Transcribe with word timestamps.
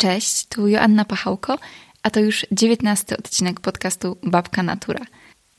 Cześć, 0.00 0.46
tu 0.46 0.68
Joanna 0.68 1.04
Pachałko, 1.04 1.58
a 2.02 2.10
to 2.10 2.20
już 2.20 2.46
dziewiętnasty 2.52 3.16
odcinek 3.16 3.60
podcastu 3.60 4.16
Babka 4.22 4.62
Natura. 4.62 5.00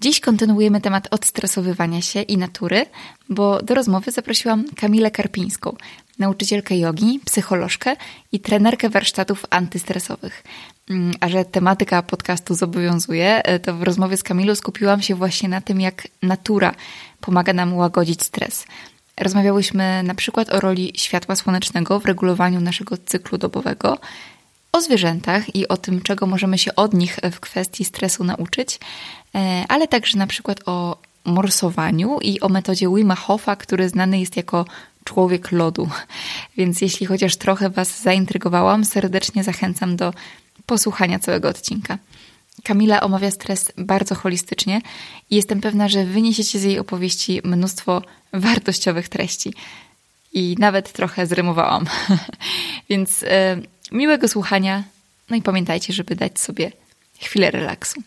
Dziś 0.01 0.19
kontynuujemy 0.19 0.81
temat 0.81 1.07
odstresowywania 1.11 2.01
się 2.01 2.21
i 2.21 2.37
natury, 2.37 2.85
bo 3.29 3.61
do 3.61 3.75
rozmowy 3.75 4.11
zaprosiłam 4.11 4.65
Kamilę 4.75 5.11
Karpińską, 5.11 5.75
nauczycielkę 6.19 6.77
jogi, 6.77 7.19
psycholożkę 7.25 7.95
i 8.31 8.39
trenerkę 8.39 8.89
warsztatów 8.89 9.45
antystresowych. 9.49 10.43
Mm, 10.89 11.13
a 11.19 11.29
że 11.29 11.45
tematyka 11.45 12.01
podcastu 12.01 12.55
zobowiązuje, 12.55 13.43
e, 13.43 13.59
to 13.59 13.73
w 13.73 13.83
rozmowie 13.83 14.17
z 14.17 14.23
Kamilą 14.23 14.55
skupiłam 14.55 15.01
się 15.01 15.15
właśnie 15.15 15.49
na 15.49 15.61
tym, 15.61 15.81
jak 15.81 16.07
natura 16.21 16.75
pomaga 17.21 17.53
nam 17.53 17.73
łagodzić 17.73 18.23
stres. 18.23 18.65
Rozmawiałyśmy 19.19 20.03
na 20.03 20.15
przykład 20.15 20.49
o 20.49 20.59
roli 20.59 20.93
światła 20.95 21.35
słonecznego 21.35 21.99
w 21.99 22.05
regulowaniu 22.05 22.61
naszego 22.61 22.97
cyklu 22.97 23.37
dobowego, 23.37 23.97
o 24.71 24.81
zwierzętach 24.81 25.55
i 25.55 25.67
o 25.67 25.77
tym, 25.77 26.01
czego 26.01 26.25
możemy 26.25 26.57
się 26.57 26.75
od 26.75 26.93
nich 26.93 27.19
w 27.31 27.39
kwestii 27.39 27.85
stresu 27.85 28.23
nauczyć, 28.23 28.79
e, 29.35 29.65
ale 29.69 29.87
także 29.87 30.17
na 30.17 30.27
przykład 30.27 30.59
o 30.65 30.97
morsowaniu 31.25 32.19
i 32.21 32.39
o 32.39 32.49
metodzie 32.49 32.89
Wima 32.95 33.15
Hofa, 33.15 33.55
który 33.55 33.89
znany 33.89 34.19
jest 34.19 34.37
jako 34.37 34.65
człowiek 35.03 35.51
lodu. 35.51 35.89
Więc 36.57 36.81
jeśli 36.81 37.05
chociaż 37.05 37.35
trochę 37.35 37.69
Was 37.69 38.01
zaintrygowałam, 38.01 38.85
serdecznie 38.85 39.43
zachęcam 39.43 39.95
do 39.95 40.13
posłuchania 40.65 41.19
całego 41.19 41.49
odcinka. 41.49 41.97
Kamila 42.63 43.01
omawia 43.01 43.31
stres 43.31 43.71
bardzo 43.77 44.15
holistycznie 44.15 44.81
i 45.29 45.35
jestem 45.35 45.61
pewna, 45.61 45.89
że 45.89 46.05
wyniesiecie 46.05 46.59
z 46.59 46.63
jej 46.63 46.79
opowieści 46.79 47.41
mnóstwo 47.43 48.01
wartościowych 48.33 49.09
treści. 49.09 49.53
I 50.33 50.55
nawet 50.59 50.91
trochę 50.91 51.27
zrymowałam. 51.27 51.85
Więc 52.89 53.23
e, 53.23 53.61
miłego 53.91 54.27
słuchania. 54.27 54.83
No 55.29 55.35
i 55.35 55.41
pamiętajcie, 55.41 55.93
żeby 55.93 56.15
dać 56.15 56.39
sobie 56.39 56.71
chwilę 57.19 57.51
relaksu. 57.51 58.01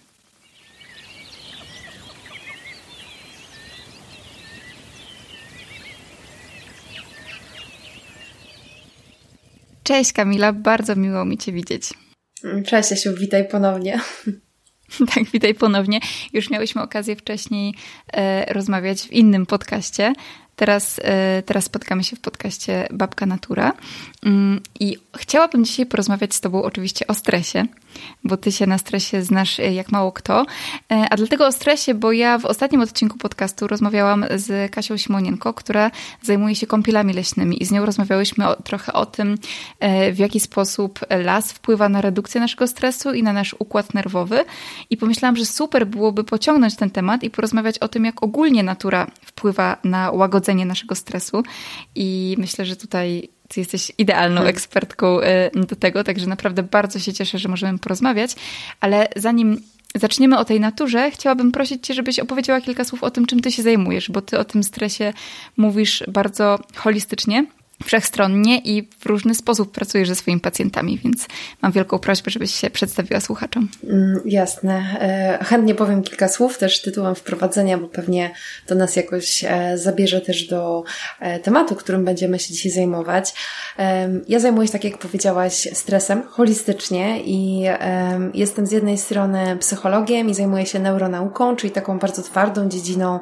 Cześć 9.83 10.13
Kamila, 10.13 10.53
bardzo 10.53 10.97
miło 10.97 11.25
mi 11.25 11.39
Cię 11.39 11.53
widzieć. 11.53 11.91
Cześć 12.67 12.91
Jasiu, 12.91 13.15
witaj 13.15 13.49
ponownie. 13.49 14.01
Tak, 15.15 15.25
witaj 15.25 15.55
ponownie. 15.55 16.01
Już 16.33 16.51
miałyśmy 16.51 16.83
okazję 16.83 17.17
wcześniej 17.17 17.75
e, 18.13 18.53
rozmawiać 18.53 19.03
w 19.03 19.13
innym 19.13 19.47
podcaście, 19.47 20.13
Teraz, 20.57 21.01
e, 21.05 21.43
teraz 21.43 21.65
spotkamy 21.65 22.05
się 22.05 22.17
w 22.17 22.21
podcaście 22.21 22.89
Babka 22.93 23.27
Natura. 23.27 23.73
Mm, 24.25 24.61
i 24.81 24.97
chciałabym 25.17 25.65
dzisiaj 25.65 25.87
porozmawiać 25.87 26.35
z 26.35 26.41
Tobą 26.41 26.63
oczywiście 26.63 27.07
o 27.07 27.15
stresie, 27.15 27.67
bo 28.25 28.37
Ty 28.37 28.53
się 28.53 28.67
na 28.67 28.79
stresie 28.79 29.23
znasz 29.23 29.61
e, 29.61 29.73
jak 29.73 29.93
mało 29.93 30.13
kto, 30.13 30.47
e, 30.93 31.07
a 31.11 31.17
dlatego 31.17 31.47
o 31.47 31.53
stresie, 31.53 31.95
bo 31.95 32.13
ja 32.13 32.39
w 32.39 32.45
ostatnim 32.45 32.81
odcinku 32.81 33.19
podcastu 33.19 33.67
rozmawiałam 33.67 34.25
z 34.37 34.73
Kasią 34.73 34.99
Simonienko, 34.99 35.55
która 35.55 35.91
zajmuje 36.23 36.55
się 36.55 36.67
kąpielami 36.67 37.13
leśnymi 37.13 37.63
i 37.63 37.67
z 37.67 37.71
nią 37.71 37.87
rozmawiałyśmy 37.87 38.49
o, 38.49 38.63
trochę 38.63 38.93
o 38.93 39.07
tym, 39.07 39.39
w 40.13 40.19
jaki 40.19 40.41
sposób 40.41 41.01
las 41.11 41.53
wpływa 41.53 41.89
na 41.89 42.01
redukcję 42.01 42.41
naszego 42.41 42.67
stresu 42.67 43.13
i 43.13 43.23
na 43.23 43.33
nasz 43.33 43.55
układ 43.59 43.95
nerwowy. 43.95 44.45
I 44.91 44.97
pomyślałam, 44.97 45.37
że 45.37 45.47
super 45.47 45.87
byłoby 45.87 46.25
pociągnąć 46.25 46.77
ten 46.77 46.91
temat 46.91 47.23
i 47.23 47.31
porozmawiać 47.31 47.79
o 47.79 47.89
tym, 47.89 48.05
jak 48.05 48.23
ogólnie 48.23 48.63
natura 48.63 49.07
wpływa 49.25 49.77
na 49.85 50.11
łagodzenie 50.11 50.42
naszego 50.65 50.95
stresu. 50.95 51.43
I 51.95 52.37
myślę, 52.39 52.65
że 52.65 52.77
tutaj 52.77 53.29
ty 53.49 53.61
jesteś 53.61 53.93
idealną 53.99 54.37
hmm. 54.37 54.51
ekspertką 54.51 55.21
e, 55.21 55.51
do 55.51 55.77
tego, 55.77 56.05
także 56.05 56.27
naprawdę 56.27 56.63
bardzo 56.63 56.99
się 56.99 57.13
cieszę, 57.13 57.39
że 57.39 57.49
możemy 57.49 57.79
porozmawiać, 57.79 58.35
ale 58.81 59.09
zanim 59.17 59.63
zaczniemy 59.95 60.39
o 60.39 60.45
tej 60.45 60.61
naturze, 60.61 61.11
chciałabym 61.11 61.53
prosić 61.53 61.87
Cię, 61.87 61.95
żebyś 61.95 62.19
opowiedziała 62.19 62.61
kilka 62.61 62.85
słów 62.85 63.05
o 63.05 63.11
tym, 63.11 63.27
czym 63.27 63.41
Ty 63.41 63.53
się 63.53 63.63
zajmujesz, 63.63 64.11
bo 64.11 64.23
Ty 64.23 64.39
o 64.39 64.45
tym 64.45 64.63
stresie 64.63 65.13
mówisz 65.57 66.05
bardzo 66.09 66.59
holistycznie 66.77 67.47
wszechstronnie 67.83 68.59
i 68.59 68.89
w 68.99 69.07
różny 69.07 69.35
sposób 69.35 69.73
pracujesz 69.73 70.09
ze 70.09 70.15
swoimi 70.15 70.41
pacjentami, 70.41 70.99
więc 71.05 71.27
mam 71.63 71.73
wielką 71.73 71.99
prośbę, 71.99 72.31
żebyś 72.31 72.55
się 72.55 72.71
przedstawiła 72.71 73.21
słuchaczom. 73.21 73.69
Mm, 73.85 74.21
jasne. 74.25 74.83
E, 75.01 75.45
chętnie 75.45 75.75
powiem 75.75 76.03
kilka 76.03 76.29
słów 76.29 76.59
też 76.59 76.83
tytułem 76.83 77.15
wprowadzenia, 77.15 77.79
bo 77.79 77.89
pewnie 77.89 78.31
to 78.67 78.75
nas 78.75 78.97
jakoś 78.97 79.45
e, 79.45 79.79
zabierze 79.79 80.21
też 80.21 80.47
do 80.47 80.85
e, 81.21 81.39
tematu, 81.39 81.75
którym 81.75 82.05
będziemy 82.05 82.39
się 82.39 82.55
dzisiaj 82.55 82.73
zajmować. 82.73 83.35
Ja 84.29 84.39
zajmuję 84.39 84.69
się, 84.69 84.73
tak 84.73 84.85
jak 84.85 84.99
powiedziałaś, 84.99 85.69
stresem 85.73 86.23
holistycznie 86.23 87.23
i 87.25 87.65
jestem 88.35 88.67
z 88.67 88.73
jednej 88.73 88.99
strony 88.99 89.57
psychologiem 89.61 90.29
i 90.29 90.35
zajmuję 90.35 90.67
się 90.67 90.79
neuronauką, 90.79 91.57
czyli 91.57 91.71
taką 91.71 91.99
bardzo 91.99 92.23
twardą 92.23 92.69
dziedziną 92.69 93.21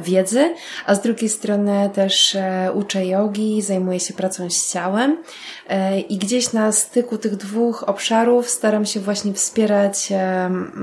wiedzy, 0.00 0.54
a 0.86 0.94
z 0.94 1.02
drugiej 1.02 1.28
strony 1.28 1.90
też 1.94 2.36
uczę 2.74 3.06
jogi, 3.06 3.59
zajmuję 3.62 4.00
się 4.00 4.14
pracą 4.14 4.50
z 4.50 4.72
ciałem. 4.72 5.16
E, 5.68 6.00
i 6.00 6.18
gdzieś 6.18 6.52
na 6.52 6.72
styku 6.72 7.18
tych 7.18 7.36
dwóch 7.36 7.88
obszarów 7.88 8.50
staram 8.50 8.86
się 8.86 9.00
właśnie 9.00 9.32
wspierać 9.32 10.08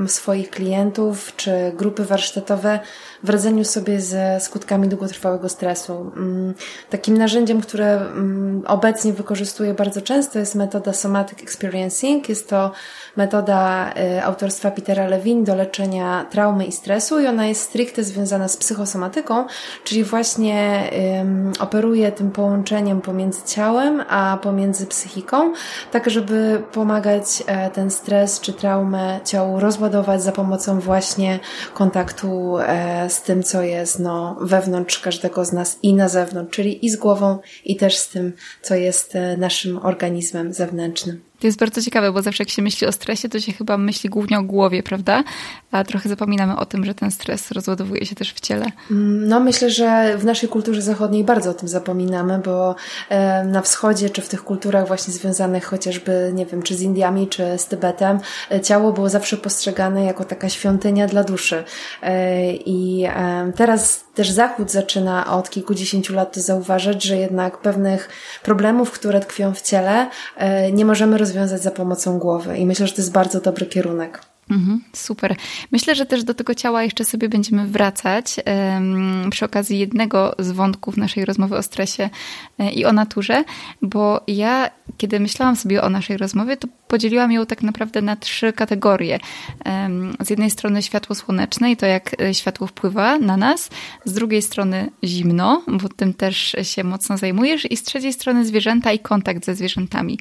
swoich 0.08 0.50
klientów 0.50 1.36
czy 1.36 1.52
grupy 1.76 2.06
warsztatowe 2.06 2.80
w 3.24 3.30
radzeniu 3.30 3.64
sobie 3.64 4.02
ze 4.02 4.40
skutkami 4.40 4.88
długotrwałego 4.88 5.50
stresu. 5.50 6.12
Mm, 6.18 6.54
takim 6.90 7.18
narzędziem, 7.18 7.62
które 7.62 7.96
mm, 7.96 8.64
obecnie 8.68 9.14
wykorzystuję 9.14 9.74
bardzo 9.74 10.02
często 10.02 10.40
jest 10.40 10.56
metoda 10.56 10.94
Somatic 10.94 11.44
Experiencing. 11.44 12.30
Jest 12.30 12.50
to 12.50 12.72
metoda 13.18 13.94
y, 14.18 14.24
autorstwa 14.24 14.72
Petera 14.72 15.08
Levine 15.08 15.44
do 15.44 15.56
leczenia 15.56 16.26
traumy 16.30 16.66
i 16.66 16.72
stresu 16.72 17.20
i 17.20 17.28
ona 17.28 17.48
jest 17.48 17.62
stricte 17.62 18.04
związana 18.04 18.48
z 18.48 18.58
psychosomatyką, 18.58 19.46
czyli 19.84 20.04
właśnie 20.04 20.58
operuje 21.60 22.12
tym 22.12 22.32
połączeniem 22.32 23.02
pomiędzy 23.02 23.42
ciałem 23.46 24.04
a 24.10 24.38
pomiędzy 24.42 24.86
psychiką, 24.86 25.54
tak 25.92 26.10
żeby 26.10 26.64
pomagać 26.72 27.44
e, 27.48 27.70
ten 27.70 27.92
stres 27.92 28.40
czy 28.40 28.54
traumę 28.54 29.20
ciału 29.24 29.60
rozładować 29.60 30.24
za 30.24 30.32
pomocą 30.32 30.80
właśnie 30.80 31.40
kontaktu 31.74 32.58
e, 32.60 33.07
z 33.10 33.22
tym, 33.22 33.44
co 33.44 33.62
jest 33.62 34.00
no, 34.00 34.38
wewnątrz 34.42 35.00
każdego 35.00 35.46
z 35.46 35.54
nas 35.54 35.80
i 35.84 35.94
na 35.94 36.10
zewnątrz, 36.10 36.56
czyli 36.56 36.86
i 36.86 36.90
z 36.90 36.96
głową, 36.96 37.40
i 37.66 37.76
też 37.76 37.98
z 37.98 38.10
tym, 38.10 38.34
co 38.62 38.76
jest 38.76 39.16
e, 39.16 39.38
naszym 39.38 39.86
organizmem 39.86 40.54
zewnętrznym. 40.54 41.22
To 41.40 41.48
jest 41.48 41.60
bardzo 41.60 41.82
ciekawe, 41.82 42.12
bo 42.12 42.22
zawsze 42.22 42.44
jak 42.44 42.50
się 42.50 42.62
myśli 42.62 42.88
o 42.88 42.92
stresie, 42.92 43.30
to 43.30 43.40
się 43.40 43.52
chyba 43.52 43.78
myśli 43.78 44.10
głównie 44.10 44.40
o 44.40 44.44
głowie, 44.44 44.84
prawda? 44.84 45.24
A 45.72 45.84
trochę 45.84 46.10
zapominamy 46.10 46.58
o 46.58 46.66
tym, 46.66 46.86
że 46.86 46.94
ten 46.94 47.12
stres 47.12 47.52
rozładowuje 47.52 48.06
się 48.06 48.16
też 48.16 48.34
w 48.34 48.40
ciele. 48.40 48.66
Mm, 48.92 49.28
no 49.28 49.40
myślę, 49.40 49.70
że 49.70 50.18
w 50.18 50.26
naszej 50.26 50.50
kulturze 50.50 50.82
zachodniej 50.82 51.24
bardzo 51.24 51.50
o 51.50 51.54
tym 51.54 51.68
zapominamy, 51.68 52.40
bo 52.46 52.76
e, 53.10 53.44
na 53.44 53.62
wschodzie, 53.62 54.10
czy 54.10 54.22
w 54.22 54.30
tych 54.30 54.44
kulturach 54.44 54.88
właśnie 54.88 55.14
związanych 55.14 55.66
chociażby, 55.66 56.32
nie 56.34 56.46
wiem, 56.46 56.64
czy 56.64 56.76
z 56.76 56.82
Indiami, 56.82 57.28
czy 57.28 57.58
z 57.58 57.68
Tybetem, 57.68 58.20
e, 58.52 58.62
ciało 58.62 58.94
było 58.94 59.10
zawsze 59.10 59.38
postrzegane 59.38 60.04
jako 60.04 60.26
taka 60.26 60.50
świątynia 60.50 61.08
dla 61.08 61.24
duszy. 61.24 61.64
E, 62.02 62.54
I 62.54 63.08
teraz 63.56 64.04
też 64.16 64.32
Zachód 64.32 64.72
zaczyna 64.72 65.34
od 65.38 65.50
kilkudziesięciu 65.50 66.14
lat 66.14 66.36
zauważać, 66.36 67.04
że 67.04 67.18
jednak 67.18 67.58
pewnych 67.58 68.10
problemów, 68.44 68.92
które 68.92 69.20
tkwią 69.20 69.54
w 69.54 69.62
ciele, 69.62 70.10
nie 70.74 70.86
możemy 70.86 71.18
rozwiązać 71.18 71.27
za 71.58 71.72
pomocą 71.72 72.20
głowy. 72.20 72.58
I 72.58 72.66
myślę, 72.66 72.88
że 72.88 72.94
to 72.94 73.02
jest 73.02 73.12
bardzo 73.12 73.42
dobry 73.42 73.66
kierunek. 73.66 74.22
Mhm, 74.52 74.82
super. 74.94 75.36
Myślę, 75.72 75.96
że 75.96 76.06
też 76.06 76.24
do 76.24 76.34
tego 76.34 76.56
ciała 76.56 76.84
jeszcze 76.84 77.06
sobie 77.06 77.30
będziemy 77.30 77.68
wracać 77.68 78.36
przy 79.32 79.46
okazji 79.46 79.80
jednego 79.80 80.36
z 80.40 80.52
wątków 80.52 80.98
naszej 80.98 81.26
rozmowy 81.26 81.58
o 81.58 81.64
stresie 81.64 82.10
e, 82.60 82.72
i 82.72 82.86
o 82.86 82.94
naturze, 82.94 83.44
bo 83.82 84.22
ja, 84.28 84.70
kiedy 84.98 85.20
myślałam 85.20 85.56
sobie 85.56 85.82
o 85.82 85.90
naszej 85.90 86.18
rozmowie, 86.18 86.58
to 86.58 86.68
podzieliłam 86.88 87.32
ją 87.32 87.46
tak 87.46 87.62
naprawdę 87.62 88.02
na 88.02 88.16
trzy 88.16 88.54
kategorie. 88.54 89.20
Z 90.20 90.30
jednej 90.30 90.52
strony 90.52 90.82
światło 90.82 91.16
słoneczne 91.16 91.72
i 91.72 91.78
to, 91.78 91.86
jak 91.86 92.22
e, 92.22 92.34
światło 92.34 92.68
wpływa 92.68 93.20
na 93.20 93.38
nas, 93.38 93.70
z 94.06 94.14
drugiej 94.14 94.42
strony 94.42 94.92
zimno, 95.04 95.64
bo 95.68 95.90
tym 95.90 96.14
też 96.14 96.56
się 96.62 96.84
mocno 96.84 97.18
zajmujesz, 97.18 97.72
i 97.72 97.78
z 97.78 97.84
trzeciej 97.84 98.14
strony 98.14 98.46
zwierzęta 98.46 98.92
i 98.92 99.00
kontakt 99.00 99.46
ze 99.46 99.56
zwierzętami. 99.56 100.20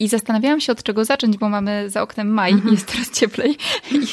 I 0.00 0.08
zastanawiałam 0.08 0.60
się, 0.60 0.72
od 0.72 0.82
czego 0.82 1.04
zacząć, 1.04 1.36
bo 1.36 1.48
mamy 1.48 1.90
za 1.90 2.02
oknem 2.02 2.28
maj 2.28 2.54
i 2.68 2.70
jest 2.70 2.92
teraz 2.92 3.10
cieplej. 3.10 3.56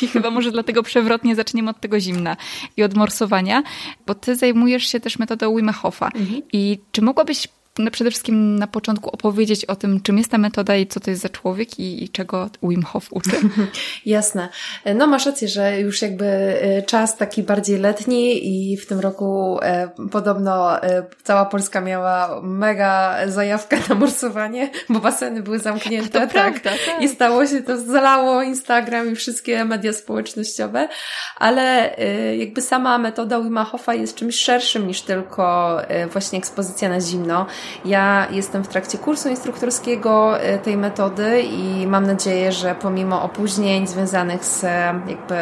I 0.01 0.07
chyba 0.13 0.31
może 0.31 0.51
dlatego 0.51 0.83
przewrotnie 0.83 1.35
zaczniemy 1.35 1.69
od 1.69 1.79
tego 1.79 1.99
zimna 1.99 2.37
i 2.77 2.83
od 2.83 2.94
morsowania, 2.94 3.63
bo 4.07 4.15
ty 4.15 4.35
zajmujesz 4.35 4.87
się 4.87 4.99
też 4.99 5.19
metodą 5.19 5.55
Wim 5.55 5.69
Hofa. 5.69 6.09
I 6.53 6.79
czy 6.91 7.01
mogłabyś 7.01 7.47
przede 7.92 8.10
wszystkim 8.10 8.60
na 8.60 8.68
początku 8.68 9.10
opowiedzieć 9.10 9.66
o 9.66 9.75
tym, 9.75 10.01
czym 10.01 10.18
jest 10.18 10.31
ta 10.31 10.38
metoda 10.38 10.75
i 10.75 10.88
co 10.88 11.00
to 11.00 11.10
jest 11.10 11.22
za 11.22 11.30
człowiek 11.30 11.80
i, 11.80 12.04
i 12.04 12.10
czego 12.10 12.50
Wim 12.63 12.83
Hof 12.83 13.07
uczy. 13.12 13.31
Jasne. 14.06 14.50
No 14.95 15.07
masz 15.07 15.25
rację, 15.25 15.48
że 15.48 15.80
już 15.80 16.01
jakby 16.01 16.25
e, 16.25 16.81
czas 16.81 17.18
taki 17.18 17.44
bardziej 17.44 17.80
letni 17.80 18.48
i 18.48 18.78
w 18.78 18.86
tym 18.86 19.00
roku 19.00 19.60
e, 19.62 19.89
podobno 20.12 20.83
e, 20.83 21.06
cała 21.24 21.45
Polska 21.45 21.81
miała 21.81 22.42
mega 22.44 23.18
zajawkę 23.28 23.78
na 23.89 23.95
morsowanie, 23.95 24.69
bo 24.89 25.00
baseny 25.00 25.44
były 25.44 25.60
zamknięte. 25.60 26.22
Tak. 26.31 26.62
Prawda, 26.62 26.69
tak. 26.86 27.01
I 27.01 27.07
stało 27.07 27.48
się 27.48 27.62
to, 27.62 27.78
zalało 27.78 28.42
Instagram 28.42 29.12
i 29.12 29.16
wszystkie 29.16 29.66
media 29.66 29.94
społecznościowe, 29.94 30.89
ale 31.36 31.98
e, 31.98 32.38
jakby 32.38 32.62
sama 32.62 32.98
metoda 32.98 33.42
Wima 33.42 33.63
Hofa 33.63 33.94
jest 33.94 34.16
czymś 34.16 34.36
szerszym 34.36 34.88
niż 34.88 35.01
tylko 35.01 35.78
e, 35.83 36.07
właśnie 36.07 36.39
ekspozycja 36.39 36.89
na 36.89 37.01
zimno. 37.01 37.45
Ja 37.85 38.27
jestem 38.31 38.63
w 38.63 38.68
trakcie 38.68 38.97
kursu 38.97 39.29
instruktorskiego 39.29 40.39
e, 40.39 40.59
tej 40.59 40.77
metody 40.77 41.41
i 41.41 41.88
mam 41.88 42.07
nadzieję, 42.07 42.51
że 42.51 42.75
pomimo 42.75 43.23
opóźnień 43.23 43.88
związanych 43.88 44.45
z 44.45 44.63
jakby 45.07 45.35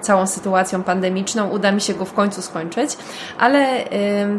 całą 0.00 0.26
sytuacją 0.26 0.82
pandemiczną 0.82 1.48
uda 1.48 1.72
mi 1.72 1.80
się 1.80 1.94
go 1.94 2.04
w 2.04 2.12
końcu 2.12 2.42
skończyć, 2.42 2.96
ale 3.38 3.84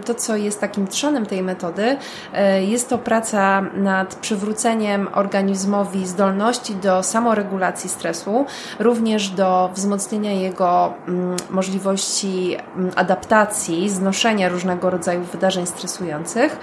to, 0.06 0.16
co 0.16 0.36
jest 0.36 0.62
takim 0.62 0.88
trzonem 0.88 1.26
tej 1.26 1.44
metody, 1.44 1.98
jest 2.60 2.90
to 2.90 2.98
praca 2.98 3.62
nad 3.62 4.16
przywróceniem 4.16 5.08
organizmowi 5.14 6.08
zdolności 6.08 6.76
do 6.76 7.04
samoregulacji 7.04 7.90
stresu, 7.90 8.46
również 8.80 9.30
do 9.30 9.70
wzmocnienia 9.74 10.32
jego 10.32 10.94
mm, 11.08 11.36
możliwości 11.50 12.58
mm, 12.76 12.92
adaptacji, 12.96 13.90
znoszenia 13.90 14.50
różnego 14.50 14.90
rodzaju 14.90 15.24
wydarzeń 15.24 15.66
stresujących. 15.66 16.58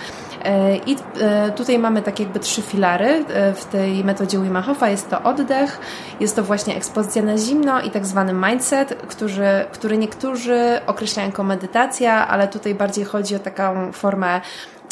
I 0.87 0.97
e, 1.21 1.51
tutaj 1.51 1.79
mamy 1.79 2.03
tak 2.03 2.21
jakby 2.21 2.41
trzy 2.41 2.63
filary 2.63 3.25
e, 3.29 3.55
w 3.55 3.65
tej 3.65 4.05
metodzie 4.05 4.39
Wim 4.39 4.57
Hofa. 4.57 4.89
Jest 4.89 5.11
to 5.11 5.23
oddech, 5.23 5.81
jest 6.21 6.37
to 6.37 6.43
właśnie 6.43 6.77
ekspozycja 6.77 7.23
na 7.23 7.39
zimno 7.39 7.81
i 7.81 7.91
tak 7.91 8.07
zwany 8.07 8.33
mindset, 8.33 8.95
który, 9.09 9.65
który 9.73 9.99
niektórzy 9.99 10.81
określają 10.87 11.29
jako 11.29 11.45
medytacja, 11.45 12.29
ale 12.29 12.49
tutaj 12.49 12.75
bardziej 12.75 13.05
chodzi 13.05 13.35
o 13.35 13.39
taką 13.39 13.93
formę 13.93 14.41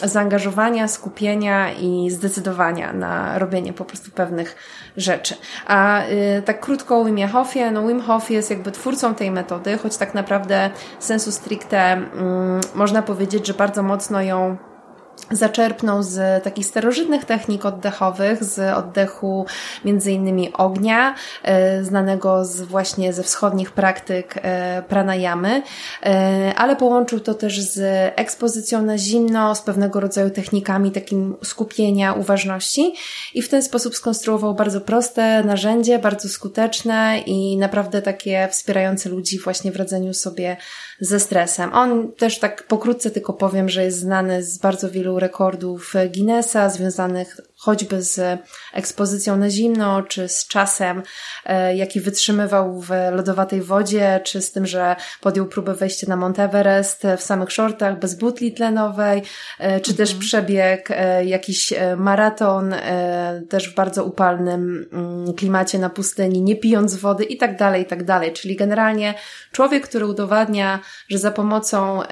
zaangażowania, 0.03 0.89
skupienia 0.89 1.73
i 1.73 2.11
zdecydowania 2.11 2.93
na 2.93 3.39
robienie 3.39 3.73
po 3.73 3.85
prostu 3.85 4.11
pewnych 4.11 4.57
rzeczy. 4.97 5.35
A 5.67 6.03
y, 6.03 6.43
tak 6.45 6.61
krótko 6.61 7.01
o 7.01 7.05
Wim 7.05 7.29
Hofie, 7.29 7.71
no 7.71 7.89
Wim 7.89 8.01
Hof 8.01 8.31
jest 8.31 8.51
jakby 8.51 8.73
twórcą 8.73 9.15
tej 9.15 9.31
metody, 9.31 9.79
choć 9.79 9.97
tak 9.97 10.15
naprawdę 10.15 10.71
sensu 10.99 11.33
stricte 11.33 11.99
y, 11.99 12.03
można 12.75 13.03
powiedzieć, 13.03 13.47
że 13.47 13.55
bardzo 13.55 13.83
mocno 13.83 14.23
ją 14.23 14.57
zaczerpnął 15.31 16.03
z 16.03 16.45
takich 16.45 16.67
starożytnych 16.67 17.25
technik 17.25 17.65
oddechowych, 17.65 18.45
z 18.45 18.77
oddechu 18.77 19.47
między 19.85 20.13
innymi 20.13 20.53
ognia, 20.53 21.15
e, 21.43 21.85
znanego 21.85 22.45
z 22.45 22.61
właśnie 22.61 23.13
ze 23.13 23.23
wschodnich 23.23 23.71
praktyk 23.71 24.35
e, 24.43 24.83
pranayamy, 24.89 25.63
e, 26.03 26.53
ale 26.57 26.77
połączył 26.77 27.21
to 27.21 27.35
też 27.35 27.61
z 27.61 27.79
ekspozycją 28.17 28.83
na 28.83 28.99
zimno, 28.99 29.55
z 29.55 29.63
pewnego 29.63 30.01
rodzaju 30.01 30.31
technikami 30.31 30.93
takim 30.93 31.37
skupienia, 31.45 32.12
uważności 32.12 32.95
i 33.35 33.43
w 33.43 33.49
ten 33.49 33.62
sposób 33.62 33.97
skonstruował 33.97 34.55
bardzo 34.55 34.81
proste 34.81 35.45
narzędzie, 35.45 35.99
bardzo 35.99 36.29
skuteczne 36.29 37.19
i 37.27 37.57
naprawdę 37.57 38.03
takie 38.03 38.49
wspierające 38.51 39.09
ludzi 39.09 39.39
właśnie 39.39 39.73
w 39.73 39.77
radzeniu 39.77 40.15
sobie 40.15 40.57
ze 41.01 41.21
stresem. 41.21 41.73
On 41.73 42.13
też 42.13 42.39
tak 42.39 42.63
pokrótce 42.63 43.11
tylko 43.11 43.33
powiem, 43.33 43.69
że 43.69 43.85
jest 43.85 43.99
znany 43.99 44.43
z 44.43 44.59
bardzo 44.59 44.91
wielu 44.91 45.19
rekordów 45.19 45.95
Guinnessa 46.15 46.71
związanych 46.71 47.41
choćby 47.56 48.03
z 48.03 48.41
ekspozycją 48.73 49.37
na 49.37 49.50
zimno, 49.50 50.03
czy 50.03 50.29
z 50.29 50.47
czasem, 50.47 51.03
e, 51.44 51.76
jaki 51.76 52.00
wytrzymywał 52.00 52.81
w 52.81 52.91
lodowatej 53.12 53.62
wodzie, 53.62 54.20
czy 54.25 54.43
z 54.43 54.53
tym, 54.53 54.67
że 54.67 54.97
podjął 55.20 55.47
próbę 55.47 55.75
wejścia 55.75 56.06
na 56.08 56.17
Mount 56.17 56.38
Everest 56.38 57.03
w 57.19 57.23
samych 57.23 57.53
shortach, 57.53 57.99
bez 57.99 58.14
butli 58.14 58.53
tlenowej, 58.53 59.23
e, 59.58 59.81
czy 59.81 59.94
też 59.94 60.11
mhm. 60.11 60.20
przebieg 60.20 60.91
e, 60.91 61.25
jakiś 61.25 61.73
maraton, 61.97 62.75
też 63.49 63.69
w 63.69 63.75
bardzo 63.75 64.05
upalnym 64.05 64.88
mm, 64.93 65.35
klimacie 65.35 65.79
na 65.79 65.91
pustyni, 65.91 66.43
nie 66.43 66.56
pijąc 66.56 66.97
wody 66.97 67.25
i 67.25 67.37
tak 67.37 67.59
dalej, 67.59 67.82
i 67.82 67.87
tak 67.87 68.05
dalej. 68.05 68.32
Czyli 68.32 68.56
generalnie 68.56 69.14
człowiek, 69.52 69.88
który 69.88 70.06
udowadnia, 70.06 70.81
że 71.09 71.19
za 71.19 71.31
pomocą 71.31 72.02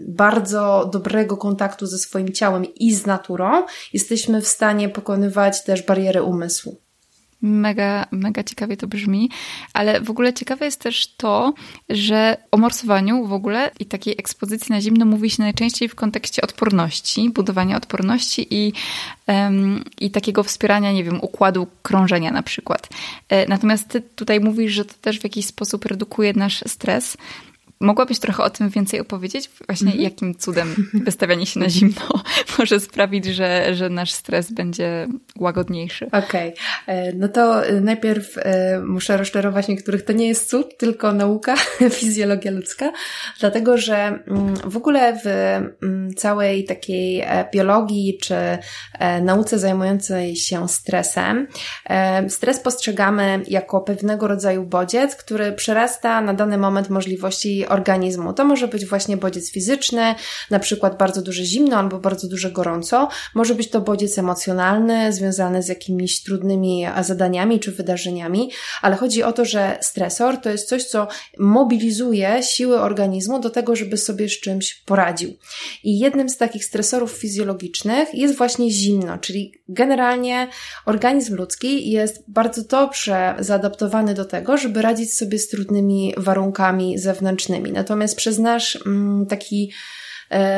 bardzo 0.00 0.90
dobrego 0.92 1.36
kontaktu 1.36 1.86
ze 1.86 1.98
swoim 1.98 2.32
ciałem 2.32 2.74
i 2.74 2.94
z 2.94 3.06
naturą 3.06 3.62
jesteśmy 3.92 4.40
w 4.40 4.48
stanie 4.48 4.61
stanie 4.62 4.88
pokonywać 4.88 5.64
też 5.64 5.82
bariery 5.82 6.22
umysłu. 6.22 6.80
Mega, 7.42 8.06
mega 8.10 8.42
ciekawie 8.44 8.76
to 8.76 8.86
brzmi, 8.86 9.30
ale 9.72 10.00
w 10.00 10.10
ogóle 10.10 10.32
ciekawe 10.32 10.64
jest 10.64 10.80
też 10.80 11.14
to, 11.16 11.54
że 11.88 12.36
o 12.50 12.56
morsowaniu 12.56 13.26
w 13.26 13.32
ogóle 13.32 13.70
i 13.80 13.86
takiej 13.86 14.14
ekspozycji 14.18 14.72
na 14.72 14.80
zimno 14.80 15.04
mówi 15.04 15.30
się 15.30 15.42
najczęściej 15.42 15.88
w 15.88 15.94
kontekście 15.94 16.42
odporności, 16.42 17.30
budowania 17.30 17.76
odporności 17.76 18.46
i, 18.50 18.72
um, 19.26 19.84
i 20.00 20.10
takiego 20.10 20.42
wspierania, 20.42 20.92
nie 20.92 21.04
wiem, 21.04 21.18
układu 21.22 21.66
krążenia 21.82 22.30
na 22.30 22.42
przykład. 22.42 22.88
E, 23.28 23.48
natomiast 23.48 23.88
ty 23.88 24.00
tutaj 24.00 24.40
mówisz, 24.40 24.72
że 24.72 24.84
to 24.84 24.94
też 25.00 25.20
w 25.20 25.24
jakiś 25.24 25.46
sposób 25.46 25.84
redukuje 25.84 26.32
nasz 26.32 26.64
stres. 26.66 27.16
Mogłabyś 27.82 28.18
trochę 28.18 28.42
o 28.42 28.50
tym 28.50 28.68
więcej 28.68 29.00
opowiedzieć? 29.00 29.50
Właśnie 29.66 29.86
mm 29.86 30.00
-hmm. 30.00 30.02
jakim 30.02 30.34
cudem 30.34 30.88
wystawianie 30.94 31.46
się 31.46 31.60
na 31.60 31.68
zimno 31.68 32.00
może 32.58 32.80
sprawić, 32.80 33.26
że, 33.26 33.74
że 33.74 33.90
nasz 33.90 34.12
stres 34.12 34.52
będzie 34.52 35.08
łagodniejszy? 35.38 36.06
Okej, 36.06 36.52
okay. 36.52 36.54
E, 36.86 37.12
no 37.12 37.28
to 37.28 37.66
e, 37.66 37.80
najpierw 37.80 38.38
e, 38.38 38.80
muszę 38.80 39.16
rozczarować 39.16 39.68
niektórych. 39.68 40.02
To 40.02 40.12
nie 40.12 40.28
jest 40.28 40.50
cud, 40.50 40.78
tylko 40.78 41.12
nauka, 41.12 41.56
fizjologia 42.00 42.50
ludzka, 42.50 42.92
dlatego 43.40 43.78
że 43.78 43.96
mm, 43.96 44.54
w 44.64 44.76
ogóle 44.76 45.20
w 45.24 45.26
mm, 45.82 46.14
całej 46.14 46.64
takiej 46.64 47.24
biologii 47.52 48.18
czy 48.22 48.34
nauce 49.22 49.58
zajmującej 49.58 50.36
się 50.36 50.68
stresem, 50.68 51.46
stres 52.28 52.60
postrzegamy 52.60 53.42
jako 53.48 53.80
pewnego 53.80 54.28
rodzaju 54.28 54.64
bodziec, 54.64 55.16
który 55.16 55.52
przerasta 55.52 56.20
na 56.20 56.34
dany 56.34 56.58
moment 56.58 56.90
możliwości 56.90 57.66
organizmu. 57.72 58.32
To 58.32 58.44
może 58.44 58.68
być 58.68 58.86
właśnie 58.86 59.16
bodziec 59.16 59.50
fizyczny, 59.50 60.14
na 60.50 60.58
przykład 60.58 60.98
bardzo 60.98 61.22
duże 61.22 61.44
zimno 61.44 61.76
albo 61.76 61.98
bardzo 61.98 62.28
duże 62.28 62.50
gorąco. 62.50 63.08
Może 63.34 63.54
być 63.54 63.70
to 63.70 63.80
bodziec 63.80 64.18
emocjonalny, 64.18 65.12
związany 65.12 65.62
z 65.62 65.68
jakimiś 65.68 66.22
trudnymi 66.22 66.86
zadaniami 67.02 67.60
czy 67.60 67.72
wydarzeniami, 67.72 68.50
ale 68.82 68.96
chodzi 68.96 69.22
o 69.22 69.32
to, 69.32 69.44
że 69.44 69.78
stresor 69.80 70.36
to 70.36 70.50
jest 70.50 70.68
coś, 70.68 70.84
co 70.84 71.08
mobilizuje 71.38 72.42
siły 72.42 72.80
organizmu 72.80 73.40
do 73.40 73.50
tego, 73.50 73.76
żeby 73.76 73.96
sobie 73.96 74.28
z 74.28 74.40
czymś 74.40 74.74
poradził. 74.74 75.34
I 75.84 75.98
jednym 75.98 76.28
z 76.28 76.36
takich 76.36 76.64
stresorów 76.64 77.12
fizjologicznych 77.12 78.14
jest 78.14 78.36
właśnie 78.36 78.70
zimno, 78.70 79.18
czyli 79.18 79.52
generalnie 79.68 80.48
organizm 80.86 81.34
ludzki 81.36 81.90
jest 81.90 82.24
bardzo 82.28 82.62
dobrze 82.62 83.34
zaadaptowany 83.38 84.14
do 84.14 84.24
tego, 84.24 84.56
żeby 84.56 84.82
radzić 84.82 85.14
sobie 85.14 85.38
z 85.38 85.48
trudnymi 85.48 86.14
warunkami 86.16 86.98
zewnętrznymi. 86.98 87.61
Natomiast 87.70 88.16
przez 88.16 88.38
nasz 88.38 88.78
mm, 88.86 89.26
taki 89.26 89.72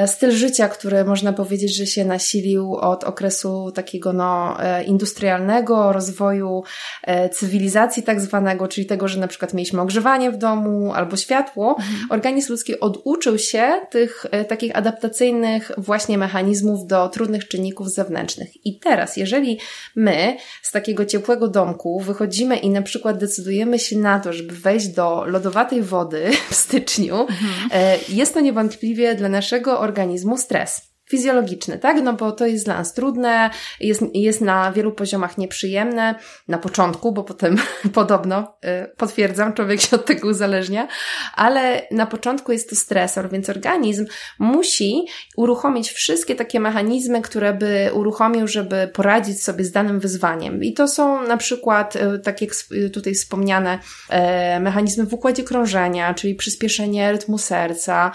styl 0.06 0.30
życia, 0.30 0.68
który 0.68 1.04
można 1.04 1.32
powiedzieć, 1.32 1.76
że 1.76 1.86
się 1.86 2.04
nasilił 2.04 2.74
od 2.76 3.04
okresu 3.04 3.72
takiego 3.74 4.12
no, 4.12 4.56
e, 4.64 4.84
industrialnego, 4.84 5.92
rozwoju 5.92 6.62
e, 7.02 7.28
cywilizacji 7.28 8.02
tak 8.02 8.20
zwanego, 8.20 8.68
czyli 8.68 8.86
tego, 8.86 9.08
że 9.08 9.20
na 9.20 9.28
przykład 9.28 9.54
mieliśmy 9.54 9.80
ogrzewanie 9.80 10.30
w 10.30 10.36
domu 10.36 10.92
albo 10.94 11.16
światło, 11.16 11.76
mhm. 11.78 12.06
organizm 12.10 12.52
ludzki 12.52 12.80
oduczył 12.80 13.38
się 13.38 13.80
tych 13.90 14.26
takich 14.48 14.76
adaptacyjnych 14.76 15.70
właśnie 15.78 16.18
mechanizmów 16.18 16.86
do 16.86 17.08
trudnych 17.08 17.48
czynników 17.48 17.90
zewnętrznych. 17.90 18.66
I 18.66 18.78
teraz, 18.78 19.16
jeżeli 19.16 19.58
my 19.96 20.36
z 20.62 20.72
takiego 20.72 21.04
ciepłego 21.04 21.48
domku 21.48 22.00
wychodzimy 22.00 22.56
i 22.56 22.70
na 22.70 22.82
przykład 22.82 23.18
decydujemy 23.18 23.78
się 23.78 23.98
na 23.98 24.20
to, 24.20 24.32
żeby 24.32 24.54
wejść 24.54 24.88
do 24.88 25.24
lodowatej 25.24 25.82
wody 25.82 26.30
w 26.50 26.54
styczniu, 26.54 27.20
mhm. 27.20 28.00
jest 28.08 28.34
to 28.34 28.40
niewątpliwie 28.40 29.14
dla 29.14 29.28
naszego 29.28 29.63
naszego 29.64 29.80
organizmu 29.80 30.36
stres 30.38 30.93
fizjologiczny, 31.14 31.78
tak? 31.78 32.02
No 32.02 32.12
bo 32.12 32.32
to 32.32 32.46
jest 32.46 32.64
dla 32.64 32.74
nas 32.78 32.94
trudne, 32.94 33.50
jest, 33.80 34.02
jest 34.14 34.40
na 34.40 34.72
wielu 34.72 34.92
poziomach 34.92 35.38
nieprzyjemne, 35.38 36.14
na 36.48 36.58
początku, 36.58 37.12
bo 37.12 37.24
potem 37.24 37.56
podobno, 38.00 38.56
y, 38.64 38.96
potwierdzam, 38.96 39.52
człowiek 39.52 39.80
się 39.80 39.96
od 39.96 40.04
tego 40.04 40.28
uzależnia, 40.28 40.88
ale 41.34 41.82
na 41.90 42.06
początku 42.06 42.52
jest 42.52 42.70
to 42.70 42.76
stresor, 42.76 43.30
więc 43.30 43.50
organizm 43.50 44.06
musi 44.38 45.06
uruchomić 45.36 45.90
wszystkie 45.90 46.34
takie 46.34 46.60
mechanizmy, 46.60 47.22
które 47.22 47.54
by 47.54 47.90
uruchomił, 47.92 48.48
żeby 48.48 48.90
poradzić 48.94 49.42
sobie 49.42 49.64
z 49.64 49.70
danym 49.70 50.00
wyzwaniem. 50.00 50.62
I 50.62 50.72
to 50.72 50.88
są 50.88 51.22
na 51.22 51.36
przykład, 51.36 51.96
y, 51.96 52.18
tak 52.18 52.42
jak 52.42 52.50
tutaj 52.92 53.14
wspomniane, 53.14 53.78
y, 53.78 54.60
mechanizmy 54.60 55.06
w 55.06 55.14
układzie 55.14 55.42
krążenia, 55.42 56.14
czyli 56.14 56.34
przyspieszenie 56.34 57.12
rytmu 57.12 57.38
serca, 57.38 58.12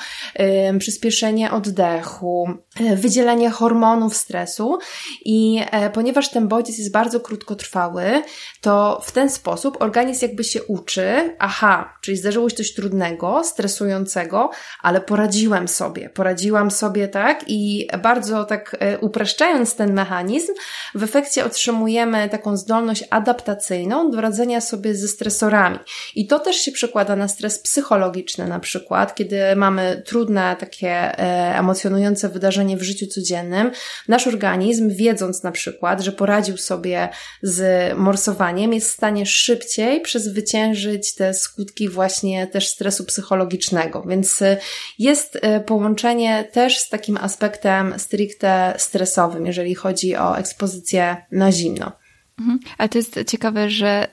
przyspieszenie 0.79 1.51
oddechu, 1.51 2.50
wydzielenie 2.96 3.50
hormonów 3.50 4.15
stresu 4.15 4.77
i 5.25 5.62
e, 5.72 5.89
ponieważ 5.89 6.29
ten 6.29 6.48
bodziec 6.48 6.77
jest 6.77 6.91
bardzo 6.91 7.19
krótkotrwały, 7.19 8.24
to 8.62 9.01
w 9.03 9.12
ten 9.12 9.29
sposób 9.29 9.81
organizm 9.81 10.25
jakby 10.25 10.43
się 10.43 10.63
uczy, 10.63 11.36
aha, 11.39 11.93
czyli 12.01 12.17
zdarzyło 12.17 12.50
się 12.50 12.55
coś 12.55 12.74
trudnego, 12.74 13.43
stresującego, 13.43 14.50
ale 14.81 15.01
poradziłem 15.01 15.67
sobie, 15.67 16.10
poradziłam 16.10 16.72
sobie, 16.72 17.08
tak, 17.08 17.43
i 17.48 17.88
bardzo 18.03 18.46
tak 18.46 18.77
e, 18.79 18.98
upraszczając 19.00 19.75
ten 19.75 19.93
mechanizm, 19.93 20.53
w 20.96 21.03
efekcie 21.03 21.46
otrzymujemy 21.46 22.29
taką 22.29 22.58
zdolność 22.58 23.03
adaptacyjną 23.10 24.12
do 24.12 24.22
radzenia 24.22 24.62
sobie 24.62 24.96
ze 24.96 25.08
stresorami. 25.08 25.79
I 26.15 26.27
to 26.27 26.39
też 26.39 26.55
się 26.55 26.72
przekłada 26.72 27.15
na 27.15 27.27
stres 27.27 27.60
psychologiczny 27.60 28.48
na 28.48 28.60
przykład, 28.60 29.15
kiedy 29.15 29.55
mamy 29.55 30.03
trudne, 30.05 30.55
takie 30.60 31.17
emocjonujące 31.58 32.29
wydarzenia 32.29 32.68
w 32.77 32.83
życiu 32.83 33.07
codziennym, 33.07 33.71
nasz 34.07 34.27
organizm, 34.27 34.89
wiedząc 34.89 35.43
na 35.43 35.51
przykład, 35.51 36.01
że 36.01 36.11
poradził 36.11 36.57
sobie 36.57 37.09
z 37.41 37.93
morsowaniem, 37.97 38.73
jest 38.73 38.89
w 38.89 38.93
stanie 38.93 39.25
szybciej 39.25 40.01
przezwyciężyć 40.01 41.15
te 41.15 41.33
skutki 41.33 41.89
właśnie 41.89 42.47
też 42.47 42.67
stresu 42.67 43.05
psychologicznego. 43.05 44.03
Więc 44.07 44.41
y, 44.41 44.57
jest 44.99 45.35
y, 45.35 45.39
połączenie 45.65 46.47
też 46.51 46.77
z 46.77 46.89
takim 46.89 47.17
aspektem 47.17 47.99
stricte 47.99 48.73
stresowym, 48.77 49.45
jeżeli 49.45 49.75
chodzi 49.75 50.15
o 50.15 50.38
ekspozycję 50.38 51.17
na 51.31 51.51
zimno. 51.51 51.91
Mhm. 52.39 52.60
Ale 52.77 52.89
to 52.89 52.98
jest 52.98 53.19
ciekawe, 53.27 53.69
że 53.69 54.08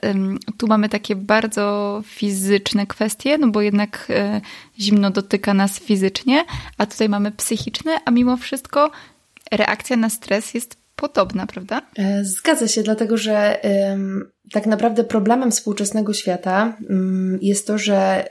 tu 0.57 0.67
mamy 0.67 0.89
takie 0.89 1.15
bardzo 1.15 2.01
fizyczne 2.05 2.87
kwestie, 2.87 3.37
no 3.37 3.47
bo 3.47 3.61
jednak 3.61 4.07
e, 4.09 4.41
zimno 4.79 5.11
dotyka 5.11 5.53
nas 5.53 5.79
fizycznie, 5.79 6.45
a 6.77 6.85
tutaj 6.85 7.09
mamy 7.09 7.31
psychiczne, 7.31 7.97
a 8.05 8.11
mimo 8.11 8.37
wszystko 8.37 8.91
reakcja 9.51 9.97
na 9.97 10.09
stres 10.09 10.53
jest 10.53 10.77
podobna, 10.95 11.47
prawda? 11.47 11.81
E, 11.97 12.25
zgadza 12.25 12.67
się, 12.67 12.83
dlatego 12.83 13.17
że 13.17 13.63
tak 14.51 14.65
naprawdę 14.65 15.03
problemem 15.03 15.51
współczesnego 15.51 16.13
świata 16.13 16.77
mm, 16.89 17.39
jest 17.41 17.67
to, 17.67 17.77
że 17.77 18.29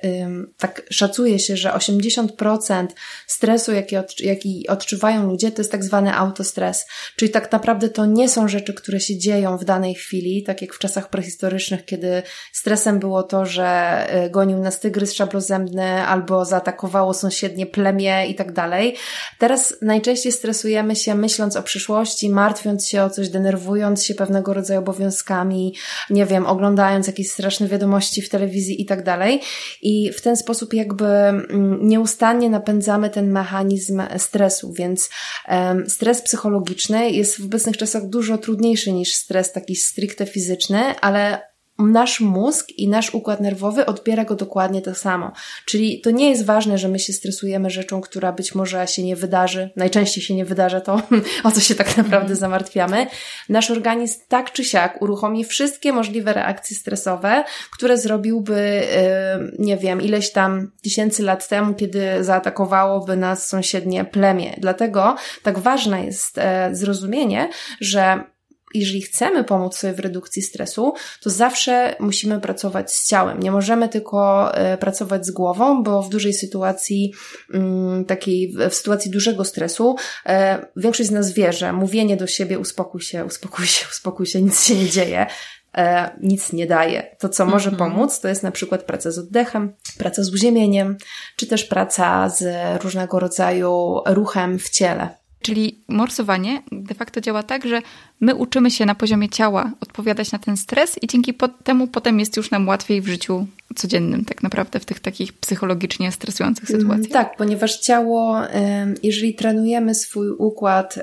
tak 0.58 0.82
szacuje 0.90 1.38
się, 1.38 1.56
że 1.56 1.70
80% 1.70 2.86
stresu, 3.26 3.72
jaki, 3.72 3.96
od, 3.96 4.20
jaki 4.20 4.68
odczuwają 4.68 5.26
ludzie, 5.26 5.50
to 5.50 5.60
jest 5.60 5.72
tak 5.72 5.84
zwany 5.84 6.14
autostres. 6.14 6.86
Czyli 7.16 7.30
tak 7.30 7.52
naprawdę 7.52 7.88
to 7.88 8.06
nie 8.06 8.28
są 8.28 8.48
rzeczy, 8.48 8.74
które 8.74 9.00
się 9.00 9.18
dzieją 9.18 9.58
w 9.58 9.64
danej 9.64 9.94
chwili, 9.94 10.42
tak 10.42 10.62
jak 10.62 10.74
w 10.74 10.78
czasach 10.78 11.10
prehistorycznych, 11.10 11.84
kiedy 11.84 12.22
stresem 12.52 12.98
było 12.98 13.22
to, 13.22 13.46
że 13.46 13.98
y, 14.26 14.30
gonił 14.30 14.58
nas 14.58 14.80
tygrys 14.80 15.14
szablozębny 15.14 16.06
albo 16.06 16.44
zaatakowało 16.44 17.14
sąsiednie 17.14 17.66
plemię 17.66 18.26
i 18.28 18.34
tak 18.34 18.52
dalej. 18.52 18.96
Teraz 19.38 19.74
najczęściej 19.82 20.32
stresujemy 20.32 20.96
się 20.96 21.14
myśląc 21.14 21.56
o 21.56 21.62
przyszłości, 21.62 22.30
martwiąc 22.30 22.88
się 22.88 23.02
o 23.02 23.10
coś, 23.10 23.28
denerwując 23.28 24.04
się 24.04 24.14
pewnego 24.14 24.54
rodzaju 24.54 24.80
obowiązkami, 24.80 25.74
nie 26.10 26.26
wiem, 26.26 26.46
oglądając 26.46 27.06
jakieś 27.06 27.30
straszne 27.30 27.68
wiadomości 27.68 28.22
w 28.22 28.28
telewizji 28.28 28.82
i 28.82 28.86
tak 28.86 29.04
dalej. 29.04 29.40
I 29.82 30.12
w 30.12 30.20
ten 30.20 30.36
sposób 30.36 30.74
jakby 30.74 31.06
mm, 31.06 31.88
nieustannie 31.88 32.50
napędzamy 32.50 33.10
ten 33.10 33.32
mechanizm 33.32 34.02
stresu, 34.18 34.72
więc 34.72 35.10
stres 35.88 36.22
psychologiczny 36.22 37.10
jest 37.10 37.40
w 37.40 37.44
obecnych 37.44 37.76
czasach 37.76 38.08
dużo 38.08 38.38
trudniejszy 38.38 38.92
niż 38.92 39.14
stres 39.14 39.52
taki 39.52 39.76
stricte 39.76 40.26
fizyczny, 40.26 41.00
ale 41.00 41.55
nasz 41.78 42.20
mózg 42.20 42.68
i 42.76 42.88
nasz 42.88 43.14
układ 43.14 43.40
nerwowy 43.40 43.86
odbiera 43.86 44.24
go 44.24 44.34
dokładnie 44.34 44.82
tak 44.82 44.98
samo. 44.98 45.32
Czyli 45.64 46.00
to 46.00 46.10
nie 46.10 46.30
jest 46.30 46.44
ważne, 46.44 46.78
że 46.78 46.88
my 46.88 46.98
się 46.98 47.12
stresujemy 47.12 47.70
rzeczą, 47.70 48.00
która 48.00 48.32
być 48.32 48.54
może 48.54 48.86
się 48.86 49.02
nie 49.02 49.16
wydarzy. 49.16 49.70
Najczęściej 49.76 50.24
się 50.24 50.34
nie 50.34 50.44
wydarza 50.44 50.80
to, 50.80 51.02
o 51.44 51.50
co 51.50 51.60
się 51.60 51.74
tak 51.74 51.96
naprawdę 51.96 52.16
mhm. 52.16 52.36
zamartwiamy. 52.36 53.06
Nasz 53.48 53.70
organizm 53.70 54.20
tak 54.28 54.52
czy 54.52 54.64
siak 54.64 55.02
uruchomi 55.02 55.44
wszystkie 55.44 55.92
możliwe 55.92 56.32
reakcje 56.32 56.76
stresowe, 56.76 57.44
które 57.72 57.98
zrobiłby, 57.98 58.82
nie 59.58 59.76
wiem, 59.76 60.02
ileś 60.02 60.32
tam 60.32 60.72
tysięcy 60.82 61.22
lat 61.22 61.48
temu, 61.48 61.74
kiedy 61.74 62.24
zaatakowałoby 62.24 63.16
nas 63.16 63.48
sąsiednie 63.48 64.04
plemię. 64.04 64.54
Dlatego 64.58 65.16
tak 65.42 65.58
ważne 65.58 66.04
jest 66.04 66.38
e, 66.38 66.68
zrozumienie, 66.72 67.48
że 67.80 68.35
jeżeli 68.78 69.02
chcemy 69.02 69.44
pomóc 69.44 69.76
sobie 69.76 69.92
w 69.92 70.00
redukcji 70.00 70.42
stresu, 70.42 70.94
to 71.20 71.30
zawsze 71.30 71.96
musimy 72.00 72.40
pracować 72.40 72.92
z 72.92 73.08
ciałem. 73.08 73.40
Nie 73.40 73.50
możemy 73.50 73.88
tylko 73.88 74.54
e, 74.54 74.78
pracować 74.78 75.26
z 75.26 75.30
głową, 75.30 75.82
bo 75.82 76.02
w 76.02 76.08
dużej 76.08 76.34
sytuacji, 76.34 77.12
mm, 77.54 78.04
takiej, 78.04 78.54
w 78.70 78.74
sytuacji 78.74 79.10
dużego 79.10 79.44
stresu, 79.44 79.96
e, 80.26 80.66
większość 80.76 81.08
z 81.08 81.12
nas 81.12 81.32
wie, 81.32 81.52
że 81.52 81.72
mówienie 81.72 82.16
do 82.16 82.26
siebie 82.26 82.58
uspokój 82.58 83.00
się, 83.00 83.24
uspokój 83.24 83.66
się, 83.66 83.86
uspokój 83.90 84.26
się, 84.26 84.42
nic 84.42 84.64
się 84.64 84.74
nie 84.74 84.90
dzieje, 84.90 85.26
e, 85.76 86.10
nic 86.22 86.52
nie 86.52 86.66
daje. 86.66 87.16
To, 87.18 87.28
co 87.28 87.46
może 87.46 87.70
mhm. 87.70 87.90
pomóc, 87.90 88.20
to 88.20 88.28
jest 88.28 88.42
na 88.42 88.50
przykład 88.50 88.82
praca 88.82 89.10
z 89.10 89.18
oddechem, 89.18 89.72
praca 89.98 90.22
z 90.22 90.34
uziemieniem, 90.34 90.96
czy 91.36 91.46
też 91.46 91.64
praca 91.64 92.28
z 92.28 92.44
różnego 92.82 93.18
rodzaju 93.20 94.00
ruchem 94.06 94.58
w 94.58 94.70
ciele. 94.70 95.25
Czyli 95.46 95.78
morsowanie 95.88 96.62
de 96.72 96.94
facto 96.94 97.20
działa 97.20 97.42
tak, 97.42 97.66
że 97.66 97.82
my 98.20 98.34
uczymy 98.34 98.70
się 98.70 98.86
na 98.86 98.94
poziomie 98.94 99.28
ciała 99.28 99.72
odpowiadać 99.80 100.32
na 100.32 100.38
ten 100.38 100.56
stres 100.56 101.02
i 101.02 101.06
dzięki 101.06 101.34
temu 101.64 101.86
potem 101.86 102.20
jest 102.20 102.36
już 102.36 102.50
nam 102.50 102.68
łatwiej 102.68 103.02
w 103.02 103.08
życiu 103.08 103.46
codziennym, 103.76 104.24
tak 104.24 104.42
naprawdę 104.42 104.80
w 104.80 104.84
tych 104.84 105.00
takich 105.00 105.32
psychologicznie 105.32 106.12
stresujących 106.12 106.70
mm, 106.70 106.80
sytuacjach. 106.80 107.12
Tak, 107.12 107.36
ponieważ 107.36 107.80
ciało, 107.80 108.40
jeżeli 109.02 109.34
trenujemy 109.34 109.94
swój 109.94 110.30
układ 110.30 110.98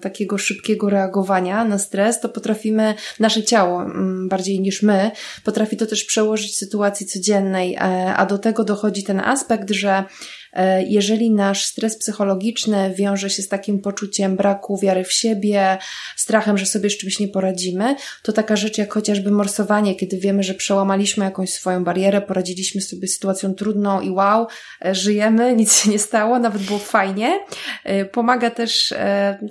takiego 0.00 0.38
szybkiego 0.38 0.90
reagowania 0.90 1.64
na 1.64 1.78
stres, 1.78 2.20
to 2.20 2.28
potrafimy, 2.28 2.94
nasze 3.20 3.42
ciało 3.42 3.82
mm, 3.82 4.28
bardziej 4.28 4.60
niż 4.60 4.82
my, 4.82 5.10
potrafi 5.44 5.76
to 5.76 5.86
też 5.86 6.04
przełożyć 6.04 6.56
sytuacji 6.56 7.06
codziennej, 7.06 7.74
e, 7.74 7.80
a 8.16 8.26
do 8.26 8.38
tego 8.38 8.64
dochodzi 8.64 9.04
ten 9.04 9.20
aspekt, 9.20 9.70
że 9.70 9.90
E, 9.90 10.39
jeżeli 10.88 11.30
nasz 11.30 11.64
stres 11.64 11.98
psychologiczny 11.98 12.94
wiąże 12.94 13.30
się 13.30 13.42
z 13.42 13.48
takim 13.48 13.78
poczuciem 13.78 14.36
braku 14.36 14.78
wiary 14.78 15.04
w 15.04 15.12
siebie, 15.12 15.78
strachem, 16.16 16.58
że 16.58 16.66
sobie 16.66 16.90
z 16.90 16.98
czymś 16.98 17.20
nie 17.20 17.28
poradzimy, 17.28 17.96
to 18.22 18.32
taka 18.32 18.56
rzecz 18.56 18.78
jak 18.78 18.94
chociażby 18.94 19.30
morsowanie, 19.30 19.94
kiedy 19.94 20.18
wiemy, 20.18 20.42
że 20.42 20.54
przełamaliśmy 20.54 21.24
jakąś 21.24 21.50
swoją 21.50 21.84
barierę, 21.84 22.20
poradziliśmy 22.20 22.80
sobie 22.80 23.08
z 23.08 23.14
sytuacją 23.14 23.54
trudną 23.54 24.00
i 24.00 24.10
wow, 24.10 24.46
e, 24.84 24.94
żyjemy, 24.94 25.54
nic 25.56 25.76
się 25.76 25.90
nie 25.90 25.98
stało, 25.98 26.38
nawet 26.38 26.62
było 26.62 26.78
fajnie. 26.78 27.40
E, 27.84 28.04
pomaga 28.04 28.50
też, 28.50 28.94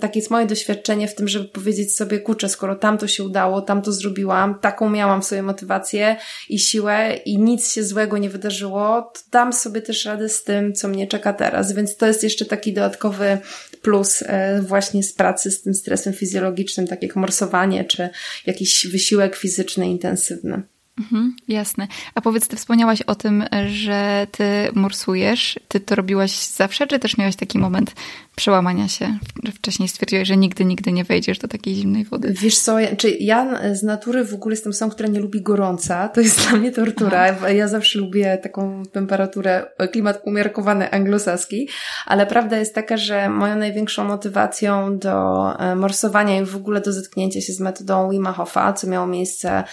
takie 0.00 0.18
jest 0.18 0.30
moje 0.30 0.46
doświadczenie 0.46 1.08
w 1.08 1.14
tym, 1.14 1.28
żeby 1.28 1.48
powiedzieć 1.48 1.96
sobie, 1.96 2.18
kurczę, 2.20 2.48
skoro 2.48 2.76
tam 2.76 2.98
to 2.98 3.08
się 3.08 3.24
udało, 3.24 3.62
tam 3.62 3.82
to 3.82 3.92
zrobiłam, 3.92 4.58
taką 4.58 4.90
miałam 4.90 5.22
sobie 5.22 5.42
motywację 5.42 6.16
i 6.48 6.58
siłę 6.58 7.16
i 7.24 7.38
nic 7.38 7.72
się 7.72 7.84
złego 7.84 8.18
nie 8.18 8.30
wydarzyło, 8.30 9.12
to 9.14 9.20
dam 9.32 9.52
sobie 9.52 9.82
też 9.82 10.04
radę 10.04 10.28
z 10.28 10.44
tym, 10.44 10.72
co 10.72 10.88
mnie 10.90 11.06
czeka 11.06 11.32
teraz. 11.32 11.72
Więc 11.72 11.96
to 11.96 12.06
jest 12.06 12.22
jeszcze 12.22 12.44
taki 12.44 12.72
dodatkowy 12.72 13.38
plus 13.82 14.22
e, 14.26 14.62
właśnie 14.62 15.02
z 15.02 15.12
pracy 15.12 15.50
z 15.50 15.62
tym 15.62 15.74
stresem 15.74 16.12
fizjologicznym, 16.12 16.86
tak 16.86 17.02
jak 17.02 17.16
morsowanie 17.16 17.84
czy 17.84 18.08
jakiś 18.46 18.86
wysiłek 18.86 19.36
fizyczny 19.36 19.86
intensywny. 19.86 20.62
Mhm, 21.00 21.36
jasne. 21.48 21.88
A 22.14 22.20
powiedz, 22.20 22.48
ty 22.48 22.56
wspomniałaś 22.56 23.02
o 23.02 23.14
tym, 23.14 23.44
że 23.66 24.26
ty 24.32 24.44
morsujesz. 24.74 25.60
Ty 25.68 25.80
to 25.80 25.94
robiłaś 25.94 26.46
zawsze, 26.46 26.86
czy 26.86 26.98
też 26.98 27.18
miałaś 27.18 27.36
taki 27.36 27.58
moment 27.58 27.94
przełamania 28.36 28.88
się, 28.88 29.18
że 29.44 29.52
wcześniej 29.52 29.88
stwierdziłaś, 29.88 30.28
że 30.28 30.36
nigdy, 30.36 30.64
nigdy 30.64 30.92
nie 30.92 31.04
wejdziesz 31.04 31.38
do 31.38 31.48
takiej 31.48 31.74
zimnej 31.74 32.04
wody? 32.04 32.34
Wiesz 32.40 32.58
co, 32.58 32.76
czy 32.98 33.10
ja 33.10 33.60
z 33.74 33.82
natury 33.82 34.24
w 34.24 34.34
ogóle 34.34 34.52
jestem 34.52 34.70
osobą, 34.70 34.90
która 34.90 35.08
nie 35.08 35.20
lubi 35.20 35.42
gorąca. 35.42 36.08
To 36.08 36.20
jest 36.20 36.48
dla 36.48 36.58
mnie 36.58 36.72
tortura. 36.72 37.26
Aha. 37.30 37.50
Ja 37.50 37.68
zawsze 37.68 37.98
lubię 37.98 38.38
taką 38.38 38.82
temperaturę, 38.92 39.66
klimat 39.92 40.20
umiarkowany 40.24 40.90
anglosaski, 40.90 41.68
ale 42.06 42.26
prawda 42.26 42.58
jest 42.58 42.74
taka, 42.74 42.96
że 42.96 43.28
moją 43.28 43.56
największą 43.56 44.04
motywacją 44.04 44.98
do 44.98 45.46
e, 45.58 45.76
morsowania 45.76 46.40
i 46.40 46.44
w 46.44 46.56
ogóle 46.56 46.80
do 46.80 46.92
zetknięcia 46.92 47.40
się 47.40 47.52
z 47.52 47.60
metodą 47.60 48.10
Wima 48.10 48.32
Hofa, 48.32 48.72
co 48.72 48.86
miało 48.86 49.06
miejsce 49.06 49.64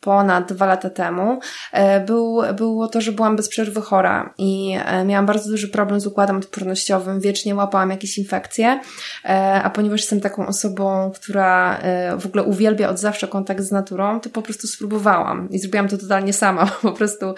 ponad 0.00 0.52
dwa 0.52 0.65
lata 0.66 0.90
temu, 0.90 1.40
e, 1.72 2.00
był, 2.00 2.42
było 2.56 2.88
to, 2.88 3.00
że 3.00 3.12
byłam 3.12 3.36
bez 3.36 3.48
przerwy 3.48 3.80
chora 3.80 4.34
i 4.38 4.78
e, 4.84 5.04
miałam 5.04 5.26
bardzo 5.26 5.50
duży 5.50 5.68
problem 5.68 6.00
z 6.00 6.06
układem 6.06 6.36
odpornościowym, 6.36 7.20
wiecznie 7.20 7.54
łapałam 7.54 7.90
jakieś 7.90 8.18
infekcje, 8.18 8.80
e, 9.24 9.60
a 9.62 9.70
ponieważ 9.70 10.00
jestem 10.00 10.20
taką 10.20 10.46
osobą, 10.46 11.10
która 11.14 11.80
w 12.18 12.26
ogóle 12.26 12.42
uwielbia 12.42 12.88
od 12.88 12.98
zawsze 12.98 13.28
kontakt 13.28 13.60
z 13.60 13.72
naturą, 13.72 14.20
to 14.20 14.30
po 14.30 14.42
prostu 14.42 14.66
spróbowałam 14.66 15.50
i 15.50 15.58
zrobiłam 15.58 15.88
to 15.88 15.98
totalnie 15.98 16.32
sama. 16.32 16.66
Po 16.82 16.92
prostu 16.92 17.34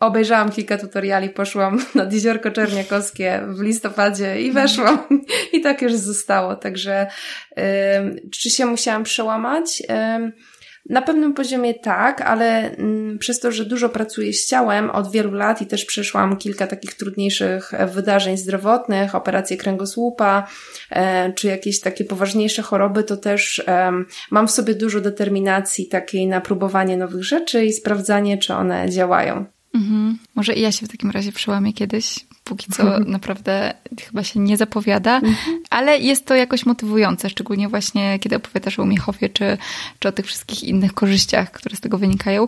obejrzałam 0.00 0.50
kilka 0.50 0.78
tutoriali, 0.78 1.30
poszłam 1.30 1.78
nad 1.94 2.12
Jeziorko 2.12 2.50
Czerniakowskie 2.50 3.40
w 3.48 3.60
listopadzie 3.60 4.40
i 4.40 4.52
weszłam 4.52 4.98
i 5.52 5.60
tak 5.60 5.82
już 5.82 5.92
zostało. 5.92 6.56
Także 6.56 7.06
czy 8.30 8.50
się 8.50 8.66
musiałam 8.66 9.04
przełamać? 9.04 9.82
Na 10.90 11.02
pewnym 11.02 11.34
poziomie 11.34 11.74
tak, 11.74 12.20
ale 12.20 12.76
mm, 12.76 13.18
przez 13.18 13.40
to, 13.40 13.52
że 13.52 13.64
dużo 13.64 13.88
pracuję 13.88 14.32
z 14.32 14.46
ciałem 14.46 14.90
od 14.90 15.10
wielu 15.10 15.32
lat 15.32 15.62
i 15.62 15.66
też 15.66 15.84
przeszłam 15.84 16.36
kilka 16.36 16.66
takich 16.66 16.94
trudniejszych 16.94 17.74
e, 17.74 17.86
wydarzeń 17.86 18.36
zdrowotnych, 18.36 19.14
operację 19.14 19.56
kręgosłupa, 19.56 20.46
e, 20.90 21.32
czy 21.32 21.48
jakieś 21.48 21.80
takie 21.80 22.04
poważniejsze 22.04 22.62
choroby, 22.62 23.04
to 23.04 23.16
też 23.16 23.64
mam 24.30 24.48
w 24.48 24.50
sobie 24.50 24.74
dużo 24.74 25.00
determinacji 25.00 25.88
takiej 25.88 26.26
na 26.26 26.40
próbowanie 26.40 26.96
nowych 26.96 27.24
rzeczy 27.24 27.64
i 27.64 27.72
sprawdzanie, 27.72 28.38
czy 28.38 28.54
one 28.54 28.90
działają. 28.90 29.59
Mhm. 29.74 30.18
Może 30.34 30.54
i 30.54 30.60
ja 30.60 30.72
się 30.72 30.86
w 30.86 30.90
takim 30.90 31.10
razie 31.10 31.32
przełamię 31.32 31.72
kiedyś. 31.72 32.26
Póki 32.44 32.72
co 32.72 33.00
naprawdę 33.00 33.74
chyba 34.00 34.24
się 34.24 34.40
nie 34.40 34.56
zapowiada, 34.56 35.16
mhm. 35.16 35.62
ale 35.70 35.98
jest 35.98 36.26
to 36.26 36.34
jakoś 36.34 36.66
motywujące, 36.66 37.30
szczególnie 37.30 37.68
właśnie 37.68 38.18
kiedy 38.18 38.36
opowiadasz 38.36 38.78
o 38.78 38.84
Miechowie 38.84 39.28
czy, 39.28 39.58
czy 39.98 40.08
o 40.08 40.12
tych 40.12 40.26
wszystkich 40.26 40.64
innych 40.64 40.94
korzyściach, 40.94 41.50
które 41.50 41.76
z 41.76 41.80
tego 41.80 41.98
wynikają. 41.98 42.46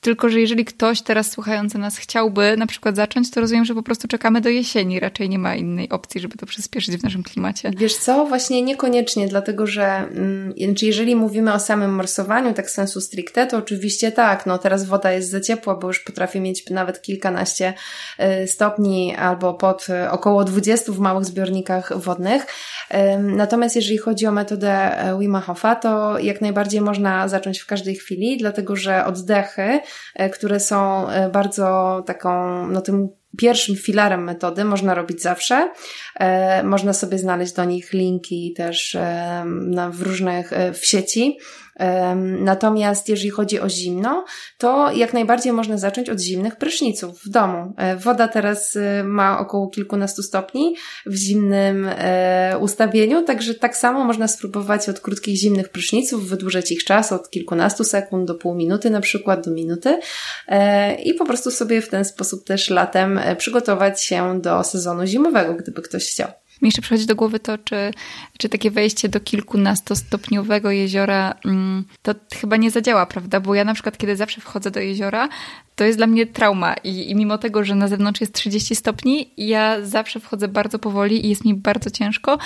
Tylko, 0.00 0.28
że 0.28 0.40
jeżeli 0.40 0.64
ktoś 0.64 1.02
teraz 1.02 1.30
słuchający 1.30 1.78
nas 1.78 1.96
chciałby 1.96 2.56
na 2.56 2.66
przykład 2.66 2.96
zacząć, 2.96 3.30
to 3.30 3.40
rozumiem, 3.40 3.64
że 3.64 3.74
po 3.74 3.82
prostu 3.82 4.08
czekamy 4.08 4.40
do 4.40 4.48
jesieni. 4.48 5.00
Raczej 5.00 5.28
nie 5.28 5.38
ma 5.38 5.54
innej 5.54 5.88
opcji, 5.88 6.20
żeby 6.20 6.36
to 6.36 6.46
przyspieszyć 6.46 6.96
w 6.96 7.02
naszym 7.02 7.22
klimacie. 7.22 7.70
Wiesz 7.76 7.96
co? 7.96 8.26
Właśnie 8.26 8.62
niekoniecznie, 8.62 9.28
dlatego 9.28 9.66
że 9.66 9.84
mm, 9.84 10.52
jeżeli 10.82 11.16
mówimy 11.16 11.52
o 11.52 11.58
samym 11.58 11.94
morsowaniu, 11.94 12.54
tak 12.54 12.70
sensu 12.70 13.00
stricte, 13.00 13.46
to 13.46 13.56
oczywiście 13.56 14.12
tak, 14.12 14.46
no 14.46 14.58
teraz 14.58 14.84
woda 14.84 15.12
jest 15.12 15.30
za 15.30 15.40
ciepła, 15.40 15.74
bo 15.74 15.86
już 15.88 16.00
potrafi 16.00 16.40
mieć 16.40 16.70
nawet 16.70 17.02
kilkanaście 17.02 17.74
y, 18.42 18.46
stopni 18.46 19.16
albo 19.16 19.54
pod 19.54 19.86
y, 19.88 20.10
około 20.10 20.44
20 20.44 20.92
w 20.92 20.98
małych 20.98 21.24
zbiornikach 21.24 21.98
wodnych. 21.98 22.46
Natomiast 23.18 23.76
jeżeli 23.76 23.98
chodzi 23.98 24.26
o 24.26 24.32
metodę 24.32 24.70
e, 24.70 25.18
Wima 25.18 25.40
Hofa, 25.40 25.74
to 25.74 26.18
jak 26.18 26.40
najbardziej 26.40 26.80
można 26.80 27.28
zacząć 27.28 27.58
w 27.58 27.66
każdej 27.66 27.94
chwili, 27.96 28.38
dlatego 28.38 28.76
że 28.76 29.04
oddechy 29.04 29.80
które 30.32 30.60
są 30.60 31.08
e, 31.08 31.28
bardzo 31.28 32.02
taką, 32.06 32.66
no 32.66 32.80
tym 32.80 33.08
pierwszym 33.38 33.76
filarem 33.76 34.24
metody 34.24 34.64
można 34.64 34.94
robić 34.94 35.22
zawsze. 35.22 35.72
E, 36.16 36.62
można 36.62 36.92
sobie 36.92 37.18
znaleźć 37.18 37.52
do 37.52 37.64
nich 37.64 37.92
linki 37.92 38.54
też 38.56 38.96
na, 39.46 39.90
w 39.90 40.00
różnych, 40.00 40.50
w 40.74 40.86
sieci. 40.86 41.38
Natomiast 42.40 43.08
jeżeli 43.08 43.30
chodzi 43.30 43.60
o 43.60 43.68
zimno, 43.68 44.24
to 44.58 44.92
jak 44.92 45.12
najbardziej 45.12 45.52
można 45.52 45.78
zacząć 45.78 46.10
od 46.10 46.20
zimnych 46.20 46.56
pryszniców 46.56 47.20
w 47.22 47.28
domu. 47.28 47.72
E, 47.76 47.96
woda 47.96 48.28
teraz 48.28 48.76
e, 48.76 49.04
ma 49.04 49.38
około 49.38 49.68
kilkunastu 49.68 50.22
stopni 50.22 50.76
w 51.06 51.14
zimnym 51.14 51.88
e, 51.88 52.58
ustawieniu, 52.60 53.22
także 53.22 53.54
tak 53.54 53.76
samo 53.76 54.04
można 54.04 54.28
spróbować 54.28 54.88
od 54.88 55.00
krótkich 55.00 55.36
zimnych 55.36 55.68
pryszniców, 55.68 56.28
wydłużyć 56.28 56.72
ich 56.72 56.84
czas 56.84 57.12
od 57.12 57.30
kilkunastu 57.30 57.84
sekund 57.84 58.28
do 58.28 58.34
pół 58.34 58.54
minuty 58.54 58.90
na 58.90 59.00
przykład, 59.00 59.44
do 59.44 59.50
minuty 59.50 59.98
i 61.04 61.14
po 61.14 61.24
prostu 61.24 61.50
sobie 61.50 61.82
w 61.82 61.88
ten 61.88 62.04
sposób 62.04 62.44
też 62.44 62.70
latem 62.70 63.20
przygotować 63.38 64.02
się 64.02 64.40
do 64.40 64.64
sezonu 64.64 65.06
zimowego, 65.06 65.54
gdyby 65.54 65.82
ktoś 65.82 66.10
chciał. 66.10 66.39
Mi 66.62 66.68
jeszcze 66.68 66.82
przychodzi 66.82 67.06
do 67.06 67.16
głowy 67.16 67.40
to, 67.40 67.58
czy, 67.58 67.90
czy 68.38 68.48
takie 68.48 68.70
wejście 68.70 69.08
do 69.08 69.20
kilkunastostopniowego 69.20 70.70
jeziora 70.70 71.34
mm, 71.44 71.84
to 72.02 72.14
chyba 72.40 72.56
nie 72.56 72.70
zadziała, 72.70 73.06
prawda? 73.06 73.40
Bo 73.40 73.54
ja 73.54 73.64
na 73.64 73.74
przykład, 73.74 73.98
kiedy 73.98 74.16
zawsze 74.16 74.40
wchodzę 74.40 74.70
do 74.70 74.80
jeziora, 74.80 75.28
to 75.76 75.84
jest 75.84 75.98
dla 75.98 76.06
mnie 76.06 76.26
trauma 76.26 76.74
I, 76.84 77.10
i 77.10 77.14
mimo 77.14 77.38
tego, 77.38 77.64
że 77.64 77.74
na 77.74 77.88
zewnątrz 77.88 78.20
jest 78.20 78.32
30 78.32 78.74
stopni, 78.74 79.30
ja 79.36 79.76
zawsze 79.82 80.20
wchodzę 80.20 80.48
bardzo 80.48 80.78
powoli 80.78 81.26
i 81.26 81.28
jest 81.28 81.44
mi 81.44 81.54
bardzo 81.54 81.90
ciężko 81.90 82.38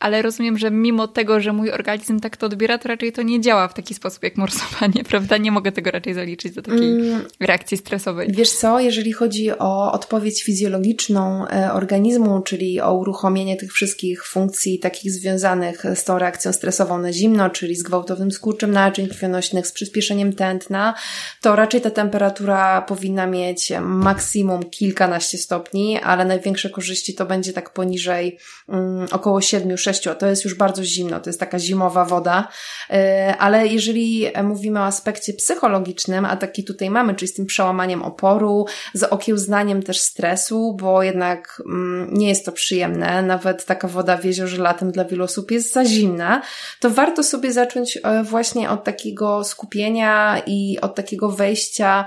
ale 0.00 0.22
rozumiem, 0.22 0.58
że 0.58 0.70
mimo 0.70 1.08
tego, 1.08 1.40
że 1.40 1.52
mój 1.52 1.70
organizm 1.70 2.20
tak 2.20 2.36
to 2.36 2.46
odbiera, 2.46 2.78
to 2.78 2.88
raczej 2.88 3.12
to 3.12 3.22
nie 3.22 3.40
działa 3.40 3.68
w 3.68 3.74
taki 3.74 3.94
sposób 3.94 4.22
jak 4.22 4.36
morsowanie, 4.36 5.04
prawda? 5.10 5.36
Nie 5.36 5.52
mogę 5.52 5.72
tego 5.72 5.90
raczej 5.90 6.14
zaliczyć 6.14 6.54
do 6.54 6.62
takiej 6.62 6.92
mm. 6.92 7.24
reakcji 7.40 7.76
stresowej. 7.76 8.28
Wiesz 8.30 8.50
co, 8.50 8.80
jeżeli 8.80 9.12
chodzi 9.12 9.50
o 9.58 9.92
odpowiedź 9.92 10.42
fizjologiczną 10.42 11.48
e, 11.48 11.72
organizmu, 11.72 12.42
czyli 12.42 12.80
o 12.80 12.94
uruchomienie 12.94 13.56
tych 13.56 13.72
wszystkich 13.72 14.26
funkcji 14.26 14.78
takich 14.78 15.12
związanych 15.12 15.84
z 15.94 16.04
tą 16.04 16.18
reakcją 16.18 16.52
stresową 16.52 16.98
na 16.98 17.12
zimno, 17.12 17.50
czyli 17.50 17.76
z 17.76 17.82
gwałtownym 17.82 18.30
skurczem 18.30 18.70
naczyń 18.70 19.08
krwionośnych, 19.08 19.66
z 19.66 19.72
przyspieszeniem 19.72 20.32
tętna, 20.32 20.94
to 21.40 21.56
raczej 21.56 21.80
ta 21.80 21.90
temperatura 21.90 22.82
powinna 22.82 23.26
mieć 23.26 23.72
maksimum 23.80 24.62
kilkanaście 24.62 25.38
stopni, 25.38 26.00
ale 26.00 26.24
największe 26.24 26.70
korzyści 26.70 27.14
to 27.14 27.26
będzie 27.26 27.52
tak 27.52 27.72
poniżej 27.72 28.38
um, 28.68 29.06
około 29.12 29.38
7-6 29.38 29.87
6, 29.94 30.08
to 30.18 30.26
jest 30.26 30.44
już 30.44 30.54
bardzo 30.54 30.84
zimno, 30.84 31.20
to 31.20 31.30
jest 31.30 31.40
taka 31.40 31.58
zimowa 31.58 32.04
woda, 32.04 32.48
e, 32.90 33.34
ale 33.38 33.66
jeżeli 33.66 34.26
mówimy 34.42 34.80
o 34.80 34.84
aspekcie 34.84 35.32
psychologicznym, 35.32 36.24
a 36.24 36.36
taki 36.36 36.64
tutaj 36.64 36.90
mamy, 36.90 37.14
czyli 37.14 37.28
z 37.28 37.34
tym 37.34 37.46
przełamaniem 37.46 38.02
oporu, 38.02 38.66
z 38.94 39.02
okiełznaniem 39.02 39.82
też 39.82 40.00
stresu, 40.00 40.76
bo 40.80 41.02
jednak 41.02 41.62
mm, 41.66 42.14
nie 42.14 42.28
jest 42.28 42.44
to 42.44 42.52
przyjemne, 42.52 43.22
nawet 43.22 43.64
taka 43.64 43.88
woda 43.88 44.16
w 44.16 44.24
jeziorze 44.24 44.62
latem 44.62 44.92
dla 44.92 45.04
wielu 45.04 45.24
osób 45.24 45.50
jest 45.50 45.72
za 45.72 45.84
zimna, 45.84 46.42
to 46.80 46.90
warto 46.90 47.22
sobie 47.22 47.52
zacząć 47.52 47.98
e, 48.02 48.22
właśnie 48.22 48.70
od 48.70 48.84
takiego 48.84 49.44
skupienia 49.44 50.42
i 50.46 50.78
od 50.80 50.94
takiego 50.94 51.30
wejścia 51.30 52.06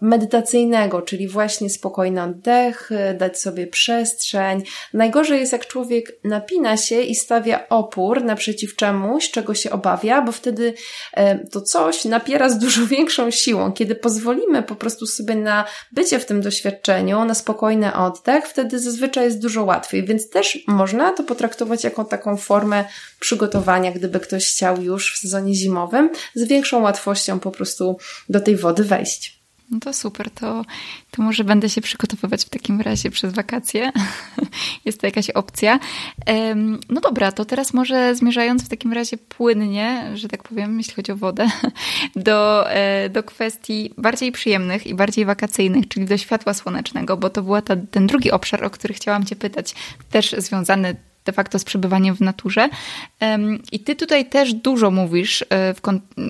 medytacyjnego, 0.00 1.02
czyli 1.02 1.28
właśnie 1.28 1.70
spokojny 1.70 2.22
oddech, 2.22 2.90
dać 3.18 3.40
sobie 3.40 3.66
przestrzeń. 3.66 4.62
Najgorzej 4.94 5.40
jest, 5.40 5.52
jak 5.52 5.66
człowiek 5.66 6.12
napisze 6.24 6.49
napina 6.50 6.76
się 6.76 7.00
i 7.00 7.14
stawia 7.14 7.68
opór 7.68 8.24
naprzeciw 8.24 8.76
czemuś, 8.76 9.30
czego 9.30 9.54
się 9.54 9.70
obawia, 9.70 10.22
bo 10.22 10.32
wtedy 10.32 10.74
e, 11.12 11.38
to 11.38 11.60
coś 11.60 12.04
napiera 12.04 12.48
z 12.48 12.58
dużo 12.58 12.86
większą 12.96 13.30
siłą. 13.30 13.72
Kiedy 13.72 13.94
pozwolimy 13.94 14.62
po 14.62 14.74
prostu 14.74 15.06
sobie 15.06 15.34
na 15.34 15.64
bycie 15.92 16.18
w 16.18 16.24
tym 16.24 16.40
doświadczeniu, 16.40 17.24
na 17.24 17.34
spokojny 17.34 17.94
oddech, 17.94 18.46
wtedy 18.46 18.78
zazwyczaj 18.78 19.24
jest 19.24 19.42
dużo 19.42 19.64
łatwiej, 19.64 20.04
więc 20.04 20.30
też 20.30 20.58
można 20.66 21.12
to 21.12 21.22
potraktować 21.22 21.84
jako 21.84 22.04
taką 22.04 22.36
formę 22.36 22.84
przygotowania, 23.20 23.92
gdyby 23.92 24.20
ktoś 24.20 24.50
chciał 24.50 24.82
już 24.82 25.14
w 25.14 25.18
sezonie 25.18 25.54
zimowym 25.54 26.10
z 26.34 26.48
większą 26.48 26.82
łatwością 26.82 27.40
po 27.40 27.50
prostu 27.50 27.96
do 28.28 28.40
tej 28.40 28.56
wody 28.56 28.84
wejść. 28.84 29.39
No 29.70 29.80
to 29.80 29.92
super, 29.92 30.30
to, 30.30 30.64
to 31.10 31.22
może 31.22 31.44
będę 31.44 31.68
się 31.68 31.80
przygotowywać 31.80 32.44
w 32.44 32.48
takim 32.48 32.80
razie 32.80 33.10
przez 33.10 33.34
wakacje. 33.34 33.92
Jest 34.84 35.00
to 35.00 35.06
jakaś 35.06 35.30
opcja. 35.30 35.78
No 36.88 37.00
dobra, 37.00 37.32
to 37.32 37.44
teraz 37.44 37.74
może 37.74 38.14
zmierzając 38.14 38.64
w 38.64 38.68
takim 38.68 38.92
razie 38.92 39.16
płynnie, 39.18 40.10
że 40.14 40.28
tak 40.28 40.42
powiem, 40.42 40.78
jeśli 40.78 40.94
chodzi 40.94 41.12
o 41.12 41.16
wodę, 41.16 41.48
do, 42.16 42.70
e, 42.70 43.08
do 43.08 43.22
kwestii 43.22 43.94
bardziej 43.98 44.32
przyjemnych 44.32 44.86
i 44.86 44.94
bardziej 44.94 45.24
wakacyjnych, 45.24 45.88
czyli 45.88 46.06
do 46.06 46.18
światła 46.18 46.54
słonecznego, 46.54 47.16
bo 47.16 47.30
to 47.30 47.42
był 47.42 47.54
ten 47.90 48.06
drugi 48.06 48.30
obszar, 48.30 48.64
o 48.64 48.70
który 48.70 48.94
chciałam 48.94 49.24
Cię 49.24 49.36
pytać, 49.36 49.74
też 50.10 50.34
związany 50.38 50.96
de 51.24 51.32
facto 51.32 51.58
z 51.58 51.64
przebywaniem 51.64 52.16
w 52.16 52.20
naturze. 52.20 52.68
I 53.72 53.80
ty 53.80 53.96
tutaj 53.96 54.26
też 54.26 54.54
dużo 54.54 54.90
mówisz 54.90 55.44
e, 55.52 55.74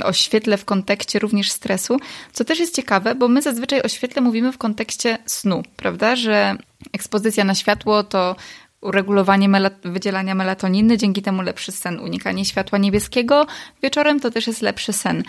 o 0.05 0.13
świetle 0.13 0.57
w 0.57 0.65
kontekście 0.65 1.19
również 1.19 1.51
stresu, 1.51 1.99
co 2.33 2.45
też 2.45 2.59
jest 2.59 2.77
ciekawe, 2.77 3.15
bo 3.15 3.29
my 3.29 3.43
zazwyczaj 3.43 3.83
o 3.83 3.89
świetle 3.89 4.23
mówimy 4.23 4.53
w 4.53 4.59
kontekście 4.59 5.19
snu, 5.27 5.63
prawda? 5.77 6.17
Że 6.17 6.57
ekspozycja 6.93 7.45
na 7.45 7.55
światło 7.55 8.05
to 8.05 8.37
uregulowanie 8.81 9.49
wydzielania 9.85 10.35
melatoniny, 10.35 10.97
dzięki 10.97 11.23
temu 11.23 11.43
lepszy 11.43 11.73
sen. 11.73 12.01
Unikanie 12.01 12.45
światła 12.45 12.79
niebieskiego 12.79 13.47
wieczorem 13.83 14.21
to 14.21 14.31
też 14.31 14.47
jest 14.47 14.63
lepszy 14.63 14.93
sen. 14.93 15.23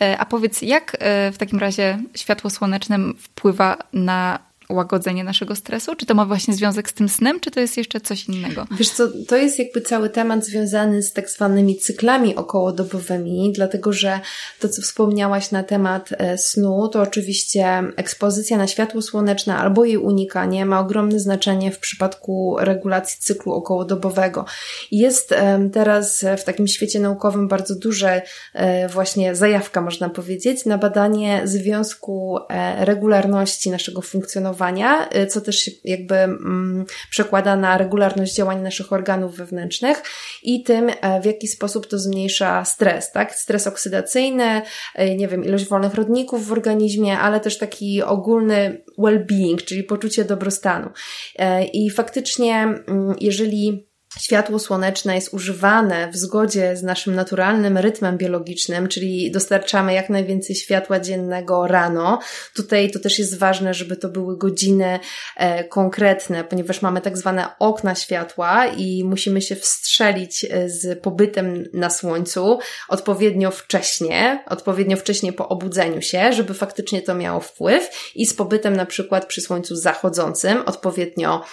E, 0.00 0.18
a 0.18 0.26
powiedz, 0.26 0.62
jak 0.62 0.96
e, 0.98 1.32
w 1.32 1.38
takim 1.38 1.58
razie 1.58 1.98
światło 2.14 2.50
słoneczne 2.50 2.98
wpływa 3.18 3.76
na 3.92 4.47
łagodzenie 4.68 5.24
naszego 5.24 5.56
stresu? 5.56 5.96
Czy 5.96 6.06
to 6.06 6.14
ma 6.14 6.24
właśnie 6.24 6.54
związek 6.54 6.90
z 6.90 6.92
tym 6.92 7.08
snem, 7.08 7.40
czy 7.40 7.50
to 7.50 7.60
jest 7.60 7.76
jeszcze 7.76 8.00
coś 8.00 8.28
innego? 8.28 8.66
Wiesz 8.70 8.90
co, 8.90 9.08
to 9.28 9.36
jest 9.36 9.58
jakby 9.58 9.80
cały 9.80 10.10
temat 10.10 10.44
związany 10.44 11.02
z 11.02 11.12
tak 11.12 11.30
zwanymi 11.30 11.76
cyklami 11.76 12.36
okołodobowymi, 12.36 13.52
dlatego 13.54 13.92
że 13.92 14.20
to, 14.60 14.68
co 14.68 14.82
wspomniałaś 14.82 15.50
na 15.50 15.62
temat 15.62 16.08
e, 16.12 16.38
snu, 16.38 16.88
to 16.88 17.02
oczywiście 17.02 17.82
ekspozycja 17.96 18.56
na 18.56 18.66
światło 18.66 19.02
słoneczne 19.02 19.56
albo 19.56 19.84
jej 19.84 19.96
unikanie 19.96 20.66
ma 20.66 20.80
ogromne 20.80 21.20
znaczenie 21.20 21.72
w 21.72 21.78
przypadku 21.78 22.56
regulacji 22.60 23.18
cyklu 23.20 23.52
okołodobowego. 23.52 24.44
Jest 24.90 25.34
teraz 25.72 26.24
w 26.38 26.44
takim 26.44 26.68
świecie 26.68 27.00
naukowym 27.00 27.48
bardzo 27.48 27.74
duże 27.74 28.22
e, 28.54 28.88
właśnie 28.88 29.34
zajawka, 29.34 29.80
można 29.80 30.08
powiedzieć, 30.08 30.64
na 30.64 30.78
badanie 30.78 31.40
związku 31.44 32.38
e, 32.48 32.84
regularności 32.84 33.70
naszego 33.70 34.02
funkcjonowania 34.02 34.57
Y, 35.16 35.26
co 35.26 35.40
też 35.40 35.56
się 35.56 35.70
jakby 35.84 36.14
mm, 36.14 36.84
przekłada 37.10 37.56
na 37.56 37.78
regularność 37.78 38.34
działań 38.34 38.62
naszych 38.62 38.92
organów 38.92 39.36
wewnętrznych 39.36 40.02
i 40.42 40.62
tym, 40.62 40.90
e, 41.00 41.20
w 41.20 41.24
jaki 41.24 41.48
sposób 41.48 41.86
to 41.86 41.98
zmniejsza 41.98 42.64
stres, 42.64 43.12
tak? 43.12 43.34
Stres 43.34 43.66
oksydacyjny, 43.66 44.62
e, 44.94 45.16
nie 45.16 45.28
wiem, 45.28 45.44
ilość 45.44 45.68
wolnych 45.68 45.94
rodników 45.94 46.46
w 46.46 46.52
organizmie, 46.52 47.18
ale 47.18 47.40
też 47.40 47.58
taki 47.58 48.02
ogólny 48.02 48.84
well-being, 48.98 49.64
czyli 49.64 49.84
poczucie 49.84 50.24
dobrostanu. 50.24 50.90
E, 51.38 51.64
I 51.64 51.90
faktycznie, 51.90 52.54
mm, 52.62 53.14
jeżeli 53.20 53.87
światło 54.20 54.58
słoneczne 54.58 55.14
jest 55.14 55.34
używane 55.34 56.10
w 56.12 56.16
zgodzie 56.16 56.76
z 56.76 56.82
naszym 56.82 57.14
naturalnym 57.14 57.78
rytmem 57.78 58.18
biologicznym, 58.18 58.88
czyli 58.88 59.30
dostarczamy 59.30 59.94
jak 59.94 60.10
najwięcej 60.10 60.56
światła 60.56 61.00
dziennego 61.00 61.66
rano. 61.66 62.18
Tutaj 62.54 62.90
to 62.90 62.98
też 62.98 63.18
jest 63.18 63.38
ważne, 63.38 63.74
żeby 63.74 63.96
to 63.96 64.08
były 64.08 64.38
godziny 64.38 65.00
e, 65.36 65.64
konkretne, 65.64 66.44
ponieważ 66.44 66.82
mamy 66.82 67.00
tak 67.00 67.18
zwane 67.18 67.58
okna 67.58 67.94
światła 67.94 68.66
i 68.66 69.04
musimy 69.04 69.42
się 69.42 69.56
wstrzelić 69.56 70.44
e, 70.44 70.68
z 70.68 71.02
pobytem 71.02 71.64
na 71.72 71.90
słońcu 71.90 72.58
odpowiednio 72.88 73.50
wcześnie, 73.50 74.44
odpowiednio 74.46 74.96
wcześnie 74.96 75.32
po 75.32 75.48
obudzeniu 75.48 76.02
się, 76.02 76.32
żeby 76.32 76.54
faktycznie 76.54 77.02
to 77.02 77.14
miało 77.14 77.40
wpływ 77.40 77.90
i 78.14 78.26
z 78.26 78.34
pobytem 78.34 78.76
na 78.76 78.86
przykład 78.86 79.26
przy 79.26 79.40
słońcu 79.40 79.76
zachodzącym 79.76 80.62
odpowiednio 80.66 81.44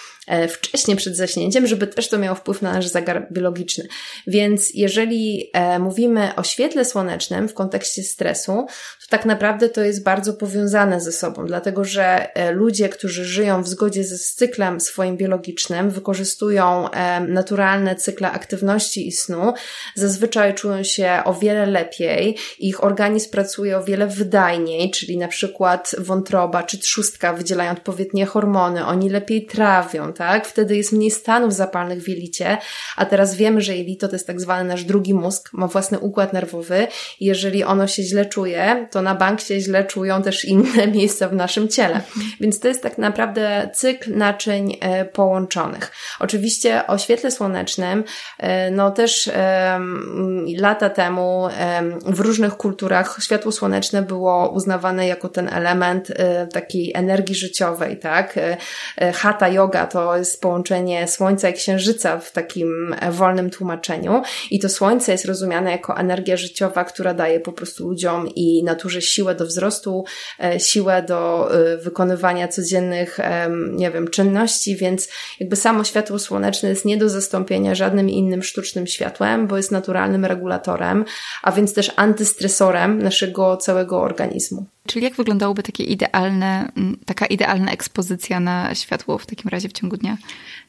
wcześniej 0.48 0.96
przed 0.96 1.16
zaśnięciem, 1.16 1.66
żeby 1.66 1.86
też 1.86 2.08
to 2.08 2.18
miało 2.18 2.36
wpływ 2.36 2.62
na 2.62 2.72
nasz 2.72 2.86
zegar 2.86 3.26
biologiczny. 3.32 3.88
Więc 4.26 4.70
jeżeli 4.74 5.50
e, 5.52 5.78
mówimy 5.78 6.34
o 6.36 6.42
świetle 6.42 6.84
słonecznym 6.84 7.48
w 7.48 7.54
kontekście 7.54 8.02
stresu, 8.02 8.66
to 9.00 9.10
tak 9.10 9.26
naprawdę 9.26 9.68
to 9.68 9.80
jest 9.80 10.02
bardzo 10.02 10.34
powiązane 10.34 11.00
ze 11.00 11.12
sobą, 11.12 11.46
dlatego 11.46 11.84
że 11.84 12.34
e, 12.34 12.52
ludzie, 12.52 12.88
którzy 12.88 13.24
żyją 13.24 13.62
w 13.62 13.68
zgodzie 13.68 14.04
ze 14.04 14.18
cyklem 14.18 14.80
swoim 14.80 15.16
biologicznym, 15.16 15.90
wykorzystują 15.90 16.88
naturalne 17.28 17.96
cykle 17.96 18.30
aktywności 18.30 19.08
i 19.08 19.12
snu, 19.12 19.52
zazwyczaj 19.94 20.54
czują 20.54 20.82
się 20.82 21.20
o 21.24 21.34
wiele 21.34 21.66
lepiej, 21.66 22.36
ich 22.58 22.84
organizm 22.84 23.30
pracuje 23.30 23.78
o 23.78 23.84
wiele 23.84 24.06
wydajniej, 24.06 24.90
czyli 24.90 25.18
na 25.18 25.28
przykład 25.28 25.94
wątroba 25.98 26.62
czy 26.62 26.78
trzustka 26.78 27.32
wydzielają 27.32 27.72
odpowiednie 27.72 28.26
hormony, 28.26 28.86
oni 28.86 29.10
lepiej 29.10 29.46
trawią, 29.46 30.12
tak? 30.18 30.46
Wtedy 30.46 30.76
jest 30.76 30.92
mniej 30.92 31.10
stanów 31.10 31.54
zapalnych 31.54 32.02
w 32.02 32.08
jelicie, 32.08 32.58
a 32.96 33.04
teraz 33.06 33.34
wiemy, 33.34 33.60
że 33.60 33.76
jelito 33.76 34.08
to 34.08 34.14
jest 34.14 34.26
tak 34.26 34.40
zwany 34.40 34.68
nasz 34.68 34.84
drugi 34.84 35.14
mózg, 35.14 35.50
ma 35.52 35.66
własny 35.66 35.98
układ 35.98 36.32
nerwowy 36.32 36.86
i 37.20 37.24
jeżeli 37.24 37.64
ono 37.64 37.86
się 37.86 38.02
źle 38.02 38.26
czuje, 38.26 38.88
to 38.90 39.02
na 39.02 39.14
bank 39.14 39.40
się 39.40 39.60
źle 39.60 39.84
czują 39.84 40.22
też 40.22 40.44
inne 40.44 40.86
miejsca 40.96 41.28
w 41.28 41.32
naszym 41.32 41.68
ciele. 41.68 42.00
Więc 42.40 42.60
to 42.60 42.68
jest 42.68 42.82
tak 42.82 42.98
naprawdę 42.98 43.70
cykl 43.74 44.16
naczyń 44.16 44.76
e, 44.80 45.04
połączonych. 45.04 45.92
Oczywiście 46.20 46.86
o 46.86 46.98
świetle 46.98 47.30
słonecznym, 47.30 48.04
e, 48.38 48.70
no 48.70 48.90
też 48.90 49.30
lata 50.58 50.90
temu 50.90 51.48
w 52.06 52.20
różnych 52.20 52.56
kulturach 52.56 53.18
światło 53.22 53.52
słoneczne 53.52 54.02
było 54.02 54.48
uznawane 54.50 55.06
jako 55.06 55.28
ten 55.28 55.48
element 55.48 56.10
e, 56.10 56.46
takiej 56.46 56.92
energii 56.94 57.34
życiowej, 57.34 57.98
tak? 57.98 58.38
Hatha 59.14 59.48
yoga 59.48 59.86
to 59.86 60.05
to 60.06 60.16
jest 60.16 60.40
połączenie 60.40 61.08
Słońca 61.08 61.48
i 61.48 61.52
Księżyca 61.52 62.18
w 62.18 62.32
takim 62.32 62.94
e, 63.00 63.12
wolnym 63.12 63.50
tłumaczeniu. 63.50 64.22
I 64.50 64.58
to 64.58 64.68
Słońce 64.68 65.12
jest 65.12 65.24
rozumiane 65.24 65.70
jako 65.70 65.96
energia 65.96 66.36
życiowa, 66.36 66.84
która 66.84 67.14
daje 67.14 67.40
po 67.40 67.52
prostu 67.52 67.88
ludziom 67.88 68.28
i 68.34 68.64
naturze 68.64 69.02
siłę 69.02 69.34
do 69.34 69.46
wzrostu, 69.46 70.04
e, 70.44 70.60
siłę 70.60 71.02
do 71.02 71.50
e, 71.54 71.76
wykonywania 71.76 72.48
codziennych, 72.48 73.18
nie 73.72 73.90
wiem, 73.90 74.08
czynności, 74.08 74.76
więc 74.76 75.08
jakby 75.40 75.56
samo 75.56 75.84
światło 75.84 76.18
słoneczne 76.18 76.68
jest 76.68 76.84
nie 76.84 76.96
do 76.96 77.08
zastąpienia 77.08 77.74
żadnym 77.74 78.10
innym 78.10 78.42
sztucznym 78.42 78.86
światłem, 78.86 79.46
bo 79.46 79.56
jest 79.56 79.70
naturalnym 79.70 80.24
regulatorem, 80.24 81.04
a 81.42 81.52
więc 81.52 81.74
też 81.74 81.92
antystresorem 81.96 83.02
naszego 83.02 83.56
całego 83.56 84.00
organizmu. 84.00 84.66
Czyli 84.86 85.04
jak 85.04 85.14
wyglądałoby 85.14 85.62
takie 85.62 85.84
idealne, 85.84 86.72
taka 87.06 87.26
idealna 87.26 87.72
ekspozycja 87.72 88.40
na 88.40 88.74
światło 88.74 89.18
w 89.18 89.26
takim 89.26 89.48
razie 89.48 89.68
w 89.68 89.72
ciągu 89.72 89.96
dnia? 89.96 90.16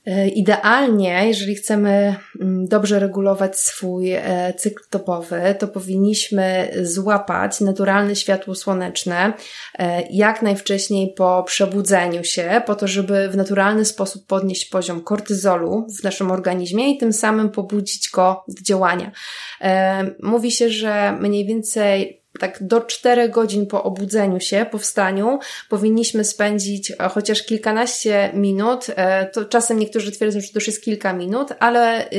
E, 0.08 0.28
idealnie, 0.28 1.28
jeżeli 1.28 1.56
chcemy 1.56 2.16
dobrze 2.64 3.00
regulować 3.00 3.60
swój 3.60 4.12
e, 4.12 4.54
cykl 4.58 4.84
topowy, 4.90 5.56
to 5.60 5.68
powinniśmy 5.68 6.72
złapać 6.84 7.62
naturalne 7.62 8.16
światło 8.16 8.56
słoneczne 8.56 9.34
e, 9.80 10.02
jak 10.12 10.42
najwcześniej 10.42 11.14
po 11.18 11.44
przebudzeniu 11.44 12.24
się, 12.24 12.62
po 12.66 12.76
to, 12.76 12.88
żeby 12.88 13.30
w 13.30 13.38
naturalny 13.38 13.86
sposób 13.86 14.28
podnieść 14.28 14.66
poziom 14.66 15.02
kortyzolu 15.02 15.88
w 16.00 16.04
naszym 16.04 16.32
organizmie 16.32 16.94
i 16.94 16.98
tym 16.98 17.14
samym 17.14 17.50
pobudzić 17.50 18.10
go 18.10 18.44
do 18.48 18.62
działania. 18.62 19.12
Mówi 20.24 20.52
się, 20.52 20.70
że 20.70 21.18
mniej 21.22 21.46
więcej 21.46 22.24
tak 22.40 22.58
do 22.62 22.82
4 22.82 23.30
godzin 23.30 23.68
po 23.68 23.84
obudzeniu 23.84 24.40
się, 24.40 24.66
po 24.72 24.78
wstaniu, 24.78 25.40
powinniśmy 25.70 26.24
spędzić 26.24 26.92
e, 26.92 27.10
chociaż 27.10 27.44
kilkanaście 27.44 28.32
minut. 28.34 28.86
E, 28.96 29.26
to 29.26 29.46
czasem 29.46 29.80
niektórzy 29.80 30.12
twierdzą, 30.12 30.42
że 30.42 30.48
to 30.48 30.60
już 30.60 30.68
jest 30.68 30.84
kilka 30.84 31.14
minut, 31.14 31.50
ale 31.60 32.10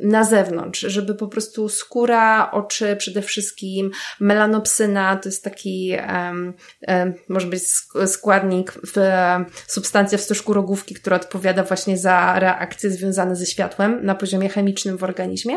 na 0.00 0.24
zewnątrz, 0.24 0.80
żeby 0.80 1.14
po 1.14 1.28
prostu 1.28 1.68
skóra, 1.68 2.50
oczy 2.50 2.96
przede 2.96 3.22
wszystkim, 3.22 3.90
melanopsyna, 4.20 5.16
to 5.16 5.28
jest 5.28 5.44
taki, 5.44 5.96
um, 6.08 6.54
um, 6.88 7.14
może 7.28 7.46
być 7.46 7.62
składnik, 8.06 8.72
w, 8.72 8.96
substancja 9.66 10.18
w 10.18 10.20
stożku 10.20 10.52
rogówki, 10.52 10.94
która 10.94 11.16
odpowiada 11.16 11.62
właśnie 11.62 11.98
za 11.98 12.38
reakcje 12.38 12.90
związane 12.90 13.36
ze 13.36 13.46
światłem 13.46 14.04
na 14.04 14.14
poziomie 14.14 14.48
chemicznym 14.48 14.98
w 14.98 15.04
organizmie 15.04 15.56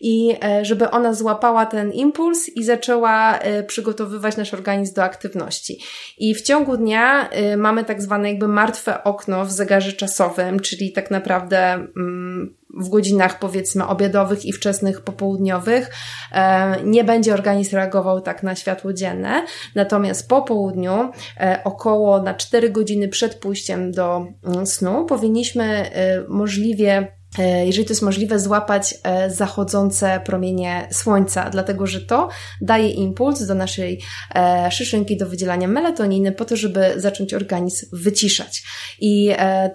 i 0.00 0.36
e, 0.44 0.64
żeby 0.64 0.90
ona 0.90 1.14
złapała 1.14 1.66
ten 1.66 1.92
impuls 1.92 2.48
i 2.48 2.64
zaczęła 2.64 3.38
e, 3.38 3.62
przygotowywać 3.62 4.36
nasz 4.36 4.54
organizm 4.54 4.94
do 4.94 5.04
aktywności. 5.04 5.78
I 6.18 6.34
w 6.34 6.42
ciągu 6.42 6.76
dnia 6.76 7.28
e, 7.28 7.56
mamy 7.56 7.84
tak 7.84 8.02
zwane 8.02 8.28
jakby 8.28 8.48
martwe 8.48 9.04
okno 9.04 9.44
w 9.44 9.52
zegarze 9.52 9.92
czasowym, 9.92 10.60
czyli 10.60 10.92
tak 10.92 11.10
naprawdę 11.10 11.72
mm, 11.72 12.59
w 12.74 12.88
godzinach 12.88 13.38
powiedzmy 13.38 13.86
obiadowych 13.86 14.44
i 14.44 14.52
wczesnych 14.52 15.00
popołudniowych 15.00 15.90
e, 16.32 16.82
nie 16.84 17.04
będzie 17.04 17.34
organizm 17.34 17.76
reagował 17.76 18.20
tak 18.20 18.42
na 18.42 18.54
światło 18.54 18.92
dzienne. 18.92 19.46
Natomiast 19.74 20.28
po 20.28 20.42
południu, 20.42 21.10
e, 21.40 21.60
około 21.64 22.22
na 22.22 22.34
4 22.34 22.70
godziny 22.70 23.08
przed 23.08 23.34
pójściem 23.34 23.92
do 23.92 24.26
mm, 24.44 24.66
snu, 24.66 25.06
powinniśmy 25.06 25.64
e, 25.64 26.24
możliwie 26.28 27.19
jeżeli 27.38 27.84
to 27.84 27.92
jest 27.92 28.02
możliwe, 28.02 28.38
złapać 28.38 28.94
e, 29.02 29.30
zachodzące 29.30 30.20
promienie 30.24 30.88
słońca, 30.92 31.50
dlatego 31.50 31.86
że 31.86 32.00
to 32.00 32.28
daje 32.60 32.88
impuls 32.88 33.46
do 33.46 33.54
naszej 33.54 34.00
e, 34.34 34.70
szyszynki 34.70 35.16
do 35.16 35.26
wydzielania 35.26 35.68
melatoniny 35.68 36.32
po 36.32 36.44
to, 36.44 36.56
żeby 36.56 36.92
zacząć 36.96 37.34
organizm 37.34 37.86
wyciszać. 37.92 38.62
I 39.00 39.30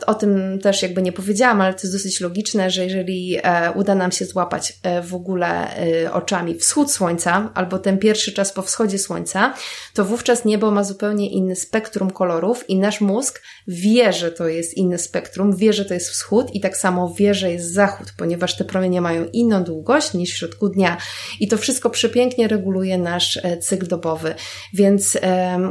o 0.08 0.13
tym 0.13 0.60
też 0.60 0.82
jakby 0.82 1.02
nie 1.02 1.12
powiedziałam, 1.12 1.62
ale 1.62 1.74
to 1.74 1.80
jest 1.84 1.96
dosyć 1.96 2.22
logiczne, 2.22 2.70
że 2.70 2.84
jeżeli 2.84 3.38
uda 3.76 3.96
nam 3.96 4.12
się 4.12 4.26
złapać 4.26 4.74
w 5.04 5.15
ogóle 5.15 5.68
oczami 6.12 6.56
wschód 6.56 6.91
słońca 6.91 7.52
albo 7.54 7.80
ten 7.80 7.98
pierwszy 7.98 8.32
czas 8.32 8.54
po 8.54 8.62
wschodzie 8.62 9.00
słońca, 9.00 9.54
to 9.94 10.06
wówczas 10.06 10.46
niebo 10.46 10.72
ma 10.72 10.84
zupełnie 10.84 11.30
inny 11.30 11.56
spektrum 11.56 12.12
kolorów 12.12 12.70
i 12.70 12.80
nasz 12.80 13.02
mózg 13.02 13.41
wie, 13.68 14.13
że 14.13 14.32
to 14.32 14.48
jest 14.48 14.74
inny 14.74 14.98
spektrum, 14.98 15.56
wie, 15.56 15.74
że 15.74 15.86
to 15.86 15.94
jest 15.94 16.10
wschód 16.10 16.56
i 16.56 16.62
tak 16.62 16.78
samo 16.78 17.13
wie, 17.13 17.34
że 17.34 17.44
jest 17.51 17.73
zachód, 17.73 18.08
ponieważ 18.17 18.58
te 18.58 18.65
promienie 18.65 19.01
mają 19.01 19.25
inną 19.34 19.63
długość 19.63 20.13
niż 20.13 20.34
w 20.34 20.38
środku 20.38 20.69
dnia 20.69 20.97
i 21.39 21.47
to 21.47 21.58
wszystko 21.58 21.89
przepięknie 21.89 22.47
reguluje 22.47 22.97
nasz 22.97 23.38
e, 23.43 23.58
cykl 23.58 23.88
dobowy. 23.88 24.36
Więc 24.73 25.17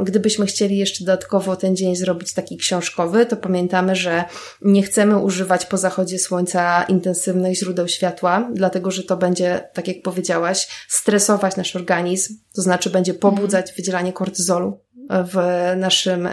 gdybyśmy 0.03 0.45
chcieli 0.45 0.77
jeszcze 0.77 1.05
dodatkowo 1.05 1.55
ten 1.55 1.75
dzień 1.75 1.95
zrobić 1.95 2.33
taki 2.33 2.57
książkowy, 2.57 3.25
to 3.25 3.37
pamiętamy, 3.37 3.95
że 3.95 4.23
nie 4.61 4.83
chcemy 4.83 5.17
używać 5.17 5.65
po 5.65 5.77
zachodzie 5.77 6.19
słońca 6.19 6.83
intensywnych 6.83 7.55
źródeł 7.55 7.87
światła, 7.87 8.49
dlatego 8.53 8.91
że 8.91 9.03
to 9.03 9.17
będzie, 9.17 9.69
tak 9.73 9.87
jak 9.87 10.01
powiedziałaś, 10.03 10.67
stresować 10.87 11.55
nasz 11.55 11.75
organizm, 11.75 12.33
to 12.55 12.61
znaczy 12.61 12.89
będzie 12.89 13.13
pobudzać 13.13 13.73
wydzielanie 13.77 14.13
kortyzolu 14.13 14.79
w 15.09 15.37
naszym 15.77 16.29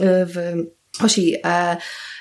w 0.00 0.54
osi 1.02 1.36
e, 1.44 1.76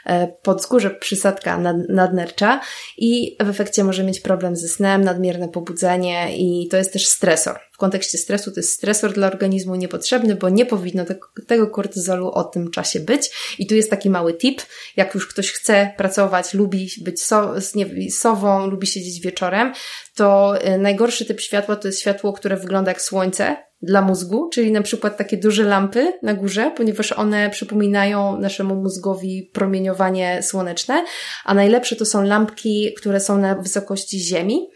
e, 0.06 0.28
podskórze 0.28 0.90
przysadka 0.90 1.58
nad, 1.58 1.76
nadnercza 1.90 2.62
i 2.98 3.38
w 3.44 3.50
efekcie 3.50 3.84
może 3.84 4.04
mieć 4.04 4.20
problem 4.20 4.56
ze 4.56 4.68
snem, 4.68 5.04
nadmierne 5.04 5.50
pobudzenie 5.50 6.38
i 6.38 6.68
to 6.68 6.78
jest 6.78 6.94
też 6.94 7.08
stresor. 7.08 7.60
W 7.72 7.78
kontekście 7.78 8.18
stresu 8.18 8.52
to 8.52 8.60
jest 8.60 8.74
stresor 8.74 9.14
dla 9.14 9.28
organizmu 9.28 9.76
niepotrzebny, 9.76 10.36
bo 10.36 10.50
nie 10.50 10.66
powinno 10.66 11.06
tego, 11.06 11.28
tego 11.48 11.68
kortyzolu 11.68 12.32
o 12.32 12.44
tym 12.44 12.72
czasie 12.72 13.00
być. 13.00 13.56
I 13.60 13.68
tu 13.68 13.76
jest 13.76 13.90
taki 13.90 14.10
mały 14.10 14.34
tip, 14.34 14.62
jak 14.98 15.14
już 15.14 15.28
ktoś 15.28 15.52
chce 15.52 15.94
pracować, 15.98 16.54
lubi 16.54 16.90
być 17.02 17.24
so, 17.24 17.54
nie, 17.76 18.12
sową, 18.12 18.68
lubi 18.68 18.88
siedzieć 18.88 19.22
wieczorem, 19.22 19.74
to 20.16 20.58
e, 20.62 20.78
najgorszy 20.78 21.26
typ 21.26 21.42
światła 21.42 21.76
to 21.76 21.88
jest 21.88 22.02
światło, 22.02 22.34
które 22.34 22.58
wygląda 22.58 22.92
jak 22.92 23.02
słońce, 23.02 23.58
dla 23.84 24.02
mózgu, 24.02 24.50
czyli 24.50 24.72
na 24.72 24.82
przykład 24.82 25.18
takie 25.18 25.38
duże 25.38 25.64
lampy 25.64 26.14
na 26.22 26.34
górze, 26.34 26.72
ponieważ 26.78 27.12
one 27.12 27.50
przypominają 27.50 28.40
naszemu 28.40 28.76
mózgowi 28.76 29.50
promieniowanie 29.54 30.44
słoneczne, 30.44 31.06
a 31.46 31.54
najlepsze 31.54 31.96
to 31.96 32.06
są 32.06 32.24
lampki, 32.24 32.94
które 32.98 33.20
są 33.20 33.38
na 33.38 33.56
wysokości 33.56 34.20
ziemi, 34.20 34.68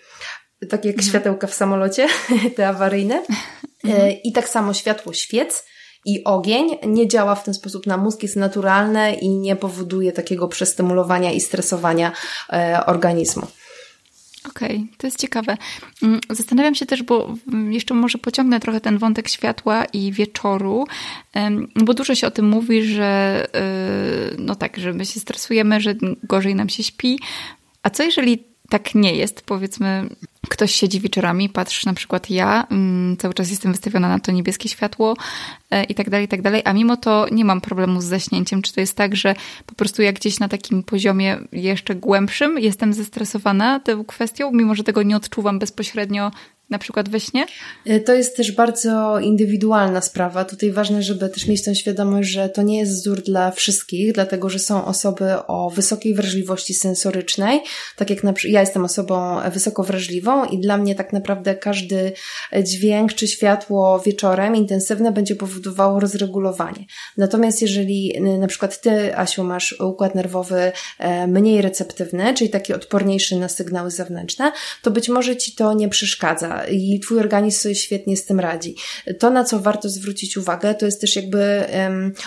tak 0.69 0.85
jak 0.85 0.95
mhm. 0.95 1.09
światełka 1.09 1.47
w 1.47 1.53
samolocie, 1.53 2.07
te 2.55 2.67
awaryjne. 2.67 3.23
Mhm. 3.83 4.01
E, 4.01 4.11
I 4.11 4.31
tak 4.31 4.49
samo 4.49 4.73
światło 4.73 5.13
świec 5.13 5.63
i 6.05 6.23
ogień 6.23 6.77
nie 6.85 7.07
działa 7.07 7.35
w 7.35 7.43
ten 7.43 7.53
sposób 7.53 7.87
na 7.87 7.97
mózg, 7.97 8.23
jest 8.23 8.35
naturalne 8.35 9.13
i 9.13 9.29
nie 9.29 9.55
powoduje 9.55 10.11
takiego 10.11 10.47
przestymulowania 10.47 11.31
i 11.31 11.41
stresowania 11.41 12.11
e, 12.53 12.85
organizmu. 12.85 13.47
Okej, 14.57 14.75
okay, 14.75 14.97
to 14.97 15.07
jest 15.07 15.19
ciekawe. 15.19 15.57
Mm, 16.03 16.19
zastanawiam 16.29 16.75
się 16.75 16.85
też, 16.85 17.03
bo 17.03 17.35
jeszcze 17.69 17.93
może 17.93 18.17
pociągnę 18.17 18.59
trochę 18.59 18.81
ten 18.81 18.97
wątek 18.97 19.29
światła 19.29 19.85
i 19.85 20.11
wieczoru, 20.11 20.87
bo 21.75 21.93
dużo 21.93 22.15
się 22.15 22.27
o 22.27 22.31
tym 22.31 22.49
mówi, 22.49 22.83
że 22.83 23.43
y, 24.33 24.35
no 24.39 24.55
tak, 24.55 24.77
że 24.77 24.93
my 24.93 25.05
się 25.05 25.19
stresujemy, 25.19 25.81
że 25.81 25.95
gorzej 26.23 26.55
nam 26.55 26.69
się 26.69 26.83
śpi. 26.83 27.19
A 27.83 27.89
co 27.89 28.03
jeżeli 28.03 28.43
tak 28.69 28.95
nie 28.95 29.15
jest. 29.15 29.41
Powiedzmy, 29.41 30.09
ktoś 30.49 30.71
siedzi 30.71 30.99
wieczorami, 30.99 31.49
patrz 31.49 31.85
na 31.85 31.93
przykład 31.93 32.29
ja, 32.29 32.67
mm, 32.71 33.17
cały 33.17 33.33
czas 33.33 33.49
jestem 33.49 33.71
wystawiona 33.71 34.09
na 34.09 34.19
to 34.19 34.31
niebieskie 34.31 34.69
światło 34.69 35.15
e, 35.71 35.83
i 35.83 35.95
tak 35.95 36.09
dalej, 36.09 36.25
i 36.25 36.27
tak 36.27 36.41
dalej, 36.41 36.61
a 36.65 36.73
mimo 36.73 36.97
to 36.97 37.25
nie 37.31 37.45
mam 37.45 37.61
problemu 37.61 38.01
z 38.01 38.05
zaśnięciem. 38.05 38.61
Czy 38.61 38.73
to 38.73 38.79
jest 38.79 38.95
tak, 38.95 39.15
że 39.15 39.35
po 39.65 39.75
prostu 39.75 40.01
jak 40.01 40.15
gdzieś 40.15 40.39
na 40.39 40.47
takim 40.47 40.83
poziomie 40.83 41.37
jeszcze 41.51 41.95
głębszym 41.95 42.59
jestem 42.59 42.93
zestresowana 42.93 43.79
tą 43.79 44.05
kwestią, 44.05 44.51
mimo 44.51 44.75
że 44.75 44.83
tego 44.83 45.03
nie 45.03 45.15
odczuwam 45.15 45.59
bezpośrednio 45.59 46.31
na 46.69 46.79
przykład 46.79 47.09
we 47.09 47.19
śnie? 47.19 47.45
Y, 47.89 47.99
to 47.99 48.13
jest 48.13 48.37
też 48.37 48.51
bardzo 48.51 49.19
indywidualna 49.19 50.01
sprawa. 50.01 50.45
Tutaj 50.45 50.71
ważne, 50.71 51.03
żeby 51.03 51.29
też 51.29 51.47
mieć 51.47 51.63
tę 51.63 51.75
świadomość, 51.75 52.29
że 52.29 52.49
to 52.49 52.61
nie 52.61 52.79
jest 52.79 52.91
wzór 52.91 53.21
dla 53.21 53.51
wszystkich, 53.51 54.13
dlatego 54.13 54.49
że 54.49 54.59
są 54.59 54.85
osoby 54.85 55.25
o 55.47 55.69
wysokiej 55.69 56.13
wrażliwości 56.13 56.73
sensorycznej, 56.73 57.59
tak 57.95 58.09
jak 58.09 58.23
na 58.23 58.33
przykład 58.33 58.53
ja 58.53 58.59
jestem 58.59 58.85
osobą 58.85 59.37
wysoko 59.53 59.83
wrażliwą 59.83 60.36
i 60.45 60.59
dla 60.59 60.77
mnie 60.77 60.95
tak 60.95 61.13
naprawdę 61.13 61.55
każdy 61.55 62.11
dźwięk 62.63 63.13
czy 63.13 63.27
światło 63.27 63.99
wieczorem 63.99 64.55
intensywne 64.55 65.11
będzie 65.11 65.35
powodowało 65.35 65.99
rozregulowanie. 65.99 66.85
Natomiast 67.17 67.61
jeżeli 67.61 68.21
na 68.39 68.47
przykład 68.47 68.81
ty, 68.81 69.17
Asiu, 69.17 69.43
masz 69.43 69.75
układ 69.79 70.15
nerwowy 70.15 70.71
e, 70.99 71.27
mniej 71.27 71.61
receptywny, 71.61 72.33
czyli 72.33 72.49
taki 72.49 72.73
odporniejszy 72.73 73.35
na 73.35 73.49
sygnały 73.49 73.91
zewnętrzne, 73.91 74.51
to 74.81 74.91
być 74.91 75.09
może 75.09 75.35
ci 75.35 75.55
to 75.55 75.73
nie 75.73 75.89
przeszkadza 75.89 76.65
i 76.71 76.99
twój 76.99 77.19
organizm 77.19 77.59
sobie 77.59 77.75
świetnie 77.75 78.17
z 78.17 78.25
tym 78.25 78.39
radzi. 78.39 78.75
To, 79.19 79.29
na 79.29 79.43
co 79.43 79.59
warto 79.59 79.89
zwrócić 79.89 80.37
uwagę, 80.37 80.75
to 80.75 80.85
jest 80.85 81.01
też 81.01 81.15
jakby 81.15 81.65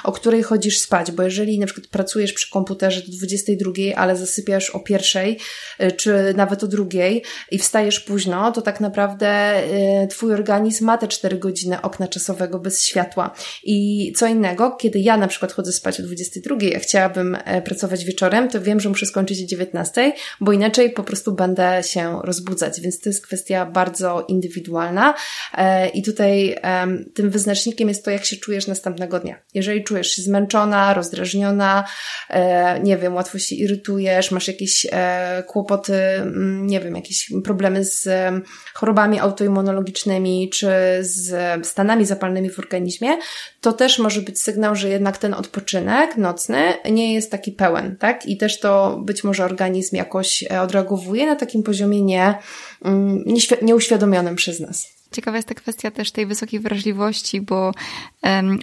o 0.04 0.12
której 0.12 0.42
chodzisz 0.42 0.78
spać, 0.78 1.12
bo 1.12 1.22
jeżeli 1.22 1.58
na 1.58 1.66
przykład 1.66 1.86
pracujesz 1.86 2.32
przy 2.32 2.50
komputerze 2.50 3.00
do 3.00 3.12
22, 3.12 3.72
ale 3.96 4.16
zasypiasz 4.16 4.70
o 4.70 4.80
pierwszej, 4.80 5.38
e, 5.78 5.92
czy 5.92 6.34
nawet 6.36 6.64
o 6.64 6.66
drugiej 6.66 7.22
i 7.50 7.58
wstajesz 7.58 7.99
późno, 8.00 8.52
to 8.52 8.62
tak 8.62 8.80
naprawdę 8.80 9.60
y, 10.04 10.06
twój 10.06 10.32
organizm 10.34 10.84
ma 10.84 10.98
te 10.98 11.08
4 11.08 11.38
godziny 11.38 11.82
okna 11.82 12.08
czasowego 12.08 12.58
bez 12.58 12.84
światła. 12.84 13.34
I 13.64 14.12
co 14.16 14.26
innego, 14.26 14.70
kiedy 14.70 14.98
ja 14.98 15.16
na 15.16 15.28
przykład 15.28 15.52
chodzę 15.52 15.72
spać 15.72 16.00
o 16.00 16.02
22, 16.02 16.56
a 16.76 16.78
chciałabym 16.78 17.36
e, 17.44 17.62
pracować 17.62 18.04
wieczorem, 18.04 18.48
to 18.48 18.60
wiem, 18.60 18.80
że 18.80 18.88
muszę 18.88 19.06
skończyć 19.06 19.42
o 19.42 19.46
19, 19.46 20.12
bo 20.40 20.52
inaczej 20.52 20.90
po 20.90 21.04
prostu 21.04 21.32
będę 21.32 21.82
się 21.82 22.20
rozbudzać, 22.24 22.80
więc 22.80 23.00
to 23.00 23.08
jest 23.08 23.26
kwestia 23.26 23.66
bardzo 23.66 24.24
indywidualna 24.28 25.14
e, 25.54 25.88
i 25.88 26.02
tutaj 26.02 26.56
tym 27.14 27.30
wyznacznikiem 27.30 27.88
jest 27.88 28.04
to, 28.04 28.10
jak 28.10 28.24
się 28.24 28.36
czujesz 28.36 28.66
następnego 28.66 29.20
dnia. 29.20 29.36
Jeżeli 29.54 29.84
czujesz 29.84 30.10
się 30.10 30.22
zmęczona, 30.22 30.94
rozdrażniona, 30.94 31.84
e, 32.30 32.80
nie 32.80 32.96
wiem, 32.96 33.14
łatwo 33.14 33.38
się 33.38 33.54
irytujesz, 33.54 34.30
masz 34.30 34.48
jakieś 34.48 34.86
kłopoty, 35.46 35.94
mm, 35.94 36.66
nie 36.66 36.80
wiem, 36.80 36.96
jakieś 36.96 37.30
problemy 37.44 37.84
z 37.92 38.08
chorobami 38.74 39.20
autoimmunologicznymi 39.20 40.50
czy 40.50 40.70
z 41.00 41.66
stanami 41.66 42.06
zapalnymi 42.06 42.50
w 42.50 42.58
organizmie, 42.58 43.08
to 43.60 43.72
też 43.72 43.98
może 43.98 44.22
być 44.22 44.42
sygnał, 44.42 44.74
że 44.74 44.88
jednak 44.88 45.18
ten 45.18 45.34
odpoczynek 45.34 46.16
nocny 46.16 46.74
nie 46.90 47.14
jest 47.14 47.30
taki 47.30 47.52
pełen, 47.52 47.96
tak? 47.96 48.26
I 48.26 48.36
też 48.36 48.60
to 48.60 49.00
być 49.04 49.24
może 49.24 49.44
organizm 49.44 49.96
jakoś 49.96 50.44
odreagowuje 50.62 51.26
na 51.26 51.36
takim 51.36 51.62
poziomie 51.62 52.02
nie, 52.02 52.38
mm, 52.84 53.24
nieuświadomionym 53.62 54.36
przez 54.36 54.60
nas. 54.60 54.99
Ciekawa 55.12 55.36
jest 55.36 55.48
ta 55.48 55.54
kwestia 55.54 55.90
też 55.90 56.10
tej 56.10 56.26
wysokiej 56.26 56.60
wrażliwości, 56.60 57.40
bo 57.40 57.72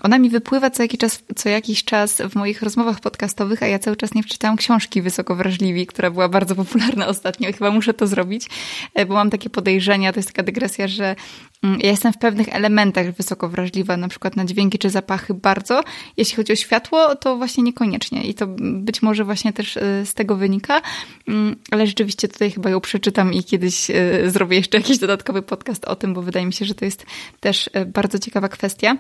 ona 0.03 0.19
mi 0.19 0.29
wypływa 0.29 0.69
co 0.69 0.83
jakiś, 0.83 0.99
czas, 0.99 1.23
co 1.35 1.49
jakiś 1.49 1.83
czas 1.83 2.21
w 2.21 2.35
moich 2.35 2.61
rozmowach 2.61 2.99
podcastowych, 2.99 3.63
a 3.63 3.67
ja 3.67 3.79
cały 3.79 3.97
czas 3.97 4.13
nie 4.13 4.23
przeczytałam 4.23 4.57
książki 4.57 5.01
Wysoko 5.01 5.35
Wrażliwi, 5.35 5.87
która 5.87 6.11
była 6.11 6.29
bardzo 6.29 6.55
popularna 6.55 7.07
ostatnio 7.17 7.53
chyba 7.53 7.71
muszę 7.71 7.93
to 7.93 8.07
zrobić, 8.07 8.49
e, 8.93 9.05
bo 9.05 9.13
mam 9.13 9.29
takie 9.29 9.49
podejrzenia, 9.49 10.13
to 10.13 10.19
jest 10.19 10.29
taka 10.29 10.43
dygresja, 10.43 10.87
że 10.87 11.15
ja 11.63 11.89
jestem 11.89 12.13
w 12.13 12.17
pewnych 12.17 12.55
elementach 12.55 13.11
wysoko 13.11 13.49
wrażliwa, 13.49 13.97
na 13.97 14.07
przykład 14.07 14.35
na 14.35 14.45
dźwięki 14.45 14.79
czy 14.79 14.89
zapachy 14.89 15.33
bardzo. 15.33 15.81
Jeśli 16.17 16.35
chodzi 16.35 16.53
o 16.53 16.55
światło, 16.55 17.15
to 17.15 17.37
właśnie 17.37 17.63
niekoniecznie 17.63 18.23
i 18.23 18.33
to 18.33 18.47
być 18.59 19.01
może 19.01 19.23
właśnie 19.23 19.53
też 19.53 19.77
e, 19.77 20.05
z 20.05 20.13
tego 20.13 20.35
wynika, 20.35 20.81
um, 21.27 21.55
ale 21.71 21.87
rzeczywiście 21.87 22.27
tutaj 22.27 22.51
chyba 22.51 22.69
ją 22.69 22.81
przeczytam 22.81 23.33
i 23.33 23.43
kiedyś 23.43 23.91
e, 23.91 24.29
zrobię 24.29 24.57
jeszcze 24.57 24.77
jakiś 24.77 24.97
dodatkowy 24.97 25.41
podcast 25.41 25.85
o 25.85 25.95
tym, 25.95 26.13
bo 26.13 26.21
wydaje 26.21 26.45
mi 26.45 26.53
się, 26.53 26.65
że 26.65 26.75
to 26.75 26.85
jest 26.85 27.05
też 27.39 27.69
e, 27.73 27.85
bardzo 27.85 28.19
ciekawa 28.19 28.49
kwestia. 28.49 28.97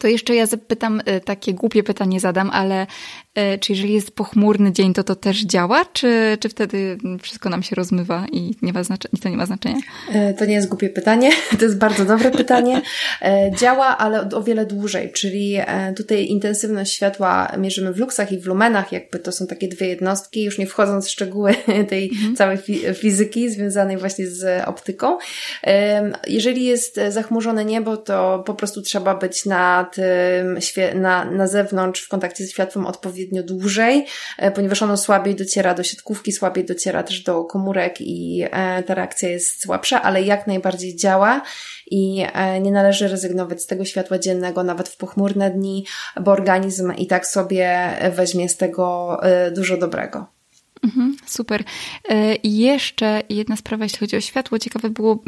To 0.00 0.08
jeszcze 0.08 0.34
ja 0.34 0.46
zapytam, 0.46 1.02
takie 1.24 1.54
głupie 1.54 1.82
pytanie 1.82 2.20
zadam, 2.20 2.50
ale 2.50 2.86
czy 3.60 3.72
jeżeli 3.72 3.92
jest 3.92 4.10
pochmurny 4.10 4.72
dzień, 4.72 4.94
to 4.94 5.04
to 5.04 5.16
też 5.16 5.44
działa, 5.44 5.84
czy, 5.84 6.38
czy 6.40 6.48
wtedy 6.48 6.98
wszystko 7.22 7.48
nam 7.48 7.62
się 7.62 7.76
rozmywa 7.76 8.26
i 8.32 8.54
nie 8.62 8.72
ma 8.72 8.80
i 9.12 9.18
to 9.18 9.28
nie 9.28 9.36
ma 9.36 9.46
znaczenia? 9.46 9.80
To 10.38 10.44
nie 10.44 10.54
jest 10.54 10.68
głupie 10.68 10.88
pytanie, 10.88 11.30
to 11.58 11.64
jest 11.64 11.78
bardzo 11.78 12.04
dobre 12.04 12.30
pytanie. 12.30 12.82
Działa, 13.58 13.98
ale 13.98 14.28
o 14.30 14.42
wiele 14.42 14.66
dłużej, 14.66 15.12
czyli 15.12 15.56
tutaj 15.96 16.26
intensywność 16.26 16.92
światła 16.92 17.52
mierzymy 17.58 17.92
w 17.92 17.98
luksach 17.98 18.32
i 18.32 18.38
w 18.38 18.46
lumenach, 18.46 18.92
jakby 18.92 19.18
to 19.18 19.32
są 19.32 19.46
takie 19.46 19.68
dwie 19.68 19.88
jednostki, 19.88 20.42
już 20.42 20.58
nie 20.58 20.66
wchodząc 20.66 21.06
w 21.06 21.10
szczegóły 21.10 21.54
tej 21.88 22.08
mhm. 22.08 22.36
całej 22.36 22.58
fizyki 22.94 23.50
związanej 23.50 23.96
właśnie 23.96 24.26
z 24.26 24.68
optyką. 24.68 25.18
Jeżeli 26.26 26.64
jest 26.64 27.00
zachmurzone 27.08 27.64
niebo, 27.64 27.96
to 27.96 28.42
po 28.46 28.54
prostu 28.54 28.82
trzeba 28.82 29.14
być 29.14 29.46
na 29.46 29.90
tym, 29.92 30.58
na, 30.94 31.24
na 31.24 31.46
zewnątrz 31.46 32.02
w 32.02 32.08
kontakcie 32.08 32.44
z 32.44 32.50
światłem 32.50 32.86
odpowiednio 33.24 33.42
dłużej, 33.42 34.06
e, 34.38 34.50
ponieważ 34.50 34.82
ono 34.82 34.96
słabiej 34.96 35.34
dociera 35.34 35.74
do 35.74 35.82
siatkówki, 35.82 36.32
słabiej 36.32 36.64
dociera 36.64 37.02
też 37.02 37.22
do 37.22 37.44
komórek 37.44 38.00
i 38.00 38.44
e, 38.50 38.82
ta 38.82 38.94
reakcja 38.94 39.28
jest 39.28 39.62
słabsza, 39.62 40.02
ale 40.02 40.22
jak 40.22 40.46
najbardziej 40.46 40.96
działa 40.96 41.42
i 41.90 42.26
e, 42.32 42.60
nie 42.60 42.70
należy 42.70 43.08
rezygnować 43.08 43.62
z 43.62 43.66
tego 43.66 43.84
światła 43.84 44.18
dziennego 44.18 44.64
nawet 44.64 44.88
w 44.88 44.96
pochmurne 44.96 45.50
dni, 45.50 45.86
bo 46.20 46.32
organizm 46.32 46.92
i 46.92 47.06
tak 47.06 47.26
sobie 47.26 47.90
weźmie 48.10 48.48
z 48.48 48.56
tego 48.56 49.20
dużo 49.52 49.76
dobrego. 49.76 50.33
Mhm, 50.84 51.16
super. 51.26 51.64
I 52.42 52.58
jeszcze 52.58 53.22
jedna 53.28 53.56
sprawa, 53.56 53.84
jeśli 53.84 53.98
chodzi 53.98 54.16
o 54.16 54.20
światło. 54.20 54.58
Ciekawe 54.58 54.90
było, 54.90 55.22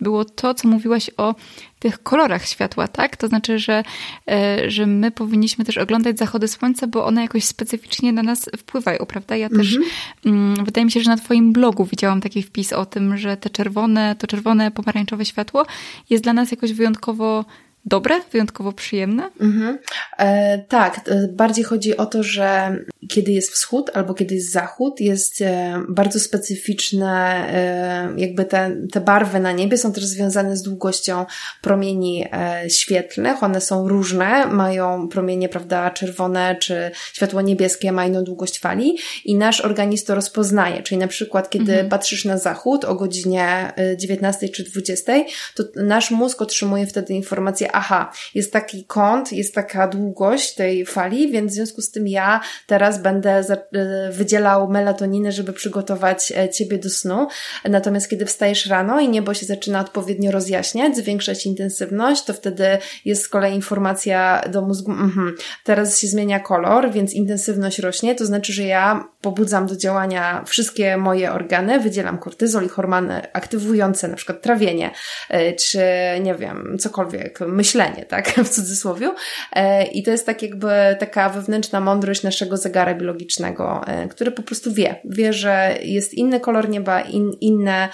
było 0.00 0.24
to, 0.24 0.54
co 0.54 0.68
mówiłaś 0.68 1.10
o 1.16 1.34
tych 1.78 2.02
kolorach 2.02 2.46
światła, 2.46 2.88
tak? 2.88 3.16
To 3.16 3.28
znaczy, 3.28 3.58
że, 3.58 3.82
e, 4.30 4.70
że 4.70 4.86
my 4.86 5.10
powinniśmy 5.10 5.64
też 5.64 5.78
oglądać 5.78 6.18
zachody 6.18 6.48
słońca, 6.48 6.86
bo 6.86 7.06
one 7.06 7.22
jakoś 7.22 7.44
specyficznie 7.44 8.12
na 8.12 8.22
nas 8.22 8.50
wpływają, 8.58 9.06
prawda? 9.06 9.36
Ja 9.36 9.48
też, 9.48 9.76
mhm. 9.76 9.92
mm, 10.26 10.64
wydaje 10.64 10.84
mi 10.84 10.90
się, 10.90 11.00
że 11.00 11.10
na 11.10 11.16
Twoim 11.16 11.52
blogu 11.52 11.84
widziałam 11.84 12.20
taki 12.20 12.42
wpis 12.42 12.72
o 12.72 12.86
tym, 12.86 13.16
że 13.16 13.36
te 13.36 13.50
czerwone, 13.50 14.16
to 14.18 14.26
czerwone, 14.26 14.70
pomarańczowe 14.70 15.24
światło 15.24 15.66
jest 16.10 16.24
dla 16.24 16.32
nas 16.32 16.50
jakoś 16.50 16.72
wyjątkowo 16.72 17.44
dobre, 17.84 18.20
wyjątkowo 18.32 18.72
przyjemne? 18.72 19.30
Mhm. 19.40 19.78
E, 20.18 20.58
tak, 20.58 21.00
bardziej 21.32 21.64
chodzi 21.64 21.96
o 21.96 22.06
to, 22.06 22.22
że 22.22 22.76
kiedy 23.08 23.32
jest 23.32 23.50
wschód 23.50 23.90
albo 23.94 24.14
kiedy 24.14 24.34
jest 24.34 24.52
zachód, 24.52 25.00
jest 25.00 25.40
e, 25.40 25.82
bardzo 25.88 26.20
specyficzne, 26.20 27.44
e, 27.48 28.20
jakby 28.20 28.44
te, 28.44 28.76
te 28.92 29.00
barwy 29.00 29.40
na 29.40 29.52
niebie 29.52 29.78
są 29.78 29.92
też 29.92 30.04
związane 30.04 30.56
z 30.56 30.62
długością 30.62 31.26
promieni 31.62 32.26
e, 32.32 32.70
świetlnych. 32.70 33.42
One 33.42 33.60
są 33.60 33.88
różne, 33.88 34.46
mają 34.46 35.08
promienie, 35.08 35.48
prawda, 35.48 35.90
czerwone 35.90 36.56
czy 36.56 36.90
światło 37.12 37.40
niebieskie, 37.40 37.92
mają 37.92 38.08
inną 38.08 38.24
długość 38.24 38.58
fali 38.58 38.98
i 39.24 39.34
nasz 39.34 39.60
organizm 39.60 40.06
to 40.06 40.14
rozpoznaje. 40.14 40.82
Czyli 40.82 40.98
na 40.98 41.08
przykład, 41.08 41.50
kiedy 41.50 41.72
mhm. 41.72 41.88
patrzysz 41.88 42.24
na 42.24 42.38
zachód 42.38 42.84
o 42.84 42.94
godzinie 42.94 43.72
19 43.96 44.48
czy 44.48 44.64
20, 44.64 45.12
to 45.54 45.64
nasz 45.76 46.10
mózg 46.10 46.42
otrzymuje 46.42 46.86
wtedy 46.86 47.14
informację, 47.14 47.71
aha, 47.72 48.12
jest 48.34 48.52
taki 48.52 48.84
kąt, 48.84 49.32
jest 49.32 49.54
taka 49.54 49.88
długość 49.88 50.54
tej 50.54 50.86
fali, 50.86 51.32
więc 51.32 51.52
w 51.52 51.54
związku 51.54 51.82
z 51.82 51.90
tym 51.90 52.08
ja 52.08 52.40
teraz 52.66 53.02
będę 53.02 53.30
e, 53.30 54.12
wydzielał 54.12 54.68
melatoninę, 54.68 55.32
żeby 55.32 55.52
przygotować 55.52 56.32
e, 56.36 56.48
ciebie 56.48 56.78
do 56.78 56.90
snu. 56.90 57.28
Natomiast 57.64 58.10
kiedy 58.10 58.26
wstajesz 58.26 58.66
rano 58.66 59.00
i 59.00 59.08
niebo 59.08 59.34
się 59.34 59.46
zaczyna 59.46 59.80
odpowiednio 59.80 60.30
rozjaśniać, 60.30 60.96
zwiększać 60.96 61.46
intensywność, 61.46 62.24
to 62.24 62.34
wtedy 62.34 62.78
jest 63.04 63.22
z 63.22 63.28
kolei 63.28 63.54
informacja 63.54 64.42
do 64.50 64.62
mózgu, 64.62 64.92
-hmm, 64.92 65.30
teraz 65.64 66.00
się 66.00 66.06
zmienia 66.06 66.40
kolor, 66.40 66.90
więc 66.90 67.14
intensywność 67.14 67.78
rośnie, 67.78 68.14
to 68.14 68.26
znaczy, 68.26 68.52
że 68.52 68.62
ja 68.62 69.04
pobudzam 69.20 69.66
do 69.66 69.76
działania 69.76 70.44
wszystkie 70.46 70.96
moje 70.96 71.32
organy, 71.32 71.80
wydzielam 71.80 72.18
kortyzol 72.18 72.64
i 72.64 72.68
hormony 72.68 73.32
aktywujące 73.32 74.08
na 74.08 74.16
przykład 74.16 74.42
trawienie, 74.42 74.90
e, 75.28 75.52
czy 75.52 75.78
nie 76.20 76.34
wiem, 76.34 76.76
cokolwiek, 76.80 77.38
myślenie, 77.62 78.04
tak, 78.08 78.28
w 78.46 78.48
cudzysłowie. 78.48 79.14
E, 79.52 79.84
I 79.84 80.02
to 80.02 80.10
jest 80.10 80.26
tak 80.26 80.42
jakby 80.42 80.70
taka 80.98 81.28
wewnętrzna 81.28 81.80
mądrość 81.80 82.22
naszego 82.22 82.56
zegara 82.56 82.94
biologicznego, 82.94 83.80
e, 83.86 84.08
który 84.08 84.30
po 84.30 84.42
prostu 84.42 84.72
wie, 84.72 85.00
wie, 85.04 85.32
że 85.32 85.76
jest 85.82 86.14
inny 86.14 86.40
kolor 86.40 86.68
nieba, 86.68 87.00
in, 87.00 87.30
inne, 87.40 87.88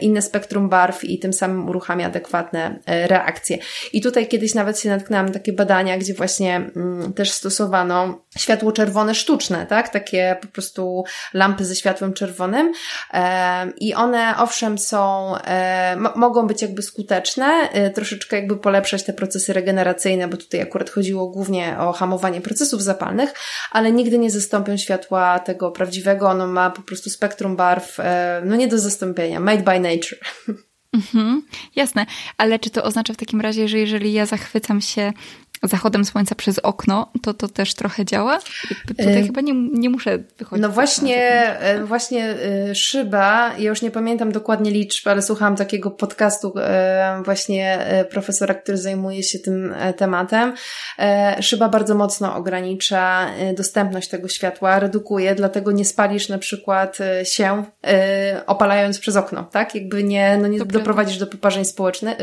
inne 0.00 0.22
spektrum 0.22 0.68
barw 0.68 1.04
i 1.04 1.18
tym 1.18 1.32
samym 1.32 1.68
uruchamia 1.68 2.06
adekwatne 2.06 2.78
reakcje. 2.86 3.58
I 3.92 4.00
tutaj 4.00 4.28
kiedyś 4.28 4.54
nawet 4.54 4.80
się 4.80 4.88
natknęłam 4.88 5.26
na 5.26 5.32
takie 5.32 5.52
badania, 5.52 5.98
gdzie 5.98 6.14
właśnie 6.14 6.56
mm, 6.56 7.12
też 7.12 7.30
stosowano 7.30 8.24
światło 8.38 8.72
czerwone 8.72 9.14
sztuczne, 9.14 9.66
tak, 9.66 9.88
takie 9.88 10.36
po 10.40 10.46
prostu 10.46 11.04
lampy 11.34 11.64
ze 11.64 11.76
światłem 11.76 12.12
czerwonym 12.12 12.72
i 13.80 13.94
one 13.94 14.34
owszem 14.38 14.78
są, 14.78 15.34
mogą 16.16 16.46
być 16.46 16.62
jakby 16.62 16.82
skuteczne, 16.82 17.68
troszeczkę 17.94 18.36
jakby 18.36 18.56
polepszać 18.56 18.97
te 19.02 19.12
procesy 19.12 19.52
regeneracyjne, 19.52 20.28
bo 20.28 20.36
tutaj 20.36 20.60
akurat 20.60 20.90
chodziło 20.90 21.26
głównie 21.26 21.78
o 21.78 21.92
hamowanie 21.92 22.40
procesów 22.40 22.82
zapalnych, 22.82 23.34
ale 23.72 23.92
nigdy 23.92 24.18
nie 24.18 24.30
zastąpią 24.30 24.76
światła 24.76 25.38
tego 25.38 25.70
prawdziwego, 25.70 26.28
ono 26.28 26.46
ma 26.46 26.70
po 26.70 26.82
prostu 26.82 27.10
spektrum 27.10 27.56
barw, 27.56 28.00
e, 28.00 28.42
no 28.44 28.56
nie 28.56 28.68
do 28.68 28.78
zastąpienia, 28.78 29.40
made 29.40 29.62
by 29.62 29.80
nature. 29.80 30.18
Mhm, 30.92 31.42
jasne, 31.76 32.06
ale 32.36 32.58
czy 32.58 32.70
to 32.70 32.84
oznacza 32.84 33.14
w 33.14 33.16
takim 33.16 33.40
razie, 33.40 33.68
że 33.68 33.78
jeżeli 33.78 34.12
ja 34.12 34.26
zachwycam 34.26 34.80
się 34.80 35.12
zachodem 35.62 36.04
słońca 36.04 36.34
przez 36.34 36.58
okno, 36.58 37.12
to 37.22 37.34
to 37.34 37.48
też 37.48 37.74
trochę 37.74 38.04
działa? 38.04 38.38
Tutaj 38.88 39.18
y 39.18 39.26
chyba 39.26 39.40
nie, 39.40 39.52
nie 39.72 39.90
muszę 39.90 40.18
wychodzić. 40.38 40.62
No 40.62 40.68
właśnie, 40.68 41.56
y, 41.76 41.84
właśnie 41.84 42.34
y, 42.70 42.74
szyba, 42.74 43.52
ja 43.58 43.68
już 43.68 43.82
nie 43.82 43.90
pamiętam 43.90 44.32
dokładnie 44.32 44.70
liczb, 44.70 45.08
ale 45.08 45.22
słuchałam 45.22 45.56
takiego 45.56 45.90
podcastu 45.90 46.54
właśnie 47.24 47.78
profesora, 48.10 48.54
który 48.54 48.78
zajmuje 48.78 49.22
się 49.22 49.38
tym 49.38 49.74
tematem. 49.96 50.54
Szyba 51.40 51.68
bardzo 51.68 51.94
mocno 51.94 52.36
ogranicza 52.36 53.26
dostępność 53.56 54.08
tego 54.08 54.28
światła, 54.28 54.78
redukuje, 54.78 55.34
dlatego 55.34 55.72
nie 55.72 55.84
spalisz 55.84 56.28
na 56.28 56.38
przykład 56.38 56.98
się 57.24 57.64
opalając 58.46 58.98
przez 58.98 59.16
okno, 59.16 59.44
tak? 59.44 59.74
Jakby 59.74 60.04
nie, 60.04 60.38
no 60.42 60.48
nie 60.48 60.58
doprowadzisz 60.58 61.18
do 61.18 61.26
poparzeń 61.26 61.64
społecznych, 61.64 62.16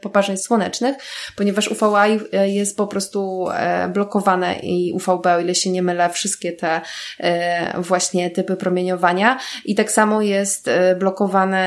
poparzeń 0.00 0.36
słonecznych, 0.36 0.96
ponieważ 1.36 1.68
UVA 1.68 2.06
jest 2.46 2.75
po 2.76 2.86
prostu 2.86 3.46
e, 3.54 3.88
blokowane 3.88 4.58
i 4.58 4.92
UVB, 4.92 5.26
o 5.26 5.40
ile 5.40 5.54
się 5.54 5.70
nie 5.70 5.82
mylę, 5.82 6.10
wszystkie 6.10 6.52
te 6.52 6.80
e, 7.18 7.80
właśnie 7.82 8.30
typy 8.30 8.56
promieniowania. 8.56 9.38
I 9.64 9.74
tak 9.74 9.92
samo 9.92 10.22
jest 10.22 10.68
e, 10.68 10.96
blokowane 10.96 11.66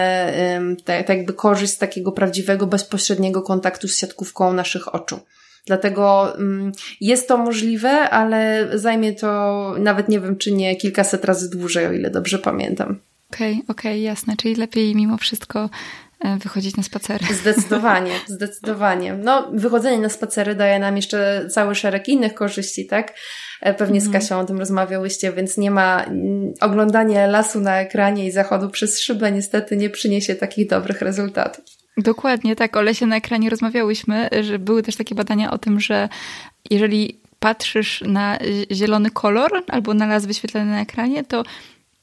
tak, 0.86 1.10
jakby 1.10 1.34
korzyść 1.34 1.74
z 1.74 1.78
takiego 1.78 2.12
prawdziwego, 2.12 2.68
bezpośredniego 2.68 3.42
kontaktu 3.42 3.88
z 3.88 3.98
siatkówką 3.98 4.54
naszych 4.54 4.96
oczu. 4.96 5.20
Dlatego 5.66 6.36
mm, 6.36 6.72
jest 7.02 7.28
to 7.28 7.38
możliwe, 7.38 7.90
ale 7.90 8.70
zajmie 8.74 9.14
to 9.14 9.76
nawet 9.80 10.10
nie 10.10 10.20
wiem, 10.20 10.38
czy 10.38 10.52
nie 10.52 10.76
kilkaset 10.76 11.26
razy 11.26 11.50
dłużej, 11.50 11.88
o 11.88 11.92
ile 11.92 12.10
dobrze 12.10 12.40
pamiętam. 12.40 13.00
Okej, 13.34 13.54
okay, 13.54 13.64
okej, 13.68 13.92
okay, 13.92 14.00
jasne. 14.00 14.38
Czyli 14.38 14.56
lepiej 14.56 14.96
mimo 14.96 15.18
wszystko 15.18 15.70
wychodzić 16.40 16.78
na 16.78 16.84
spacery. 16.84 17.26
Zdecydowanie, 17.34 18.12
zdecydowanie. 18.28 19.14
No, 19.14 19.52
wychodzenie 19.54 20.00
na 20.00 20.10
spacery 20.10 20.56
daje 20.56 20.80
nam 20.80 20.96
jeszcze 20.96 21.48
cały 21.50 21.76
szereg 21.76 22.08
innych 22.08 22.34
korzyści, 22.34 22.88
tak? 22.88 23.14
E, 23.62 23.74
pewnie 23.74 24.02
z 24.02 24.06
mhm. 24.06 24.22
Kasią 24.22 24.40
o 24.40 24.46
tym 24.46 24.60
rozmawiałyście, 24.60 25.34
więc 25.34 25.58
nie 25.58 25.72
ma 25.72 26.06
oglądanie 26.62 27.28
lasu 27.28 27.60
na 27.60 27.80
ekranie 27.80 28.28
i 28.28 28.32
zachodu 28.32 28.70
przez 28.70 29.00
szybę 29.00 29.32
niestety 29.32 29.78
nie 29.78 29.90
przyniesie 29.90 30.36
takich 30.36 30.68
dobrych 30.68 31.02
rezultatów. 31.02 31.66
Dokładnie, 31.98 32.56
tak. 32.56 32.78
O 32.78 32.82
lesie 32.82 33.06
na 33.06 33.16
ekranie 33.16 33.50
rozmawiałyśmy, 33.50 34.30
że 34.42 34.60
były 34.60 34.84
też 34.84 34.96
takie 34.96 35.16
badania 35.16 35.52
o 35.52 35.58
tym, 35.58 35.80
że 35.80 36.10
jeżeli 36.70 37.20
patrzysz 37.40 38.04
na 38.08 38.38
zielony 38.72 39.10
kolor 39.10 39.64
albo 39.68 39.94
na 39.94 40.06
las 40.06 40.26
wyświetlany 40.26 40.72
na 40.72 40.82
ekranie, 40.82 41.24
to 41.24 41.44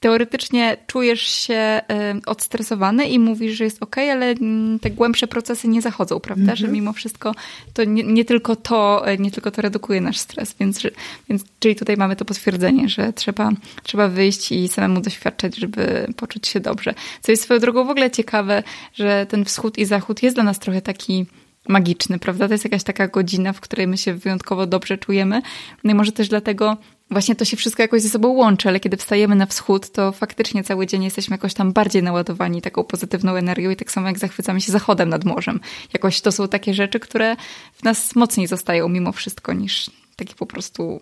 teoretycznie 0.00 0.76
czujesz 0.86 1.22
się 1.22 1.80
odstresowany 2.26 3.04
i 3.04 3.18
mówisz, 3.18 3.56
że 3.56 3.64
jest 3.64 3.82
ok, 3.82 3.98
ale 3.98 4.26
mm, 4.30 4.78
te 4.78 4.90
głębsze 4.90 5.26
procesy 5.26 5.68
nie 5.68 5.82
zachodzą, 5.82 6.20
prawda? 6.20 6.42
Mm 6.42 6.54
-hmm. 6.54 6.58
Że 6.58 6.68
mimo 6.68 6.92
wszystko 6.92 7.34
to 7.74 7.84
nie, 7.84 8.02
nie, 8.02 8.24
tylko 8.24 8.56
to, 8.56 9.08
e, 9.08 9.18
nie 9.18 9.30
tylko 9.30 9.50
to 9.50 9.62
redukuje 9.62 10.00
nasz 10.00 10.18
stres, 10.18 10.54
więc, 10.60 10.80
więc 11.28 11.44
czyli 11.58 11.76
tutaj 11.76 11.96
mamy 11.96 12.16
to 12.16 12.24
potwierdzenie, 12.24 12.88
że 12.88 13.12
trzeba, 13.12 13.50
trzeba 13.82 14.08
wyjść 14.08 14.52
i 14.52 14.68
samemu 14.68 15.00
doświadczać, 15.00 15.56
żeby 15.56 16.06
poczuć 16.16 16.48
się 16.48 16.60
dobrze. 16.60 16.94
Co 17.22 17.32
jest 17.32 17.42
swoją 17.42 17.60
drogą 17.60 17.84
w 17.84 17.90
ogóle 17.90 18.10
ciekawe, 18.10 18.62
że 18.94 19.26
ten 19.28 19.44
wschód 19.44 19.78
i 19.78 19.84
zachód 19.84 20.22
jest 20.22 20.36
dla 20.36 20.44
nas 20.44 20.58
trochę 20.58 20.82
taki 20.82 21.26
magiczny, 21.68 22.18
prawda? 22.18 22.48
To 22.48 22.54
jest 22.54 22.64
jakaś 22.64 22.82
taka 22.82 23.08
godzina, 23.08 23.52
w 23.52 23.60
której 23.60 23.86
my 23.86 23.98
się 23.98 24.14
wyjątkowo 24.14 24.66
dobrze 24.66 24.98
czujemy. 24.98 25.42
No 25.84 25.92
i 25.92 25.94
może 25.94 26.12
też 26.12 26.28
dlatego 26.28 26.76
właśnie 27.10 27.36
to 27.36 27.44
się 27.44 27.56
wszystko 27.56 27.82
jakoś 27.82 28.02
ze 28.02 28.08
sobą 28.08 28.28
łączy, 28.28 28.68
ale 28.68 28.80
kiedy 28.80 28.96
wstajemy 28.96 29.36
na 29.36 29.46
wschód, 29.46 29.92
to 29.92 30.12
faktycznie 30.12 30.64
cały 30.64 30.86
dzień 30.86 31.04
jesteśmy 31.04 31.34
jakoś 31.34 31.54
tam 31.54 31.72
bardziej 31.72 32.02
naładowani 32.02 32.62
taką 32.62 32.84
pozytywną 32.84 33.34
energią 33.34 33.70
i 33.70 33.76
tak 33.76 33.90
samo 33.90 34.06
jak 34.06 34.18
zachwycamy 34.18 34.60
się 34.60 34.72
zachodem 34.72 35.08
nad 35.08 35.24
morzem. 35.24 35.60
Jakoś 35.92 36.20
to 36.20 36.32
są 36.32 36.48
takie 36.48 36.74
rzeczy, 36.74 37.00
które 37.00 37.36
w 37.72 37.84
nas 37.84 38.14
mocniej 38.16 38.46
zostają 38.46 38.88
mimo 38.88 39.12
wszystko 39.12 39.52
niż 39.52 39.90
takie 40.16 40.34
po 40.34 40.46
prostu 40.46 41.00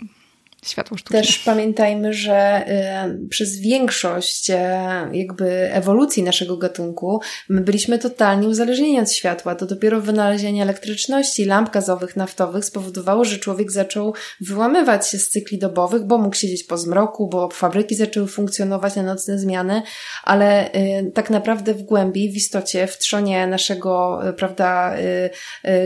światło 0.68 0.96
sztuczne. 0.96 1.20
Też 1.20 1.38
pamiętajmy, 1.38 2.12
że 2.12 2.64
y, 3.24 3.28
przez 3.28 3.58
większość 3.58 4.50
y, 4.50 4.54
jakby 5.12 5.72
ewolucji 5.72 6.22
naszego 6.22 6.56
gatunku 6.56 7.20
my 7.48 7.60
byliśmy 7.60 7.98
totalnie 7.98 8.48
uzależnieni 8.48 9.00
od 9.00 9.12
światła. 9.12 9.54
To 9.54 9.66
dopiero 9.66 10.00
wynalezienie 10.00 10.62
elektryczności, 10.62 11.44
lamp 11.44 11.70
gazowych, 11.70 12.16
naftowych 12.16 12.64
spowodowało, 12.64 13.24
że 13.24 13.38
człowiek 13.38 13.72
zaczął 13.72 14.14
wyłamywać 14.40 15.08
się 15.08 15.18
z 15.18 15.28
cykli 15.28 15.58
dobowych, 15.58 16.04
bo 16.04 16.18
mógł 16.18 16.36
siedzieć 16.36 16.64
po 16.64 16.78
zmroku, 16.78 17.28
bo 17.28 17.48
fabryki 17.48 17.94
zaczęły 17.94 18.26
funkcjonować 18.26 18.96
na 18.96 19.02
nocne 19.02 19.38
zmiany, 19.38 19.82
ale 20.22 20.74
y, 20.74 21.12
tak 21.14 21.30
naprawdę 21.30 21.74
w 21.74 21.82
głębi, 21.82 22.32
w 22.32 22.36
istocie, 22.36 22.86
w 22.86 22.98
trzonie 22.98 23.46
naszego, 23.46 24.20
prawda, 24.36 24.96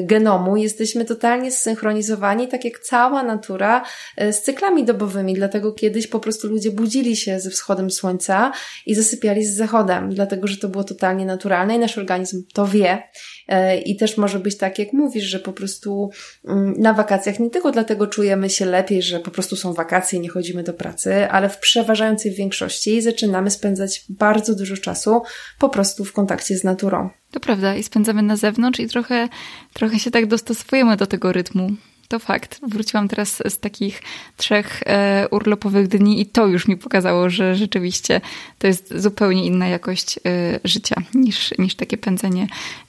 genomu 0.02 0.56
jesteśmy 0.56 1.04
totalnie 1.04 1.52
zsynchronizowani, 1.52 2.48
tak 2.48 2.64
jak 2.64 2.78
cała 2.78 3.22
natura 3.22 3.84
z 4.30 4.40
cyklami 4.40 4.67
cyklami 4.68 4.84
dobowymi, 4.84 5.34
dlatego 5.34 5.72
kiedyś 5.72 6.06
po 6.06 6.20
prostu 6.20 6.48
ludzie 6.48 6.70
budzili 6.70 7.16
się 7.16 7.40
ze 7.40 7.50
wschodem 7.50 7.90
słońca 7.90 8.52
i 8.86 8.94
zasypiali 8.94 9.44
z 9.44 9.56
zachodem, 9.56 10.14
dlatego 10.14 10.46
że 10.46 10.56
to 10.56 10.68
było 10.68 10.84
totalnie 10.84 11.26
naturalne 11.26 11.76
i 11.76 11.78
nasz 11.78 11.98
organizm 11.98 12.44
to 12.52 12.66
wie. 12.66 13.02
E, 13.48 13.78
I 13.78 13.96
też 13.96 14.16
może 14.16 14.38
być 14.38 14.56
tak, 14.56 14.78
jak 14.78 14.92
mówisz, 14.92 15.24
że 15.24 15.38
po 15.38 15.52
prostu 15.52 16.10
mm, 16.44 16.74
na 16.78 16.92
wakacjach 16.92 17.40
nie 17.40 17.50
tylko 17.50 17.70
dlatego 17.70 18.06
czujemy 18.06 18.50
się 18.50 18.64
lepiej, 18.64 19.02
że 19.02 19.20
po 19.20 19.30
prostu 19.30 19.56
są 19.56 19.72
wakacje 19.72 20.18
i 20.18 20.22
nie 20.22 20.28
chodzimy 20.28 20.62
do 20.62 20.72
pracy, 20.72 21.28
ale 21.30 21.48
w 21.48 21.58
przeważającej 21.58 22.32
większości 22.32 23.02
zaczynamy 23.02 23.50
spędzać 23.50 24.04
bardzo 24.08 24.54
dużo 24.54 24.76
czasu 24.76 25.22
po 25.58 25.68
prostu 25.68 26.04
w 26.04 26.12
kontakcie 26.12 26.56
z 26.56 26.64
naturą. 26.64 27.10
To 27.30 27.40
prawda, 27.40 27.76
i 27.76 27.82
spędzamy 27.82 28.22
na 28.22 28.36
zewnątrz 28.36 28.80
i 28.80 28.88
trochę, 28.88 29.28
trochę 29.72 29.98
się 29.98 30.10
tak 30.10 30.26
dostosowujemy 30.26 30.96
do 30.96 31.06
tego 31.06 31.32
rytmu. 31.32 31.70
To 32.08 32.18
fakt. 32.18 32.60
Wróciłam 32.68 33.08
teraz 33.08 33.42
z 33.48 33.58
takich 33.58 34.02
trzech 34.36 34.82
e, 34.86 35.28
urlopowych 35.30 35.88
dni 35.88 36.20
i 36.20 36.26
to 36.26 36.46
już 36.46 36.68
mi 36.68 36.76
pokazało, 36.76 37.30
że 37.30 37.54
rzeczywiście 37.54 38.20
to 38.58 38.66
jest 38.66 38.94
zupełnie 38.96 39.46
inna 39.46 39.68
jakość 39.68 40.18
e, 40.18 40.60
życia 40.64 41.02
niż, 41.14 41.58
niż 41.58 41.74
takie 41.74 41.98
pędzenie 41.98 42.46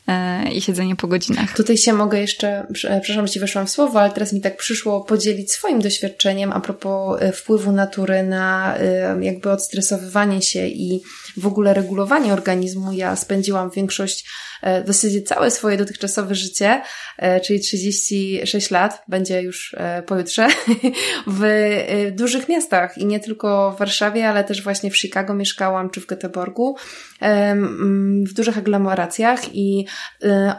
e, 0.08 0.52
i 0.52 0.62
siedzenie 0.62 0.96
po 0.96 1.08
godzinach. 1.08 1.56
Tutaj 1.56 1.78
się 1.78 1.94
mogę 1.94 2.20
jeszcze, 2.20 2.68
przepraszam, 2.74 3.28
że 3.28 3.34
Ci 3.34 3.40
weszłam 3.40 3.68
w 3.68 3.70
słowo, 3.70 4.02
ale 4.02 4.12
teraz 4.12 4.34
mi 4.34 4.42
tak 4.42 4.58
przyszło 4.58 5.02
podzielić 5.02 5.52
swoim 5.52 5.82
doświadczeniem 5.82 6.52
a 6.52 6.60
propos 6.60 7.22
e, 7.22 7.32
wpływu 7.32 7.72
natury 7.72 8.24
na 8.24 8.78
e, 8.78 9.18
jakby 9.22 9.52
odstresowywanie 9.52 10.42
się 10.42 10.68
i 10.68 11.02
w 11.40 11.48
ogóle 11.48 11.74
regulowanie 11.74 12.34
organizmu. 12.34 12.92
Ja 12.94 13.16
spędziłam 13.16 13.70
większość 13.70 14.26
E, 14.62 14.84
w 14.84 14.88
zasadzie 14.88 15.22
całe 15.22 15.52
swoje 15.52 15.78
dotychczasowe 15.78 16.36
życie, 16.36 16.82
e, 17.18 17.42
czyli 17.42 17.60
36 17.60 18.72
lat, 18.72 19.04
będzie 19.08 19.42
już 19.42 19.76
e, 19.78 20.04
pojutrze, 20.04 20.48
w 21.28 22.12
dużych 22.12 22.50
miastach 22.50 22.98
i 22.98 23.06
nie 23.06 23.20
tylko 23.20 23.72
w 23.72 23.80
Warszawie, 23.80 24.30
ale 24.30 24.44
też 24.44 24.64
właśnie 24.64 24.92
w 24.92 24.98
Chicago 24.98 25.34
mieszkałam, 25.34 25.90
czy 25.90 26.02
w 26.02 26.08
Göteborgu, 26.08 26.74
w 28.24 28.34
dużych 28.34 28.58
aglomeracjach 28.58 29.56
i 29.56 29.86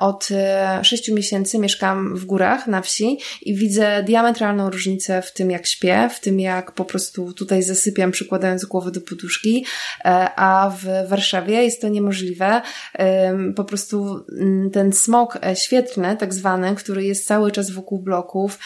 od 0.00 0.28
sześciu 0.82 1.14
miesięcy 1.14 1.58
mieszkam 1.58 2.16
w 2.16 2.24
górach 2.24 2.66
na 2.66 2.82
wsi 2.82 3.18
i 3.42 3.54
widzę 3.54 4.02
diametralną 4.02 4.70
różnicę 4.70 5.22
w 5.22 5.32
tym, 5.32 5.50
jak 5.50 5.66
śpię, 5.66 6.10
w 6.14 6.20
tym, 6.20 6.40
jak 6.40 6.72
po 6.72 6.84
prostu 6.84 7.32
tutaj 7.32 7.62
zasypiam, 7.62 8.10
przykładając 8.10 8.64
głowę 8.64 8.90
do 8.90 9.00
poduszki, 9.00 9.64
a 10.36 10.72
w 10.78 11.08
Warszawie 11.08 11.64
jest 11.64 11.80
to 11.80 11.88
niemożliwe. 11.88 12.62
Po 13.56 13.64
prostu 13.64 14.24
mm, 14.38 14.70
ten 14.70 14.92
smog 14.92 15.38
świetlny, 15.54 16.16
tak 16.16 16.34
zwany, 16.34 16.74
który 16.74 17.04
jest 17.04 17.26
cały 17.26 17.52
czas 17.52 17.70
wokół 17.70 17.98
bloków, 17.98 18.58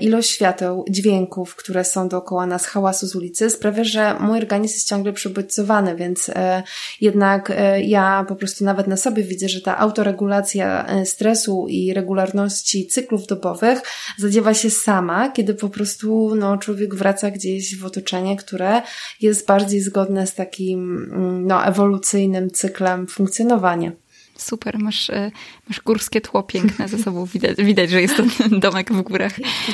ilość 0.00 0.30
świateł, 0.30 0.84
dźwięków, 0.90 1.56
które 1.56 1.84
są 1.84 2.08
dookoła 2.08 2.46
nas, 2.46 2.66
hałasu 2.66 3.06
z 3.06 3.16
ulicy, 3.16 3.50
sprawia, 3.50 3.84
że 3.84 4.14
mój 4.20 4.38
organizm 4.38 4.74
jest 4.74 4.88
ciągle 4.88 5.12
przebodźcowany, 5.12 5.96
więc 5.96 6.28
e, 6.28 6.62
jednak 7.00 7.35
e, 7.50 7.82
ja 7.82 8.24
po 8.28 8.36
prostu 8.36 8.64
nawet 8.64 8.86
na 8.86 8.96
sobie 8.96 9.22
widzę, 9.22 9.48
że 9.48 9.60
ta 9.60 9.78
autoregulacja 9.78 10.86
e, 10.86 11.06
stresu 11.06 11.66
i 11.68 11.94
regularności 11.94 12.86
cyklów 12.86 13.26
dobowych 13.26 13.82
zadziewa 14.18 14.54
się 14.54 14.70
sama, 14.70 15.28
kiedy 15.28 15.54
po 15.54 15.68
prostu 15.68 16.34
no, 16.34 16.58
człowiek 16.58 16.94
wraca 16.94 17.30
gdzieś 17.30 17.78
w 17.78 17.84
otoczenie, 17.84 18.36
które 18.36 18.82
jest 19.20 19.46
bardziej 19.46 19.80
zgodne 19.80 20.26
z 20.26 20.34
takim 20.34 21.10
mm, 21.12 21.46
no, 21.46 21.64
ewolucyjnym 21.64 22.50
cyklem 22.50 23.06
funkcjonowania. 23.06 23.92
Super, 24.36 24.78
masz, 24.78 25.10
e, 25.10 25.30
masz 25.68 25.80
górskie 25.80 26.20
tło 26.20 26.42
piękne 26.42 26.88
ze 26.88 26.98
sobą. 26.98 27.26
Widać, 27.26 27.56
widać 27.56 27.90
że 27.90 28.02
jest 28.02 28.16
to 28.16 28.22
domek 28.58 28.92
w 28.92 29.02
górach. 29.02 29.32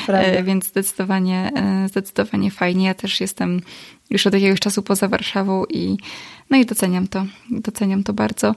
E, 0.09 0.43
więc 0.43 0.67
zdecydowanie, 0.67 1.51
e, 1.55 1.89
zdecydowanie 1.89 2.51
fajnie. 2.51 2.87
Ja 2.87 2.95
też 2.95 3.21
jestem 3.21 3.61
już 4.11 4.27
od 4.27 4.35
jakiegoś 4.35 4.61
czasu 4.61 4.83
poza 4.83 5.09
Warszawą 5.09 5.65
i 5.65 5.97
no 6.51 6.57
i 6.57 6.67
doceniam 6.67 7.09
to. 7.09 7.27
Doceniam 7.51 8.03
to 8.03 8.13
bardzo. 8.13 8.55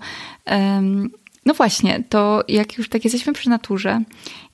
No 1.45 1.53
właśnie, 1.53 2.03
to 2.09 2.43
jak 2.47 2.77
już 2.77 2.89
tak 2.89 3.03
jesteśmy 3.03 3.33
przy 3.33 3.49
naturze 3.49 4.01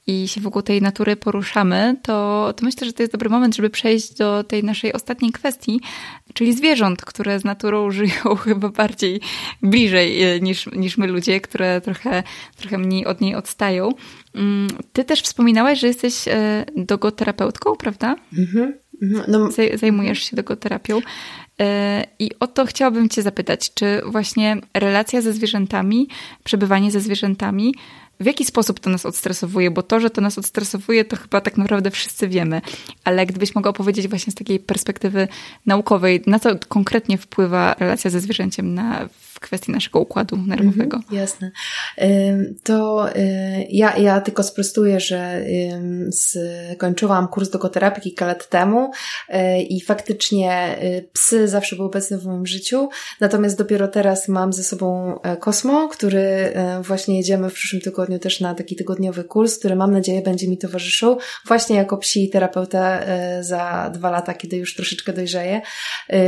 i 0.07 0.27
się 0.27 0.41
wokół 0.41 0.61
tej 0.61 0.81
natury 0.81 1.15
poruszamy, 1.15 1.95
to, 2.03 2.53
to 2.57 2.65
myślę, 2.65 2.87
że 2.87 2.93
to 2.93 3.03
jest 3.03 3.13
dobry 3.13 3.29
moment, 3.29 3.55
żeby 3.55 3.69
przejść 3.69 4.13
do 4.13 4.43
tej 4.43 4.63
naszej 4.63 4.93
ostatniej 4.93 5.31
kwestii, 5.31 5.81
czyli 6.33 6.53
zwierząt, 6.53 7.05
które 7.05 7.39
z 7.39 7.43
naturą 7.43 7.91
żyją 7.91 8.35
chyba 8.43 8.69
bardziej 8.69 9.21
bliżej 9.61 10.23
e, 10.23 10.39
niż, 10.39 10.69
niż 10.75 10.97
my 10.97 11.07
ludzie, 11.07 11.41
które 11.41 11.81
trochę, 11.81 12.23
trochę 12.57 12.77
mniej 12.77 13.05
od 13.05 13.21
niej 13.21 13.35
odstają. 13.35 13.89
Mm, 14.35 14.67
ty 14.93 15.03
też 15.03 15.21
wspominałaś, 15.21 15.79
że 15.79 15.87
jesteś 15.87 16.27
e, 16.27 16.65
dogoterapeutką, 16.75 17.75
prawda? 17.75 18.15
Mhm. 18.37 18.73
mhm. 19.01 19.23
No. 19.27 19.49
Zajmujesz 19.75 20.23
się 20.23 20.35
dogoterapią. 20.35 21.01
E, 21.59 22.05
I 22.19 22.31
o 22.39 22.47
to 22.47 22.65
chciałabym 22.65 23.09
Cię 23.09 23.21
zapytać, 23.21 23.73
czy 23.73 24.01
właśnie 24.05 24.57
relacja 24.73 25.21
ze 25.21 25.33
zwierzętami, 25.33 26.07
przebywanie 26.43 26.91
ze 26.91 26.99
zwierzętami 26.99 27.73
w 28.21 28.25
jaki 28.25 28.45
sposób 28.45 28.79
to 28.79 28.89
nas 28.89 29.05
odstresowuje, 29.05 29.71
bo 29.71 29.83
to, 29.83 29.99
że 29.99 30.09
to 30.09 30.21
nas 30.21 30.37
odstresowuje, 30.37 31.05
to 31.05 31.15
chyba 31.15 31.41
tak 31.41 31.57
naprawdę 31.57 31.91
wszyscy 31.91 32.27
wiemy. 32.27 32.61
Ale 33.03 33.25
gdybyś 33.25 33.55
mogła 33.55 33.73
powiedzieć 33.73 34.07
właśnie 34.07 34.31
z 34.31 34.35
takiej 34.35 34.59
perspektywy 34.59 35.27
naukowej, 35.65 36.21
na 36.27 36.39
co 36.39 36.49
konkretnie 36.67 37.17
wpływa 37.17 37.75
relacja 37.79 38.09
ze 38.09 38.19
zwierzęciem 38.19 38.73
na, 38.73 39.09
kwestii 39.41 39.71
naszego 39.71 39.99
układu 39.99 40.37
nerwowego? 40.37 40.97
Mhm, 40.97 41.15
jasne. 41.21 41.51
To 42.63 43.09
y, 43.15 43.67
ja, 43.69 43.97
ja 43.97 44.21
tylko 44.21 44.43
sprostuję, 44.43 44.99
że 44.99 45.45
skończyłam 46.11 47.27
kurs 47.27 47.49
dogoterapii 47.49 48.01
kilka 48.01 48.25
lat 48.25 48.49
temu 48.49 48.91
y, 49.29 49.61
i 49.61 49.81
faktycznie 49.81 50.77
y, 50.83 51.09
psy 51.13 51.47
zawsze 51.47 51.75
były 51.75 51.87
obecne 51.87 52.17
w 52.17 52.25
moim 52.25 52.45
życiu, 52.45 52.89
natomiast 53.19 53.57
dopiero 53.57 53.87
teraz 53.87 54.27
mam 54.27 54.53
ze 54.53 54.63
sobą 54.63 55.19
e, 55.21 55.37
Kosmo, 55.37 55.87
który 55.87 56.21
e, 56.21 56.81
właśnie 56.83 57.17
jedziemy 57.17 57.49
w 57.49 57.53
przyszłym 57.53 57.81
tygodniu 57.81 58.19
też 58.19 58.39
na 58.39 58.55
taki 58.55 58.75
tygodniowy 58.75 59.23
kurs, 59.23 59.59
który 59.59 59.75
mam 59.75 59.91
nadzieję 59.91 60.21
będzie 60.21 60.47
mi 60.49 60.57
towarzyszył 60.57 61.17
właśnie 61.47 61.75
jako 61.75 61.97
psi 61.97 62.29
terapeuta 62.29 62.99
e, 62.99 63.43
za 63.43 63.91
dwa 63.93 64.11
lata, 64.11 64.33
kiedy 64.33 64.57
już 64.57 64.75
troszeczkę 64.75 65.13
dojrzeje, 65.13 65.61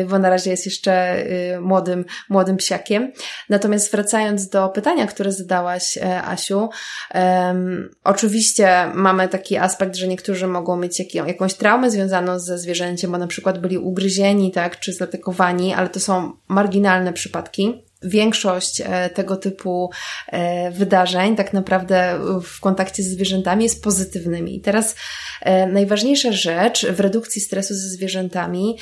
bo 0.09 0.19
na 0.19 0.29
razie 0.29 0.51
jest 0.51 0.65
jeszcze 0.65 1.25
młodym, 1.61 2.05
młodym 2.29 2.57
psiakiem. 2.57 3.02
Natomiast 3.49 3.91
wracając 3.91 4.49
do 4.49 4.69
pytania, 4.69 5.07
które 5.07 5.31
zadałaś, 5.31 5.97
Asiu, 6.23 6.69
um, 7.13 7.89
oczywiście 8.03 8.91
mamy 8.93 9.27
taki 9.27 9.57
aspekt, 9.57 9.95
że 9.95 10.07
niektórzy 10.07 10.47
mogą 10.47 10.77
mieć 10.77 10.99
jak, 10.99 11.27
jakąś 11.27 11.53
traumę 11.53 11.91
związaną 11.91 12.39
ze 12.39 12.57
zwierzęciem, 12.57 13.11
bo 13.11 13.17
na 13.17 13.27
przykład 13.27 13.59
byli 13.59 13.77
ugryzieni, 13.77 14.51
tak, 14.51 14.79
czy 14.79 14.93
zatykowani, 14.93 15.73
ale 15.73 15.89
to 15.89 15.99
są 15.99 16.31
marginalne 16.47 17.13
przypadki 17.13 17.83
większość 18.03 18.81
e, 18.81 19.09
tego 19.09 19.37
typu 19.37 19.89
e, 20.27 20.71
wydarzeń 20.71 21.35
tak 21.35 21.53
naprawdę 21.53 22.19
w 22.43 22.59
kontakcie 22.59 23.03
ze 23.03 23.09
zwierzętami 23.09 23.63
jest 23.63 23.83
pozytywnymi. 23.83 24.55
I 24.55 24.61
teraz 24.61 24.95
e, 25.41 25.67
najważniejsza 25.67 26.31
rzecz 26.31 26.85
w 26.85 26.99
redukcji 26.99 27.41
stresu 27.41 27.73
ze 27.73 27.87
zwierzętami 27.87 28.77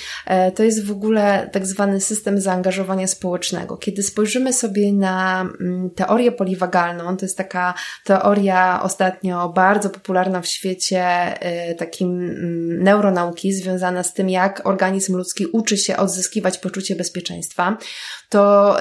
to 0.56 0.64
jest 0.64 0.86
w 0.86 0.92
ogóle 0.92 1.50
tak 1.52 1.68
zwany 1.68 2.02
system 2.02 2.42
zaangażowania 2.42 3.08
społecznego. 3.08 3.78
Kiedy 3.78 4.04
spojrzymy 4.04 4.54
sobie 4.54 4.94
na 4.94 5.42
mm, 5.42 5.90
teorię 5.90 6.32
poliwagalną, 6.32 7.18
to 7.18 7.26
jest 7.26 7.38
taka 7.38 7.74
teoria 8.04 8.84
ostatnio 8.84 9.50
bardzo 9.50 9.90
popularna 9.90 10.42
w 10.42 10.48
świecie 10.48 11.06
takim 11.78 12.10
mm, 12.10 12.84
neuronauki 12.84 13.54
związana 13.54 14.04
z 14.04 14.14
tym, 14.14 14.30
jak 14.30 14.68
organizm 14.68 15.16
ludzki 15.16 15.46
uczy 15.46 15.78
się 15.78 15.98
odzyskiwać 15.98 16.58
poczucie 16.58 16.96
bezpieczeństwa, 16.96 17.78
to 18.30 18.78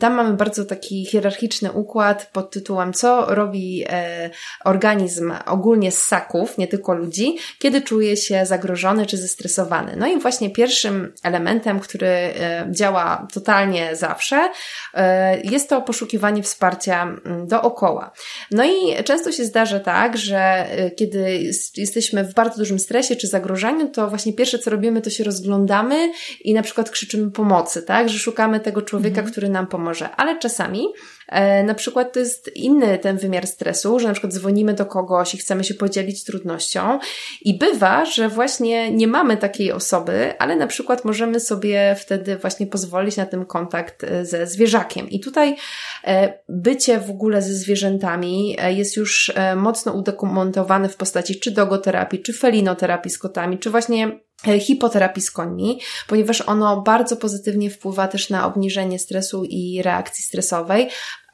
tam 0.00 0.14
mamy 0.14 0.34
bardzo 0.34 0.64
taki 0.64 1.04
hierarchiczny 1.04 1.72
układ 1.72 2.30
pod 2.32 2.50
tytułem 2.50 2.92
co 2.92 3.34
robi 3.34 3.84
e, 3.88 4.30
organizm 4.64 5.32
ogólnie 5.46 5.92
z 5.92 5.98
ssaków, 5.98 6.58
nie 6.58 6.68
tylko 6.68 6.94
ludzi, 6.94 7.36
kiedy 7.58 7.82
czuje 7.82 8.16
się 8.16 8.46
zagrożony 8.46 9.06
czy 9.06 9.16
zestresowany. 9.16 9.96
No 9.96 10.06
i 10.06 10.20
właśnie 10.20 10.50
pierwszym 10.50 11.12
elementem, 11.22 11.80
który 11.80 12.06
e, 12.06 12.66
działa 12.70 13.28
totalnie 13.32 13.96
zawsze, 13.96 14.50
e, 14.94 15.40
jest 15.40 15.68
to 15.68 15.82
poszukiwanie 15.82 16.42
wsparcia 16.42 17.16
dookoła. 17.46 18.12
No 18.50 18.64
i 18.64 19.04
często 19.04 19.32
się 19.32 19.44
zdarza 19.44 19.80
tak, 19.80 20.16
że 20.16 20.66
kiedy 20.96 21.42
jesteśmy 21.76 22.24
w 22.24 22.34
bardzo 22.34 22.58
dużym 22.58 22.78
stresie 22.78 23.16
czy 23.16 23.26
zagrożeniu, 23.26 23.88
to 23.88 24.08
właśnie 24.08 24.32
pierwsze 24.32 24.58
co 24.58 24.70
robimy, 24.70 25.02
to 25.02 25.10
się 25.10 25.24
rozglądamy 25.24 26.12
i 26.44 26.54
na 26.54 26.62
przykład 26.62 26.90
krzyczymy 26.90 27.30
pomocy, 27.30 27.82
tak, 27.82 28.08
że 28.08 28.18
szukamy 28.18 28.60
tego 28.60 28.82
człowieka, 28.82 29.20
mhm. 29.20 29.32
który 29.32 29.48
nam 29.48 29.61
pomoże. 29.66 30.10
Ale 30.16 30.38
czasami 30.38 30.84
e, 31.28 31.62
na 31.62 31.74
przykład 31.74 32.12
to 32.12 32.20
jest 32.20 32.56
inny 32.56 32.98
ten 32.98 33.16
wymiar 33.16 33.46
stresu, 33.46 33.98
że 33.98 34.08
na 34.08 34.14
przykład 34.14 34.32
dzwonimy 34.32 34.74
do 34.74 34.86
kogoś 34.86 35.34
i 35.34 35.38
chcemy 35.38 35.64
się 35.64 35.74
podzielić 35.74 36.24
trudnością 36.24 36.98
i 37.42 37.58
bywa, 37.58 38.04
że 38.04 38.28
właśnie 38.28 38.90
nie 38.90 39.06
mamy 39.06 39.36
takiej 39.36 39.72
osoby, 39.72 40.34
ale 40.38 40.56
na 40.56 40.66
przykład 40.66 41.04
możemy 41.04 41.40
sobie 41.40 41.96
wtedy 41.98 42.36
właśnie 42.36 42.66
pozwolić 42.66 43.16
na 43.16 43.26
ten 43.26 43.44
kontakt 43.44 44.04
e, 44.04 44.24
ze 44.24 44.46
zwierzakiem. 44.46 45.10
I 45.10 45.20
tutaj 45.20 45.56
e, 46.04 46.38
bycie 46.48 47.00
w 47.00 47.10
ogóle 47.10 47.42
ze 47.42 47.54
zwierzętami 47.54 48.56
jest 48.68 48.96
już 48.96 49.32
mocno 49.56 49.92
udokumentowane 49.92 50.88
w 50.88 50.96
postaci 50.96 51.40
czy 51.40 51.50
dogoterapii, 51.50 52.22
czy 52.22 52.32
felinoterapii 52.32 53.10
z 53.10 53.18
kotami, 53.18 53.58
czy 53.58 53.70
właśnie 53.70 54.12
E, 54.12 54.31
hipoterapii 54.60 55.22
z 55.22 55.32
ponieważ 56.06 56.40
ono 56.40 56.80
bardzo 56.80 57.16
pozytywnie 57.16 57.70
wpływa 57.70 58.08
też 58.08 58.30
na 58.30 58.46
obniżenie 58.46 58.98
stresu 58.98 59.44
i 59.44 59.82
reakcji 59.82 60.24
stresowej, 60.24 60.88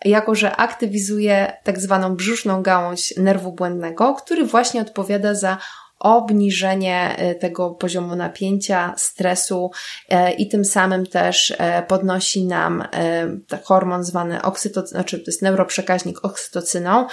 jako 0.05 0.35
że 0.35 0.57
aktywizuje 0.57 1.53
tak 1.65 1.81
zwaną 1.81 2.17
brzuszną 2.17 2.63
gałąź 2.63 3.17
nerwu 3.17 3.53
błędnego, 3.53 4.15
który 4.15 4.45
właśnie 4.45 4.81
odpowiada 4.81 5.35
za 5.35 5.59
obniżenie 5.99 7.17
e, 7.19 7.35
tego 7.35 7.71
poziomu 7.71 8.17
napięcia, 8.17 8.95
stresu 8.97 9.71
e, 10.09 10.33
i 10.33 10.49
tym 10.49 10.65
samym 10.65 11.07
też 11.07 11.55
e, 11.59 11.83
podnosi 11.83 12.45
nam 12.45 12.85
hormon 13.65 14.05
zwany 14.05 14.43
oksytocyną, 14.43 14.89
znaczy 14.89 15.19
to 15.19 15.25
jest 15.27 15.43
neuroprzekaźnik 15.43 16.25
oksytocyną, 16.25 17.07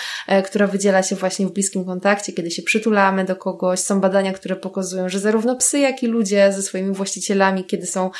która 0.45 0.67
wydziela 0.67 1.03
się 1.03 1.15
właśnie 1.15 1.47
w 1.47 1.51
bliskim 1.51 1.85
kontakcie, 1.85 2.33
kiedy 2.33 2.51
się 2.51 2.63
przytulamy 2.63 3.25
do 3.25 3.35
kogoś. 3.35 3.79
Są 3.79 4.01
badania, 4.01 4.33
które 4.33 4.55
pokazują, 4.55 5.09
że 5.09 5.19
zarówno 5.19 5.55
psy, 5.55 5.79
jak 5.79 6.03
i 6.03 6.07
ludzie 6.07 6.53
ze 6.53 6.61
swoimi 6.61 6.93
właścicielami, 6.93 7.65
kiedy 7.65 7.85
są 7.85 8.11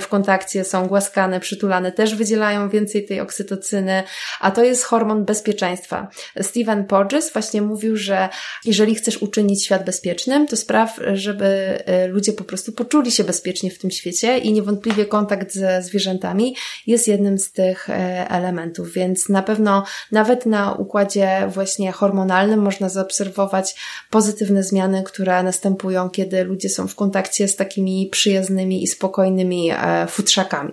w 0.00 0.08
kontakcie, 0.08 0.64
są 0.64 0.86
głaskane, 0.86 1.40
przytulane, 1.40 1.92
też 1.92 2.14
wydzielają 2.14 2.68
więcej 2.68 3.06
tej 3.06 3.20
oksytocyny, 3.20 4.02
a 4.40 4.50
to 4.50 4.64
jest 4.64 4.84
hormon 4.84 5.24
bezpieczeństwa. 5.24 6.08
Steven 6.42 6.84
Porges 6.84 7.32
właśnie 7.32 7.62
mówił, 7.62 7.96
że 7.96 8.28
jeżeli 8.64 8.94
chcesz 8.94 9.22
uczynić 9.22 9.64
świat 9.64 9.84
bezpieczny, 9.84 10.11
bezpiecznym, 10.12 10.46
to 10.46 10.56
spraw, 10.56 11.00
żeby 11.14 11.46
e, 11.86 12.06
ludzie 12.06 12.32
po 12.32 12.44
prostu 12.44 12.72
poczuli 12.72 13.12
się 13.12 13.24
bezpiecznie 13.24 13.70
w 13.70 13.78
tym 13.78 13.90
świecie 13.90 14.38
i 14.38 14.52
niewątpliwie 14.52 15.06
kontakt 15.06 15.54
ze 15.54 15.82
zwierzętami 15.82 16.56
jest 16.86 17.08
jednym 17.08 17.38
z 17.38 17.52
tych 17.52 17.90
e, 17.90 18.30
elementów, 18.30 18.92
więc 18.92 19.28
na 19.28 19.42
pewno 19.42 19.84
nawet 20.12 20.46
na 20.46 20.72
układzie 20.72 21.48
właśnie 21.48 21.92
hormonalnym 21.92 22.60
można 22.60 22.88
zaobserwować 22.88 23.74
pozytywne 24.10 24.62
zmiany, 24.62 25.02
które 25.02 25.42
następują, 25.42 26.10
kiedy 26.10 26.44
ludzie 26.44 26.68
są 26.68 26.88
w 26.88 26.94
kontakcie 26.94 27.48
z 27.48 27.56
takimi 27.56 28.08
przyjaznymi 28.12 28.82
i 28.82 28.86
spokojnymi 28.86 29.70
e, 29.70 30.06
futrzakami. 30.06 30.72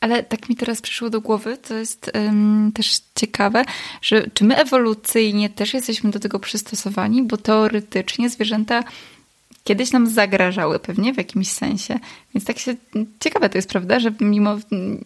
Ale 0.00 0.22
tak 0.22 0.48
mi 0.48 0.56
teraz 0.56 0.80
przyszło 0.80 1.10
do 1.10 1.20
głowy, 1.20 1.56
to 1.56 1.74
jest 1.74 2.10
też 2.74 3.00
ciekawe, 3.14 3.64
że 4.02 4.30
czy 4.34 4.44
my 4.44 4.56
ewolucyjnie 4.56 5.50
też 5.50 5.74
jesteśmy 5.74 6.10
do 6.10 6.20
tego 6.20 6.38
przystosowani, 6.38 7.22
bo 7.22 7.36
teoretycznie 7.36 8.30
zwierzęta 8.30 8.84
kiedyś 9.66 9.92
nam 9.92 10.06
zagrażały 10.06 10.78
pewnie 10.78 11.14
w 11.14 11.16
jakimś 11.16 11.48
sensie. 11.48 11.98
Więc 12.34 12.44
tak 12.44 12.58
się 12.58 12.74
ciekawe 13.20 13.48
to 13.48 13.58
jest, 13.58 13.68
prawda, 13.68 14.00
że 14.00 14.12
mimo, 14.20 14.56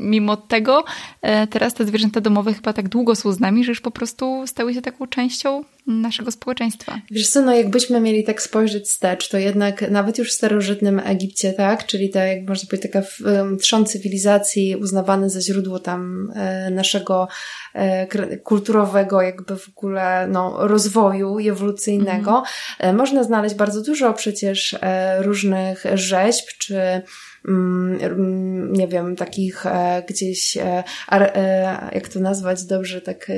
mimo 0.00 0.36
tego 0.36 0.84
e, 1.22 1.46
teraz 1.46 1.74
te 1.74 1.86
zwierzęta 1.86 2.20
domowe 2.20 2.54
chyba 2.54 2.72
tak 2.72 2.88
długo 2.88 3.16
są 3.16 3.32
z 3.32 3.40
nami, 3.40 3.64
że 3.64 3.72
już 3.72 3.80
po 3.80 3.90
prostu 3.90 4.46
stały 4.46 4.74
się 4.74 4.82
taką 4.82 5.06
częścią 5.06 5.64
naszego 5.90 6.30
społeczeństwa. 6.30 7.00
Wiesz 7.10 7.28
co, 7.28 7.42
no 7.42 7.54
jakbyśmy 7.54 8.00
mieli 8.00 8.24
tak 8.24 8.42
spojrzeć 8.42 8.84
wstecz, 8.84 9.28
to 9.28 9.38
jednak 9.38 9.90
nawet 9.90 10.18
już 10.18 10.30
w 10.30 10.34
starożytnym 10.34 10.98
Egipcie, 11.04 11.52
tak, 11.52 11.86
czyli 11.86 12.10
ta, 12.10 12.24
jak 12.24 12.48
można 12.48 12.68
powiedzieć, 12.70 12.92
taka 12.92 13.06
trzon 13.60 13.86
cywilizacji 13.86 14.76
uznawane 14.76 15.30
za 15.30 15.40
źródło 15.40 15.78
tam 15.78 16.32
e, 16.34 16.70
naszego 16.70 17.28
e, 17.74 18.36
kulturowego 18.36 19.22
jakby 19.22 19.56
w 19.56 19.68
ogóle 19.68 20.28
no, 20.28 20.68
rozwoju 20.68 21.38
ewolucyjnego, 21.38 22.42
mm. 22.78 22.96
można 22.96 23.24
znaleźć 23.24 23.54
bardzo 23.54 23.82
dużo 23.82 24.12
przecież 24.12 24.76
różnych 25.18 25.84
rzeźb, 25.94 26.48
czy 26.58 27.02
mm, 27.48 28.72
nie 28.72 28.88
wiem, 28.88 29.16
takich 29.16 29.64
gdzieś, 30.08 30.58
jak 31.92 32.08
to 32.08 32.20
nazwać 32.20 32.64
dobrze, 32.64 33.00
tak 33.00 33.30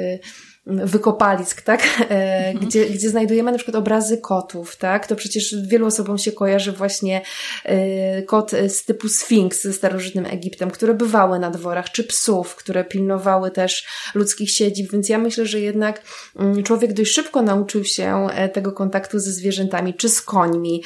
wykopalisk, 0.66 1.62
tak? 1.62 1.82
E, 2.10 2.48
mhm. 2.48 2.66
Gdzie, 2.66 2.86
gdzie 2.86 3.08
znajdujemy 3.10 3.52
na 3.52 3.58
przykład 3.58 3.76
obrazy 3.76 4.18
kotów, 4.18 4.76
tak? 4.76 5.06
To 5.06 5.16
przecież 5.16 5.56
wielu 5.66 5.86
osobom 5.86 6.18
się 6.18 6.32
kojarzy 6.32 6.72
właśnie 6.72 7.20
e, 7.64 8.22
kot 8.22 8.50
z 8.68 8.84
typu 8.84 9.08
Sfinks 9.08 9.62
ze 9.62 9.72
starożytnym 9.72 10.26
Egiptem, 10.26 10.70
które 10.70 10.94
bywały 10.94 11.38
na 11.38 11.50
dworach, 11.50 11.90
czy 11.90 12.04
psów, 12.04 12.56
które 12.56 12.84
pilnowały 12.84 13.50
też 13.50 13.86
ludzkich 14.14 14.50
siedzib, 14.50 14.92
więc 14.92 15.08
ja 15.08 15.18
myślę, 15.18 15.46
że 15.46 15.60
jednak 15.60 16.02
mm, 16.38 16.62
człowiek 16.62 16.92
dość 16.92 17.12
szybko 17.12 17.42
nauczył 17.42 17.84
się 17.84 18.26
e, 18.34 18.48
tego 18.48 18.72
kontaktu 18.72 19.18
ze 19.18 19.32
zwierzętami, 19.32 19.94
czy 19.94 20.08
z 20.08 20.22
końmi. 20.22 20.82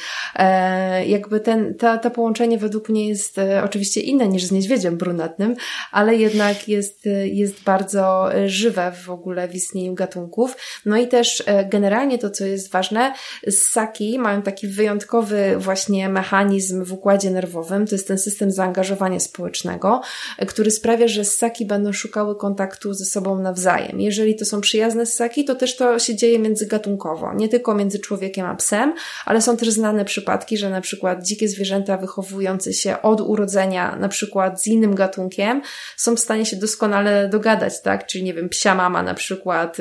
Jakby 1.05 1.39
ten, 1.39 1.75
ta, 1.75 1.97
to 1.97 2.11
połączenie 2.11 2.57
według 2.57 2.89
mnie 2.89 3.07
jest 3.07 3.35
oczywiście 3.63 4.01
inne 4.01 4.27
niż 4.27 4.43
z 4.43 4.51
niedźwiedziem 4.51 4.97
brunatnym, 4.97 5.55
ale 5.91 6.15
jednak 6.15 6.67
jest, 6.67 7.05
jest 7.23 7.63
bardzo 7.63 8.29
żywe 8.45 8.91
w 9.05 9.09
ogóle 9.09 9.47
w 9.47 9.53
istnieniu 9.67 9.93
gatunków. 9.93 10.55
No 10.85 10.97
i 10.97 11.07
też 11.07 11.43
e, 11.45 11.65
generalnie 11.65 12.17
to, 12.17 12.29
co 12.29 12.45
jest 12.45 12.71
ważne, 12.71 13.13
ssaki 13.49 14.19
mają 14.19 14.41
taki 14.41 14.67
wyjątkowy 14.67 15.55
właśnie 15.57 16.09
mechanizm 16.09 16.83
w 16.83 16.93
układzie 16.93 17.31
nerwowym, 17.31 17.87
to 17.87 17.95
jest 17.95 18.07
ten 18.07 18.17
system 18.17 18.51
zaangażowania 18.51 19.19
społecznego, 19.19 20.01
e, 20.37 20.45
który 20.45 20.71
sprawia, 20.71 21.07
że 21.07 21.25
ssaki 21.25 21.65
będą 21.65 21.93
szukały 21.93 22.35
kontaktu 22.35 22.93
ze 22.93 23.05
sobą 23.05 23.39
nawzajem. 23.39 24.01
Jeżeli 24.01 24.35
to 24.35 24.45
są 24.45 24.61
przyjazne 24.61 25.05
ssaki, 25.05 25.45
to 25.45 25.55
też 25.55 25.75
to 25.75 25.99
się 25.99 26.15
dzieje 26.15 26.39
międzygatunkowo, 26.39 27.33
nie 27.33 27.49
tylko 27.49 27.75
między 27.75 27.99
człowiekiem 27.99 28.45
a 28.45 28.55
psem, 28.55 28.93
ale 29.25 29.41
są 29.41 29.57
też 29.57 29.69
znane 29.69 30.05
przypadki, 30.05 30.57
że 30.57 30.69
na 30.69 30.81
przykład 30.81 31.23
dzikie 31.23 31.47
zwierzęta 31.47 31.97
wychowujące 31.97 32.73
się 32.73 33.01
od 33.01 33.21
urodzenia, 33.21 33.95
na 33.95 34.09
przykład 34.09 34.61
z 34.61 34.67
innym 34.67 34.95
gatunkiem, 34.95 35.61
są 35.97 36.15
w 36.15 36.19
stanie 36.19 36.45
się 36.45 36.55
doskonale 36.55 37.29
dogadać, 37.29 37.81
tak? 37.81 38.05
Czyli 38.05 38.23
nie 38.23 38.33
wiem, 38.33 38.49
psia 38.49 38.75
mama 38.75 39.03
na 39.03 39.13
przykład 39.13 39.56
przykład 39.65 39.79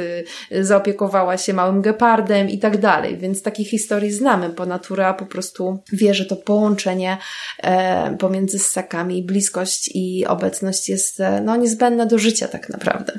y, 0.52 0.64
zaopiekowała 0.64 1.36
się 1.36 1.52
małym 1.52 1.82
gepardem 1.82 2.50
i 2.50 2.58
tak 2.58 2.80
dalej. 2.80 3.18
Więc 3.18 3.42
takich 3.42 3.68
historii 3.68 4.12
znamy, 4.12 4.48
bo 4.48 4.66
natura 4.66 5.14
po 5.14 5.26
prostu 5.26 5.82
wie, 5.92 6.14
że 6.14 6.24
to 6.24 6.36
połączenie 6.36 7.18
e, 7.62 8.16
pomiędzy 8.16 8.58
ssakami, 8.58 9.22
bliskość 9.22 9.90
i 9.94 10.26
obecność 10.26 10.88
jest 10.88 11.20
e, 11.20 11.40
no, 11.40 11.56
niezbędne 11.56 12.06
do 12.06 12.18
życia 12.18 12.48
tak 12.48 12.68
naprawdę. 12.68 13.18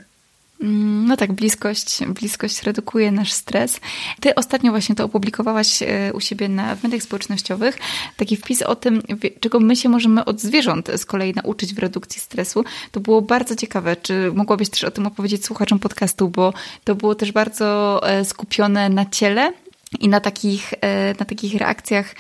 No 0.60 1.18
tak, 1.18 1.34
bliskość, 1.34 2.06
bliskość 2.06 2.64
redukuje 2.64 3.12
nasz 3.12 3.32
stres. 3.32 3.80
Ty 4.20 4.36
ostatnio 4.36 4.72
właśnie 4.72 4.96
to 4.96 5.06
opublikowałaś 5.06 5.82
e, 5.82 6.14
u 6.14 6.20
siebie 6.20 6.50
na, 6.50 6.76
w 6.76 6.84
mediach 6.84 7.02
społecznościowych. 7.02 7.80
Taki 8.18 8.38
wpis 8.38 8.62
o 8.62 8.76
tym, 8.76 9.02
czego 9.40 9.60
my 9.60 9.76
się 9.76 9.90
możemy 9.90 10.26
od 10.26 10.42
zwierząt 10.42 10.90
z 10.98 11.06
kolei 11.06 11.34
nauczyć 11.34 11.74
w 11.74 11.80
redukcji 11.80 12.22
stresu. 12.22 12.66
To 12.92 13.00
było 13.00 13.22
bardzo 13.22 13.56
ciekawe. 13.56 13.96
Czy 13.96 14.32
mogłabyś 14.36 14.70
też 14.70 14.84
o 14.84 14.92
tym 14.92 15.08
opowiedzieć 15.08 15.46
słuchaczom 15.46 15.80
podcastu, 15.80 16.30
bo 16.30 16.54
to 16.84 16.96
było 16.96 17.16
też 17.16 17.32
bardzo 17.32 18.00
e, 18.10 18.26
skupione 18.26 18.90
na 18.90 19.06
ciele 19.06 19.54
i 20.00 20.08
na 20.08 20.20
takich, 20.20 20.74
e, 20.82 21.14
na 21.20 21.26
takich 21.26 21.56
reakcjach 21.56 22.16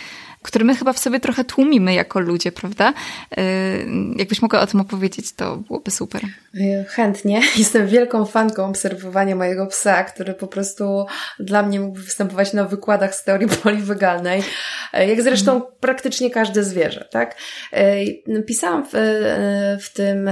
który 0.47 0.65
my 0.65 0.75
chyba 0.75 0.93
w 0.93 0.99
sobie 0.99 1.19
trochę 1.19 1.43
tłumimy 1.43 1.93
jako 1.93 2.19
ludzie, 2.19 2.51
prawda? 2.51 2.93
Y, 3.37 3.43
jakbyś 4.15 4.41
mogła 4.41 4.61
o 4.61 4.67
tym 4.67 4.81
opowiedzieć, 4.81 5.33
to 5.33 5.57
byłoby 5.57 5.91
super. 5.91 6.21
Y, 6.55 6.85
chętnie. 6.89 7.41
Jestem 7.57 7.87
wielką 7.87 8.25
fanką 8.25 8.65
obserwowania 8.65 9.35
mojego 9.35 9.67
psa, 9.67 10.03
który 10.03 10.33
po 10.33 10.47
prostu 10.47 11.05
dla 11.39 11.63
mnie 11.63 11.79
mógłby 11.79 12.01
występować 12.01 12.53
na 12.53 12.63
wykładach 12.65 13.15
z 13.15 13.23
teorii 13.23 13.47
poliwygalnej, 13.63 14.39
y, 14.39 15.05
jak 15.05 15.21
zresztą 15.21 15.53
mhm. 15.53 15.71
praktycznie 15.79 16.31
każde 16.31 16.63
zwierzę, 16.63 17.07
tak? 17.11 17.35
Pisałam 18.45 18.85
w, 18.85 18.91
w 19.81 19.93
tym 19.93 20.29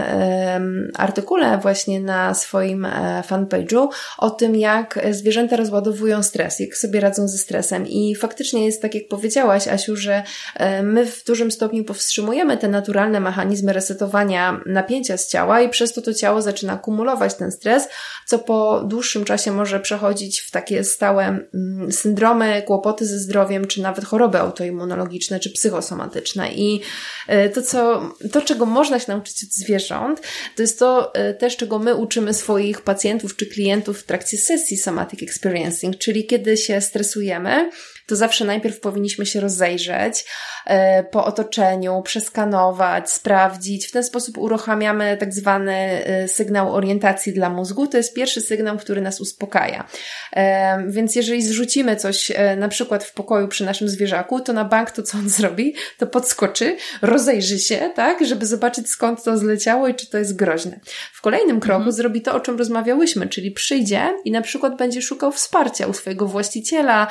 artykule 0.97 1.57
właśnie 1.57 1.99
na 1.99 2.33
swoim 2.33 2.85
e, 2.85 3.23
fanpage'u 3.27 3.87
o 4.17 4.29
tym, 4.29 4.55
jak 4.55 4.99
zwierzęta 5.11 5.55
rozładowują 5.55 6.23
stres, 6.23 6.59
jak 6.59 6.77
sobie 6.77 6.99
radzą 6.99 7.27
ze 7.27 7.37
stresem 7.37 7.87
i 7.87 8.15
faktycznie 8.15 8.65
jest 8.65 8.81
tak, 8.81 8.95
jak 8.95 9.07
powiedziałaś, 9.07 9.67
Asiu, 9.67 9.95
że 10.05 10.23
e, 10.55 10.83
my 10.83 11.05
w 11.05 11.23
dużym 11.23 11.51
stopniu 11.51 11.83
powstrzymujemy 11.83 12.57
te 12.57 12.67
naturalne 12.67 13.19
mechanizmy 13.19 13.73
resetowania 13.73 14.61
napięcia 14.65 15.17
z 15.17 15.27
ciała 15.27 15.61
i 15.61 15.69
przez 15.69 15.93
to 15.93 16.01
to 16.01 16.13
ciało 16.13 16.41
zaczyna 16.41 16.77
kumulować 16.77 17.33
ten 17.35 17.51
stres, 17.51 17.87
co 18.25 18.39
po 18.39 18.83
dłuższym 18.85 19.25
czasie 19.25 19.51
może 19.51 19.79
przechodzić 19.79 20.39
w 20.39 20.51
takie 20.51 20.83
stałe 20.83 21.25
mm, 21.53 21.91
syndromy, 21.91 22.63
kłopoty 22.65 23.05
ze 23.05 23.19
zdrowiem, 23.19 23.67
czy 23.67 23.81
nawet 23.81 24.05
choroby 24.05 24.39
autoimmunologiczne, 24.39 25.39
czy 25.39 25.49
psychosomatyczne. 25.49 26.53
I 26.53 26.81
e, 27.27 27.49
to, 27.49 27.61
co, 27.61 28.09
to, 28.31 28.41
czego 28.41 28.65
można 28.65 28.99
się 28.99 29.05
nauczyć 29.07 29.43
od 29.43 29.49
zwierząt, 29.49 30.21
to 30.55 30.61
jest 30.61 30.79
to 30.79 31.13
e, 31.13 31.33
też, 31.33 31.57
czego 31.57 31.79
my 31.79 31.95
uczymy 31.95 32.33
swoich 32.33 32.81
pacjentów 32.81 33.35
czy 33.35 33.45
klientów 33.45 33.99
w 33.99 34.03
trakcie 34.03 34.37
sesji 34.37 34.77
somatic 34.77 35.23
experiencing, 35.23 35.97
czyli 35.97 36.25
kiedy 36.25 36.57
się 36.57 36.81
stresujemy, 36.81 37.69
to 38.07 38.15
zawsze 38.15 38.45
najpierw 38.45 38.79
powinniśmy 38.79 39.25
się 39.25 39.39
rozejrzeć 39.39 40.25
e, 40.65 41.03
po 41.03 41.25
otoczeniu, 41.25 42.01
przeskanować, 42.01 43.11
sprawdzić. 43.11 43.87
W 43.87 43.91
ten 43.91 44.03
sposób 44.03 44.37
uruchamiamy 44.37 45.17
tak 45.17 45.33
zwany 45.33 45.73
e, 45.73 46.27
sygnał 46.27 46.73
orientacji 46.73 47.33
dla 47.33 47.49
mózgu. 47.49 47.87
To 47.87 47.97
jest 47.97 48.13
pierwszy 48.13 48.41
sygnał, 48.41 48.77
który 48.77 49.01
nas 49.01 49.21
uspokaja. 49.21 49.87
E, 50.33 50.83
więc 50.87 51.15
jeżeli 51.15 51.43
zrzucimy 51.43 51.95
coś 51.95 52.31
na 52.57 52.67
przykład 52.67 53.03
w 53.03 53.13
pokoju 53.13 53.47
przy 53.47 53.65
naszym 53.65 53.89
zwierzaku, 53.89 54.39
to 54.39 54.53
na 54.53 54.65
bank 54.65 54.91
to 54.91 55.03
co 55.03 55.17
on 55.17 55.29
zrobi? 55.39 55.75
To 55.97 56.07
podskoczy, 56.07 56.77
rozejrzy 57.01 57.59
się, 57.59 57.91
tak, 57.95 58.25
żeby 58.25 58.45
zobaczyć 58.45 58.89
skąd 58.89 59.23
to 59.23 59.37
zleciało 59.37 59.87
i 59.87 59.95
czy 59.95 60.09
to 60.09 60.17
jest 60.17 60.35
groźne. 60.35 60.79
W 61.13 61.21
kolejnym 61.21 61.59
kroku 61.59 61.77
mhm. 61.77 61.91
zrobi 61.91 62.21
to, 62.21 62.33
o 62.33 62.39
czym 62.39 62.57
rozmawiałyśmy, 62.57 63.27
czyli 63.27 63.51
przyjdzie 63.51 64.13
i 64.25 64.31
na 64.31 64.41
przykład 64.41 64.77
będzie 64.77 65.01
szukał 65.01 65.31
wsparcia 65.31 65.87
u 65.87 65.93
swojego 65.93 66.27
właściciela, 66.27 67.07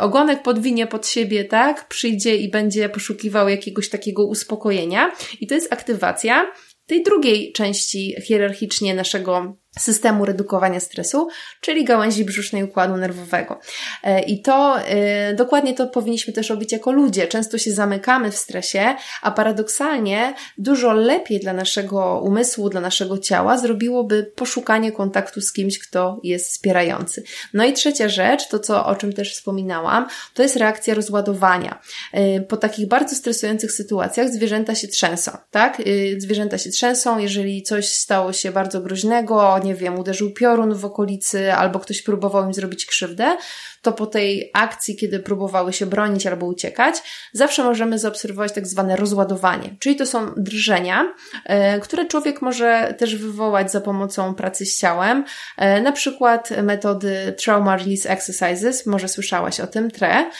ogonek 0.00 0.37
podwinie 0.38 0.86
pod 0.86 1.06
siebie, 1.06 1.44
tak? 1.44 1.88
Przyjdzie 1.88 2.36
i 2.36 2.50
będzie 2.50 2.88
poszukiwał 2.88 3.48
jakiegoś 3.48 3.88
takiego 3.88 4.26
uspokojenia. 4.26 5.12
I 5.40 5.46
to 5.46 5.54
jest 5.54 5.72
aktywacja 5.72 6.52
tej 6.86 7.02
drugiej 7.02 7.52
części 7.52 8.14
hierarchicznie 8.22 8.94
naszego 8.94 9.56
systemu 9.78 10.24
redukowania 10.24 10.80
stresu, 10.80 11.28
czyli 11.60 11.84
gałęzi 11.84 12.24
brzusznej 12.24 12.64
układu 12.64 12.96
nerwowego. 12.96 13.60
E, 14.04 14.20
I 14.20 14.42
to 14.42 14.80
e, 14.80 15.34
dokładnie 15.34 15.74
to 15.74 15.86
powinniśmy 15.86 16.32
też 16.32 16.50
robić 16.50 16.72
jako 16.72 16.92
ludzie. 16.92 17.26
Często 17.26 17.58
się 17.58 17.72
zamykamy 17.72 18.30
w 18.30 18.36
stresie, 18.36 18.94
a 19.22 19.30
paradoksalnie 19.30 20.34
dużo 20.58 20.92
lepiej 20.92 21.40
dla 21.40 21.52
naszego 21.52 22.20
umysłu, 22.24 22.68
dla 22.68 22.80
naszego 22.80 23.18
ciała 23.18 23.58
zrobiłoby 23.58 24.32
poszukanie 24.36 24.92
kontaktu 24.92 25.40
z 25.40 25.52
kimś, 25.52 25.78
kto 25.78 26.20
jest 26.22 26.50
wspierający. 26.50 27.22
No 27.54 27.64
i 27.64 27.72
trzecia 27.72 28.08
rzecz, 28.08 28.48
to 28.48 28.58
co, 28.58 28.86
o 28.86 28.96
czym 28.96 29.12
też 29.12 29.34
wspominałam, 29.34 30.06
to 30.34 30.42
jest 30.42 30.56
reakcja 30.56 30.94
rozładowania. 30.94 31.80
E, 32.12 32.40
po 32.40 32.56
takich 32.56 32.88
bardzo 32.88 33.16
stresujących 33.16 33.72
sytuacjach 33.72 34.28
zwierzęta 34.28 34.74
się 34.74 34.88
trzęsą, 34.88 35.32
tak? 35.50 35.82
Zwierzęta 36.18 36.58
się 36.58 36.70
trzęsą, 36.70 37.18
jeżeli 37.18 37.62
coś 37.62 37.88
stało 37.88 38.32
się 38.32 38.52
bardzo 38.52 38.80
groźnego, 38.80 39.57
nie 39.58 39.74
wiem, 39.74 39.98
uderzył 39.98 40.30
piorun 40.30 40.74
w 40.74 40.84
okolicy 40.84 41.52
albo 41.52 41.80
ktoś 41.80 42.02
próbował 42.02 42.46
im 42.46 42.54
zrobić 42.54 42.86
krzywdę, 42.86 43.36
to 43.82 43.92
po 43.92 44.06
tej 44.06 44.50
akcji, 44.54 44.96
kiedy 44.96 45.18
próbowały 45.18 45.72
się 45.72 45.86
bronić 45.86 46.26
albo 46.26 46.46
uciekać, 46.46 46.94
zawsze 47.32 47.64
możemy 47.64 47.98
zaobserwować 47.98 48.52
tak 48.52 48.66
zwane 48.66 48.96
rozładowanie. 48.96 49.76
Czyli 49.78 49.96
to 49.96 50.06
są 50.06 50.34
drżenia, 50.36 51.12
e, 51.44 51.80
które 51.80 52.06
człowiek 52.06 52.42
może 52.42 52.94
też 52.98 53.16
wywołać 53.16 53.72
za 53.72 53.80
pomocą 53.80 54.34
pracy 54.34 54.66
z 54.66 54.78
ciałem, 54.78 55.24
e, 55.56 55.80
na 55.80 55.92
przykład 55.92 56.50
metody 56.62 57.34
Trauma 57.44 57.76
Release 57.76 58.06
Exercises, 58.06 58.86
może 58.86 59.08
słyszałaś 59.08 59.60
o 59.60 59.66
tym, 59.66 59.90
TRE, 59.90 60.30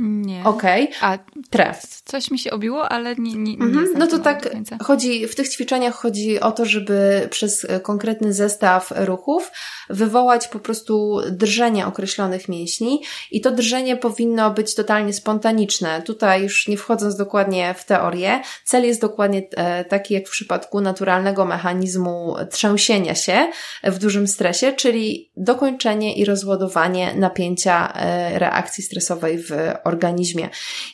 Nie. 0.00 0.44
Okej. 0.44 0.84
Okay. 0.84 1.10
A 1.10 1.18
tre. 1.50 1.74
Coś 2.04 2.30
mi 2.30 2.38
się 2.38 2.50
obiło, 2.50 2.88
ale 2.88 3.16
nie, 3.16 3.34
nie, 3.34 3.56
nie 3.56 3.66
mhm. 3.66 3.86
No 3.98 4.06
to 4.06 4.18
tak 4.18 4.50
chodzi, 4.82 5.28
w 5.28 5.34
tych 5.34 5.48
ćwiczeniach 5.48 5.94
chodzi 5.94 6.40
o 6.40 6.52
to, 6.52 6.64
żeby 6.64 7.28
przez 7.30 7.66
konkretny 7.82 8.32
zestaw 8.32 8.92
ruchów 8.96 9.50
wywołać 9.90 10.48
po 10.48 10.58
prostu 10.58 11.20
drżenie 11.30 11.86
określonych 11.86 12.48
mięśni 12.48 13.02
i 13.30 13.40
to 13.40 13.50
drżenie 13.50 13.96
powinno 13.96 14.50
być 14.50 14.74
totalnie 14.74 15.12
spontaniczne. 15.12 16.02
Tutaj 16.02 16.42
już 16.42 16.68
nie 16.68 16.76
wchodząc 16.76 17.16
dokładnie 17.16 17.74
w 17.78 17.84
teorię, 17.84 18.40
cel 18.64 18.84
jest 18.84 19.00
dokładnie 19.00 19.42
e, 19.56 19.84
taki 19.84 20.14
jak 20.14 20.28
w 20.28 20.30
przypadku 20.30 20.80
naturalnego 20.80 21.44
mechanizmu 21.44 22.36
trzęsienia 22.50 23.14
się 23.14 23.50
w 23.84 23.98
dużym 23.98 24.28
stresie, 24.28 24.72
czyli 24.72 25.30
dokończenie 25.36 26.16
i 26.16 26.24
rozładowanie 26.24 27.14
napięcia 27.14 27.92
e, 27.92 28.38
reakcji 28.38 28.84
stresowej 28.84 29.38
w 29.38 29.50
organizmie. 29.84 29.89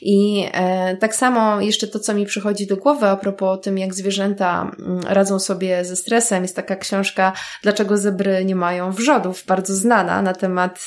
I 0.01 0.47
e, 0.53 0.97
tak 0.97 1.15
samo 1.15 1.61
jeszcze 1.61 1.89
to, 1.89 1.99
co 1.99 2.15
mi 2.15 2.27
przychodzi 2.27 2.67
do 2.67 2.77
głowy 2.77 3.07
a 3.07 3.17
propos 3.17 3.61
tym, 3.61 3.79
jak 3.79 3.95
zwierzęta 3.95 4.71
mm, 4.79 5.01
radzą 5.09 5.39
sobie 5.39 5.85
ze 5.85 5.97
stresem, 5.97 6.43
jest 6.43 6.57
taka 6.57 6.77
książka 6.77 7.33
Dlaczego 7.63 7.99
zebry 7.99 8.45
nie 8.45 8.57
mają 8.57 8.93
wrzodów, 8.93 9.45
bardzo 9.47 9.75
znana 9.75 10.23
na 10.23 10.35
temat 10.35 10.87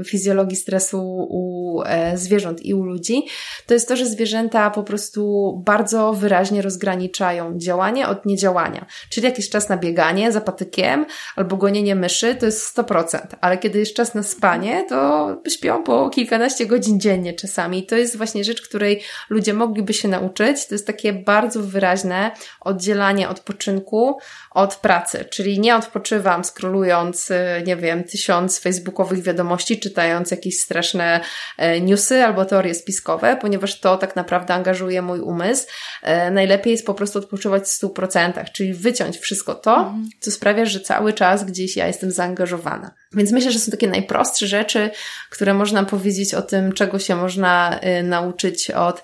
y, 0.00 0.04
fizjologii 0.04 0.56
stresu 0.56 1.26
u 1.30 1.82
e, 1.86 2.18
zwierząt 2.18 2.64
i 2.64 2.74
u 2.74 2.84
ludzi. 2.84 3.22
To 3.66 3.74
jest 3.74 3.88
to, 3.88 3.96
że 3.96 4.06
zwierzęta 4.06 4.70
po 4.70 4.82
prostu 4.82 5.52
bardzo 5.64 6.12
wyraźnie 6.12 6.62
rozgraniczają 6.62 7.58
działanie 7.58 8.08
od 8.08 8.26
niedziałania. 8.26 8.86
Czyli 9.10 9.26
jakiś 9.26 9.50
czas 9.50 9.68
na 9.68 9.76
bieganie 9.76 10.32
za 10.32 10.40
patykiem 10.40 11.06
albo 11.36 11.56
gonienie 11.56 11.94
myszy 11.94 12.34
to 12.34 12.46
jest 12.46 12.78
100%, 12.78 13.18
ale 13.40 13.58
kiedy 13.58 13.78
jest 13.78 13.94
czas 13.94 14.14
na 14.14 14.22
spanie, 14.22 14.84
to 14.88 15.28
śpią 15.48 15.82
po 15.82 16.10
kilkanaście 16.10 16.66
godzin 16.66 17.00
dziennie 17.00 17.25
czasami. 17.34 17.86
To 17.86 17.96
jest 17.96 18.16
właśnie 18.16 18.44
rzecz, 18.44 18.62
której 18.62 19.02
ludzie 19.30 19.54
mogliby 19.54 19.94
się 19.94 20.08
nauczyć. 20.08 20.66
To 20.66 20.74
jest 20.74 20.86
takie 20.86 21.12
bardzo 21.12 21.62
wyraźne 21.62 22.30
oddzielanie 22.60 23.28
odpoczynku 23.28 24.18
od 24.50 24.76
pracy, 24.76 25.24
czyli 25.30 25.60
nie 25.60 25.76
odpoczywam 25.76 26.44
skrolując, 26.44 27.30
y, 27.30 27.36
nie 27.66 27.76
wiem, 27.76 28.04
tysiąc 28.04 28.58
facebookowych 28.58 29.22
wiadomości, 29.22 29.80
czytając 29.80 30.30
jakieś 30.30 30.60
straszne 30.60 31.20
e, 31.56 31.80
newsy 31.80 32.24
albo 32.24 32.44
teorie 32.44 32.74
spiskowe, 32.74 33.36
ponieważ 33.40 33.80
to 33.80 33.96
tak 33.96 34.16
naprawdę 34.16 34.54
angażuje 34.54 35.02
mój 35.02 35.20
umysł. 35.20 35.66
E, 36.02 36.30
najlepiej 36.30 36.70
jest 36.70 36.86
po 36.86 36.94
prostu 36.94 37.18
odpoczywać 37.18 37.62
w 37.62 37.68
stu 37.68 37.90
procentach, 37.90 38.52
czyli 38.52 38.74
wyciąć 38.74 39.18
wszystko 39.18 39.54
to, 39.54 39.76
mhm. 39.76 40.08
co 40.20 40.30
sprawia, 40.30 40.64
że 40.64 40.80
cały 40.80 41.12
czas 41.12 41.44
gdzieś 41.44 41.76
ja 41.76 41.86
jestem 41.86 42.10
zaangażowana. 42.10 42.90
Więc 43.12 43.32
myślę, 43.32 43.52
że 43.52 43.58
są 43.58 43.70
takie 43.70 43.88
najprostsze 43.88 44.46
rzeczy, 44.46 44.90
które 45.30 45.54
można 45.54 45.84
powiedzieć 45.84 46.34
o 46.34 46.42
tym, 46.42 46.72
czego 46.72 46.98
się 46.98 47.16
można 47.16 47.80
y, 48.00 48.02
nauczyć 48.02 48.70
od 48.70 48.98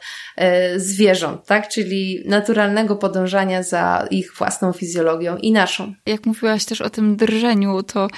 y, 0.74 0.80
zwierząt, 0.80 1.46
tak? 1.46 1.68
Czyli 1.68 2.22
naturalnego 2.26 2.96
podążania 2.96 3.62
za 3.62 4.06
ich 4.10 4.34
własną 4.38 4.72
fizjologią 4.72 5.36
i 5.36 5.52
naszą. 5.52 5.94
Jak 6.06 6.26
mówiłaś 6.26 6.64
też 6.64 6.80
o 6.80 6.90
tym 6.90 7.16
drżeniu, 7.16 7.82
to 7.82 8.08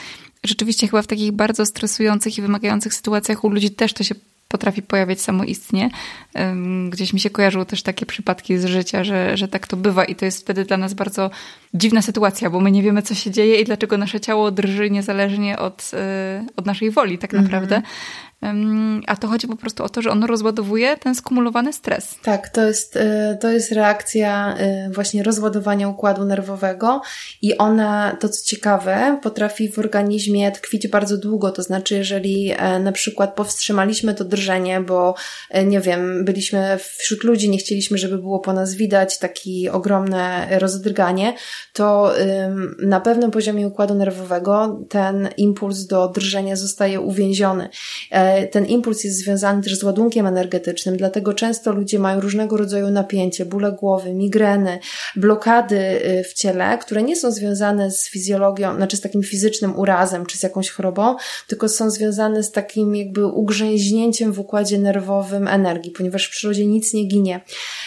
rzeczywiście 0.45 0.87
chyba 0.87 1.03
w 1.03 1.07
takich 1.07 1.33
bardzo 1.33 1.67
stresujących 1.67 2.39
i 2.39 2.43
wymagających 2.43 2.95
sytuacjach 2.95 3.45
u 3.45 3.49
ludzi 3.49 3.71
też 3.71 3.93
to 3.93 4.05
się 4.05 4.15
potrafi 4.49 4.83
pojawiać 4.83 5.21
samoistnie. 5.21 5.91
Gdzieś 6.91 7.13
mi 7.13 7.21
się 7.21 7.31
kojarzyły 7.31 7.67
też 7.67 7.83
takie 7.83 8.07
przypadki 8.07 8.59
z 8.59 8.65
życia, 8.65 9.05
że, 9.05 9.37
że 9.37 9.49
tak 9.49 9.67
to 9.67 9.77
bywa 9.77 10.05
i 10.05 10.15
to 10.15 10.25
jest 10.25 10.41
wtedy 10.41 10.65
dla 10.65 10.77
nas 10.77 10.95
bardzo 10.95 11.31
dziwna 11.75 12.03
sytuacja, 12.03 12.51
bo 12.51 12.61
my 12.61 12.71
nie 12.71 12.83
wiemy, 12.83 13.03
co 13.03 13.15
się 13.15 13.31
dzieje 13.31 13.61
i 13.61 13.65
dlaczego 13.65 13.99
nasze 13.99 14.21
ciało 14.21 14.51
drży 14.51 14.91
niezależnie 14.91 15.59
od, 15.59 15.91
y, 15.95 16.47
od 16.57 16.67
naszej 16.67 16.91
woli 16.91 17.19
tak 17.19 17.35
mhm. 17.35 17.45
naprawdę. 17.45 17.83
A 19.07 19.17
to 19.17 19.29
chodzi 19.29 19.47
po 19.47 19.57
prostu 19.57 19.85
o 19.85 19.89
to, 19.89 20.03
że 20.03 20.11
ono 20.11 20.27
rozładowuje 20.27 20.97
ten 20.97 21.15
skumulowany 21.15 21.73
stres. 21.73 22.15
Tak, 22.23 22.49
to 22.49 22.63
jest, 22.63 22.97
y, 22.97 23.01
to 23.41 23.51
jest 23.51 23.73
reakcja 23.73 24.57
y, 24.89 24.93
właśnie 24.93 25.23
rozładowania 25.23 25.89
układu 25.89 26.25
nerwowego 26.25 27.03
i 27.43 27.59
ona, 27.59 28.17
to 28.21 28.29
co 28.29 28.45
ciekawe, 28.45 29.19
potrafi 29.23 29.69
w 29.69 29.79
organizmie 29.79 30.53
tkwić 30.53 30.89
bardzo 30.89 31.19
długo. 31.19 31.51
To 31.51 31.63
znaczy, 31.63 31.95
jeżeli 31.95 32.53
e, 32.57 32.79
na 32.79 32.93
przykład 32.93 33.35
powstrzymaliśmy 33.35 34.15
to 34.15 34.25
drżenie, 34.25 34.81
bo 34.81 35.15
e, 35.51 35.65
nie 35.65 35.81
wiem, 35.81 36.25
byliśmy 36.25 36.79
wśród 36.99 37.25
ludzi, 37.25 37.51
nie 37.51 37.59
chcieliśmy, 37.59 37.99
żeby 37.99 38.19
było 38.19 38.41
po 38.41 38.53
nas 38.53 38.75
widać 38.75 39.19
takie 39.19 39.73
ogromne 39.73 40.47
rozdrganie, 40.59 41.35
to 41.73 42.15
na 42.83 43.01
pewnym 43.01 43.31
poziomie 43.31 43.69
układu 43.69 43.95
nerwowego 43.95 44.81
ten 44.89 45.29
impuls 45.37 45.87
do 45.87 46.09
drżenia 46.09 46.57
zostaje 46.57 47.01
uwięziony 47.01 47.69
e, 48.11 48.34
ten 48.51 48.67
impuls 48.67 49.05
jest 49.05 49.19
związany 49.19 49.63
też 49.63 49.79
z 49.79 49.83
ładunkiem 49.83 50.27
energetycznym, 50.27 50.97
dlatego 50.97 51.35
często 51.35 51.73
ludzie 51.73 51.99
mają 51.99 52.21
różnego 52.21 52.57
rodzaju 52.57 52.91
napięcie, 52.91 53.45
bóle 53.45 53.73
głowy, 53.73 54.15
migreny, 54.15 54.79
blokady 55.17 55.77
y, 55.77 56.25
w 56.25 56.33
ciele, 56.33 56.79
które 56.79 57.03
nie 57.03 57.17
są 57.17 57.31
związane 57.31 57.91
z 57.91 58.09
fizjologią, 58.09 58.77
znaczy 58.77 58.97
z 58.97 59.01
takim 59.01 59.23
fizycznym 59.23 59.79
urazem 59.79 60.27
czy 60.27 60.39
z 60.39 60.43
jakąś 60.43 60.71
chorobą, 60.71 61.17
tylko 61.47 61.69
są 61.69 61.91
związane 61.91 62.43
z 62.43 62.53
takim 62.53 62.97
jakby 62.97 63.27
ugrzęźnięciem 63.27 64.33
w 64.33 64.41
układzie 64.41 64.79
nerwowym 64.79 65.49
energii, 65.49 65.91
ponieważ 65.91 66.27
w 66.27 66.31
przyrodzie 66.31 66.67
nic 66.67 66.95
nie 66.95 67.05
ginie. 67.05 67.41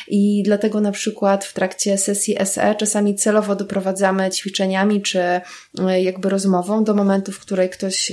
I 0.07 0.43
dlatego 0.45 0.81
na 0.81 0.91
przykład 0.91 1.45
w 1.45 1.53
trakcie 1.53 1.97
sesji 1.97 2.37
SE 2.45 2.75
czasami 2.75 3.15
celowo 3.15 3.55
doprowadzamy 3.55 4.29
ćwiczeniami 4.29 5.01
czy 5.01 5.19
y, 5.19 6.01
jakby 6.01 6.29
rozmową 6.29 6.83
do 6.83 6.93
momentu, 6.93 7.31
w 7.31 7.39
której 7.39 7.69
ktoś 7.69 8.11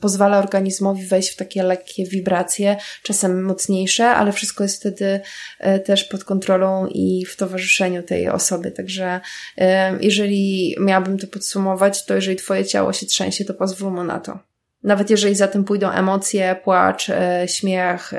pozwala 0.00 0.38
organizmowi 0.38 1.06
wejść 1.06 1.30
w 1.30 1.36
takie 1.36 1.62
lekkie 1.64 2.06
wibracje, 2.06 2.76
czasem 3.02 3.44
mocniejsze, 3.44 4.06
ale 4.06 4.32
wszystko 4.32 4.62
jest 4.62 4.80
wtedy 4.80 5.20
e, 5.58 5.78
też 5.78 6.04
pod 6.04 6.24
kontrolą 6.24 6.86
i 6.86 7.24
w 7.26 7.36
towarzyszeniu 7.36 8.02
tej 8.02 8.28
osoby. 8.28 8.70
Także 8.70 9.20
e, 9.58 9.98
jeżeli 10.00 10.76
miałabym 10.80 11.18
to 11.18 11.26
podsumować, 11.26 12.04
to 12.04 12.14
jeżeli 12.14 12.36
Twoje 12.36 12.64
ciało 12.64 12.92
się 12.92 13.06
trzęsie, 13.06 13.44
to 13.44 13.54
pozwól 13.54 13.92
mu 13.92 14.04
na 14.04 14.20
to. 14.20 14.38
Nawet 14.82 15.10
jeżeli 15.10 15.34
za 15.34 15.48
tym 15.48 15.64
pójdą 15.64 15.90
emocje, 15.90 16.56
płacz, 16.64 17.10
e, 17.10 17.44
śmiech, 17.48 18.12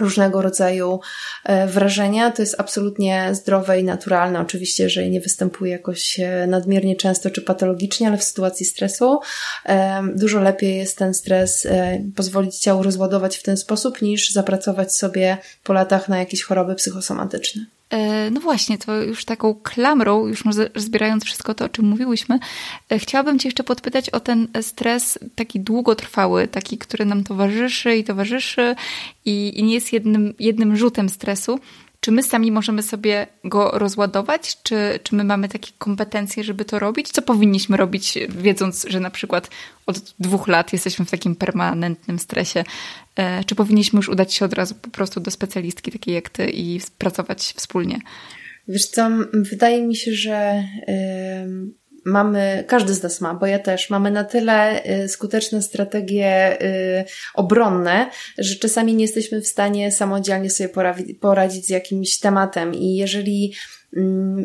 różnego 0.00 0.42
rodzaju 0.42 1.00
e, 1.44 1.66
wrażenia. 1.66 2.30
To 2.30 2.42
jest 2.42 2.60
absolutnie 2.60 3.28
zdrowe 3.32 3.80
i 3.80 3.84
naturalne. 3.84 4.40
Oczywiście, 4.40 4.82
jeżeli 4.82 5.10
nie 5.10 5.20
występuje 5.20 5.72
jakoś 5.72 6.20
e, 6.20 6.46
nadmiernie 6.46 6.96
często 6.96 7.30
czy 7.30 7.42
patologicznie, 7.42 8.08
ale 8.08 8.18
w 8.18 8.24
sytuacji 8.24 8.66
stresu 8.66 9.20
e, 9.66 10.02
dużo 10.14 10.40
lepiej 10.40 10.76
jest 10.76 10.98
ten 10.98 11.14
stres 11.14 11.68
pozwolić 12.16 12.58
ciału 12.58 12.82
rozładować 12.82 13.36
w 13.36 13.42
ten 13.42 13.56
sposób, 13.56 14.02
niż 14.02 14.30
zapracować 14.30 14.94
sobie 14.96 15.38
po 15.64 15.72
latach 15.72 16.08
na 16.08 16.18
jakieś 16.18 16.42
choroby 16.42 16.74
psychosomatyczne. 16.74 17.77
E, 17.90 18.30
no 18.30 18.40
właśnie, 18.40 18.78
to 18.78 19.02
już 19.02 19.24
taką 19.24 19.54
klamrą, 19.54 20.26
już 20.26 20.44
zbierając 20.76 21.24
wszystko 21.24 21.54
to, 21.54 21.64
o 21.64 21.68
czym 21.68 21.84
mówiłyśmy, 21.84 22.38
e, 22.90 22.98
chciałabym 22.98 23.38
Cię 23.38 23.48
jeszcze 23.48 23.64
podpytać 23.64 24.10
o 24.10 24.20
ten 24.20 24.48
stres 24.62 25.18
taki 25.34 25.60
długotrwały, 25.60 26.48
taki, 26.48 26.78
który 26.78 27.04
nam 27.04 27.24
towarzyszy 27.24 27.96
i 27.96 28.04
towarzyszy 28.04 28.74
i, 29.24 29.60
i 29.60 29.62
nie 29.62 29.74
jest 29.74 29.92
jednym, 29.92 30.34
jednym 30.38 30.76
rzutem 30.76 31.08
stresu. 31.08 31.60
Czy 32.00 32.12
my 32.12 32.22
sami 32.22 32.52
możemy 32.52 32.82
sobie 32.82 33.26
go 33.44 33.70
rozładować? 33.70 34.62
Czy, 34.62 35.00
czy 35.02 35.14
my 35.14 35.24
mamy 35.24 35.48
takie 35.48 35.70
kompetencje, 35.78 36.44
żeby 36.44 36.64
to 36.64 36.78
robić? 36.78 37.08
Co 37.08 37.22
powinniśmy 37.22 37.76
robić, 37.76 38.18
wiedząc, 38.28 38.86
że 38.88 39.00
na 39.00 39.10
przykład 39.10 39.50
od 39.86 40.14
dwóch 40.18 40.48
lat 40.48 40.72
jesteśmy 40.72 41.04
w 41.04 41.10
takim 41.10 41.36
permanentnym 41.36 42.18
stresie? 42.18 42.64
E, 43.16 43.44
czy 43.44 43.54
powinniśmy 43.54 43.96
już 43.96 44.08
udać 44.08 44.34
się 44.34 44.44
od 44.44 44.52
razu 44.52 44.74
po 44.74 44.90
prostu 44.90 45.20
do 45.20 45.30
specjalistki 45.30 45.92
takiej 45.92 46.14
jak 46.14 46.28
ty 46.28 46.50
i 46.50 46.80
pracować 46.98 47.54
wspólnie? 47.56 47.98
Wiesz 48.68 48.86
co, 48.86 49.08
wydaje 49.32 49.82
mi 49.82 49.96
się, 49.96 50.12
że 50.12 50.64
mamy, 52.04 52.64
każdy 52.66 52.94
z 52.94 53.02
nas 53.02 53.20
ma, 53.20 53.34
bo 53.34 53.46
ja 53.46 53.58
też, 53.58 53.90
mamy 53.90 54.10
na 54.10 54.24
tyle 54.24 54.84
y, 55.04 55.08
skuteczne 55.08 55.62
strategie 55.62 56.62
y, 56.62 57.04
obronne, 57.34 58.10
że 58.38 58.54
czasami 58.56 58.94
nie 58.94 59.04
jesteśmy 59.04 59.40
w 59.40 59.46
stanie 59.46 59.92
samodzielnie 59.92 60.50
sobie 60.50 60.70
poradzić 61.20 61.66
z 61.66 61.70
jakimś 61.70 62.18
tematem. 62.18 62.74
I 62.74 62.96
jeżeli 62.96 63.54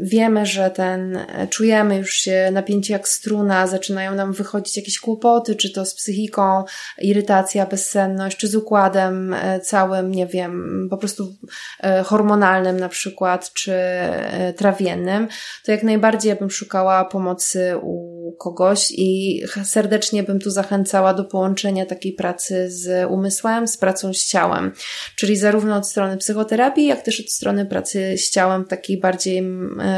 wiemy, 0.02 0.46
że 0.46 0.70
ten, 0.70 1.18
e, 1.18 1.48
czujemy 1.48 1.98
już 1.98 2.14
się 2.14 2.50
napięcie 2.52 2.94
jak 2.94 3.08
struna, 3.08 3.68
zaczynają 3.68 4.16
nam 4.16 4.34
wychodzić 4.34 4.78
jakieś 4.78 5.00
kłopoty, 5.00 5.56
czy 5.56 5.74
to 5.74 5.86
z 5.86 5.96
psychiką, 5.96 6.64
irytacja, 7.02 7.66
bezsenność, 7.66 8.38
czy 8.38 8.48
z 8.48 8.56
układem 8.56 9.34
e, 9.34 9.60
całym, 9.60 10.12
nie 10.12 10.28
wiem, 10.28 10.88
po 10.90 10.98
prostu 10.98 11.36
e, 11.80 12.04
hormonalnym 12.04 12.80
na 12.80 12.90
przykład, 12.90 13.54
czy 13.54 13.74
trawiennym, 14.56 15.28
to 15.66 15.72
jak 15.72 15.84
najbardziej 15.84 16.30
ja 16.30 16.36
bym 16.36 16.50
szukała 16.50 17.06
pomocy 17.06 17.74
u 17.82 18.13
kogoś 18.32 18.92
i 18.92 19.42
serdecznie 19.64 20.24
bym 20.24 20.40
tu 20.40 20.50
zachęcała 20.50 21.14
do 21.14 21.26
połączenia 21.26 21.86
takiej 21.86 22.14
pracy 22.14 22.72
z 22.72 23.12
umysłem, 23.12 23.68
z 23.68 23.78
pracą 23.78 24.14
z 24.14 24.26
ciałem, 24.26 24.72
czyli 25.16 25.38
zarówno 25.38 25.76
od 25.76 25.88
strony 25.88 26.18
psychoterapii, 26.18 26.86
jak 26.86 27.02
też 27.02 27.20
od 27.20 27.32
strony 27.32 27.66
pracy 27.66 28.16
z 28.18 28.30
ciałem 28.30 28.66
takiej 28.66 29.00
bardziej 29.00 29.14
bardziej 29.14 29.44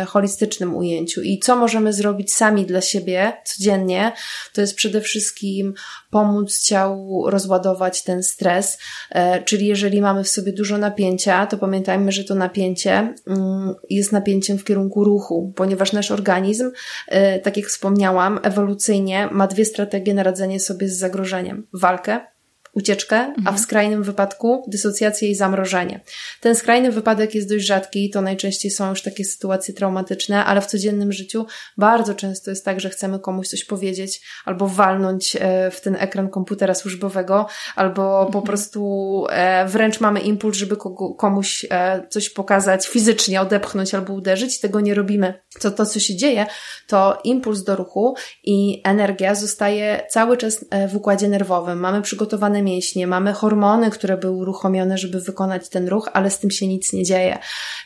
e, 0.02 0.06
holistycznym 0.06 0.76
ujęciu. 0.76 1.22
I 1.22 1.40
co 1.40 1.56
możemy 1.56 1.94
zrobić 1.94 2.34
sami 2.34 2.66
dla 2.66 2.82
siebie 2.82 3.34
codziennie, 3.46 4.12
to 4.54 4.62
jest 4.62 4.76
przede 4.76 5.02
wszystkim 5.02 5.74
pomóc 6.16 6.60
ciału 6.60 7.30
rozładować 7.30 8.04
ten 8.04 8.24
stres. 8.24 8.78
E, 9.10 9.44
czyli 9.44 9.68
jeżeli 9.68 10.02
mamy 10.02 10.24
w 10.24 10.30
sobie 10.30 10.54
dużo 10.54 10.78
napięcia, 10.78 11.48
to 11.48 11.58
pamiętajmy, 11.58 12.12
że 12.12 12.24
to 12.24 12.36
napięcie 12.36 13.14
mm, 13.28 13.76
jest 13.90 14.12
napięciem 14.12 14.58
w 14.58 14.64
kierunku 14.64 15.04
ruchu, 15.04 15.54
ponieważ 15.56 15.94
nasz 15.94 16.12
organizm, 16.12 16.72
e, 17.08 17.40
tak 17.40 17.58
jak 17.58 17.66
wspomniałam, 17.66 18.40
ewolucyjnie 18.44 19.30
ma 19.32 19.48
dwie 19.48 19.66
strategie 19.66 20.14
na 20.14 20.24
radzenie 20.24 20.60
sobie 20.60 20.88
z 20.88 20.98
zagrożeniem. 20.98 21.68
Walkę 21.74 22.35
ucieczkę, 22.76 23.16
mhm. 23.16 23.34
a 23.38 23.42
w 23.42 23.48
mhm. 23.48 23.58
skrajnym 23.58 24.04
wypadku 24.04 24.64
dysocjację 24.68 25.30
i 25.30 25.36
zamrożenie. 25.36 26.00
Ten 26.42 26.56
skrajny 26.56 26.92
wypadek 26.92 27.36
jest 27.36 27.50
dość 27.50 27.66
rzadki, 27.66 28.10
to 28.10 28.22
najczęściej 28.22 28.72
są 28.72 28.90
już 28.90 29.02
takie 29.02 29.26
sytuacje 29.26 29.74
traumatyczne, 29.74 30.46
ale 30.46 30.62
w 30.62 30.66
codziennym 30.66 31.12
życiu 31.12 31.46
bardzo 31.78 32.16
często 32.16 32.52
jest 32.52 32.66
tak, 32.66 32.80
że 32.80 32.90
chcemy 32.90 33.20
komuś 33.20 33.48
coś 33.48 33.66
powiedzieć 33.66 34.22
albo 34.46 34.68
walnąć 34.68 35.38
e, 35.40 35.72
w 35.72 35.82
ten 35.82 35.96
ekran 36.00 36.30
komputera 36.30 36.76
służbowego, 36.76 37.48
albo 37.76 38.18
mhm. 38.18 38.32
po 38.32 38.42
prostu 38.42 39.24
e, 39.30 39.68
wręcz 39.68 40.00
mamy 40.00 40.20
impuls, 40.20 40.58
żeby 40.58 40.78
komuś 41.18 41.66
e, 41.72 42.08
coś 42.10 42.30
pokazać 42.30 42.88
fizycznie, 42.88 43.42
odepchnąć 43.42 43.94
albo 43.94 44.14
uderzyć. 44.14 44.60
Tego 44.60 44.80
nie 44.80 44.94
robimy. 44.94 45.34
Co 45.60 45.72
to, 45.72 45.86
co 45.86 46.00
się 46.00 46.16
dzieje, 46.16 46.46
to 46.88 47.20
impuls 47.24 47.64
do 47.64 47.76
ruchu 47.76 48.16
i 48.44 48.82
energia 48.84 49.36
zostaje 49.36 50.06
cały 50.10 50.38
czas 50.38 50.66
w 50.90 50.96
układzie 50.96 51.30
nerwowym. 51.30 51.80
Mamy 51.80 52.02
przygotowane 52.02 52.62
mięśnie, 52.66 53.08
mamy 53.08 53.34
hormony, 53.34 53.92
które 53.92 54.18
były 54.18 54.38
uruchomione, 54.38 54.98
żeby 54.98 55.22
wykonać 55.22 55.70
ten 55.70 55.88
ruch, 55.88 56.10
ale 56.14 56.30
z 56.30 56.40
tym 56.40 56.52
się 56.52 56.68
nic 56.68 56.94
nie 56.94 57.04
dzieje. 57.04 57.38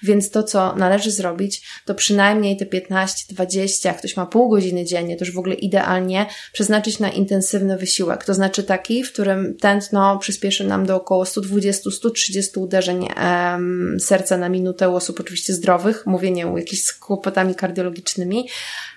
Więc 0.03 0.29
to, 0.31 0.43
co 0.43 0.75
należy 0.75 1.11
zrobić, 1.11 1.67
to 1.85 1.95
przynajmniej 1.95 2.57
te 2.57 2.65
15, 2.65 3.33
20, 3.33 3.89
jak 3.89 3.97
ktoś 3.97 4.17
ma 4.17 4.25
pół 4.25 4.49
godziny 4.49 4.85
dziennie, 4.85 5.17
to 5.17 5.25
już 5.25 5.35
w 5.35 5.39
ogóle 5.39 5.55
idealnie 5.55 6.25
przeznaczyć 6.53 6.99
na 6.99 7.09
intensywny 7.09 7.77
wysiłek. 7.77 8.25
To 8.25 8.33
znaczy 8.33 8.63
taki, 8.63 9.03
w 9.03 9.13
którym 9.13 9.57
tętno 9.57 10.17
przyspieszy 10.17 10.63
nam 10.63 10.85
do 10.85 10.95
około 10.95 11.23
120-130 11.23 12.59
uderzeń 12.59 13.07
em, 13.15 13.97
serca 13.99 14.37
na 14.37 14.49
minutę 14.49 14.89
u 14.89 14.95
osób 14.95 15.19
oczywiście 15.19 15.53
zdrowych, 15.53 16.05
mówię 16.05 16.31
nie 16.31 16.47
u 16.47 16.57
jakichś 16.57 16.81
z 16.81 16.93
kłopotami 16.93 17.55
kardiologicznymi. 17.55 18.49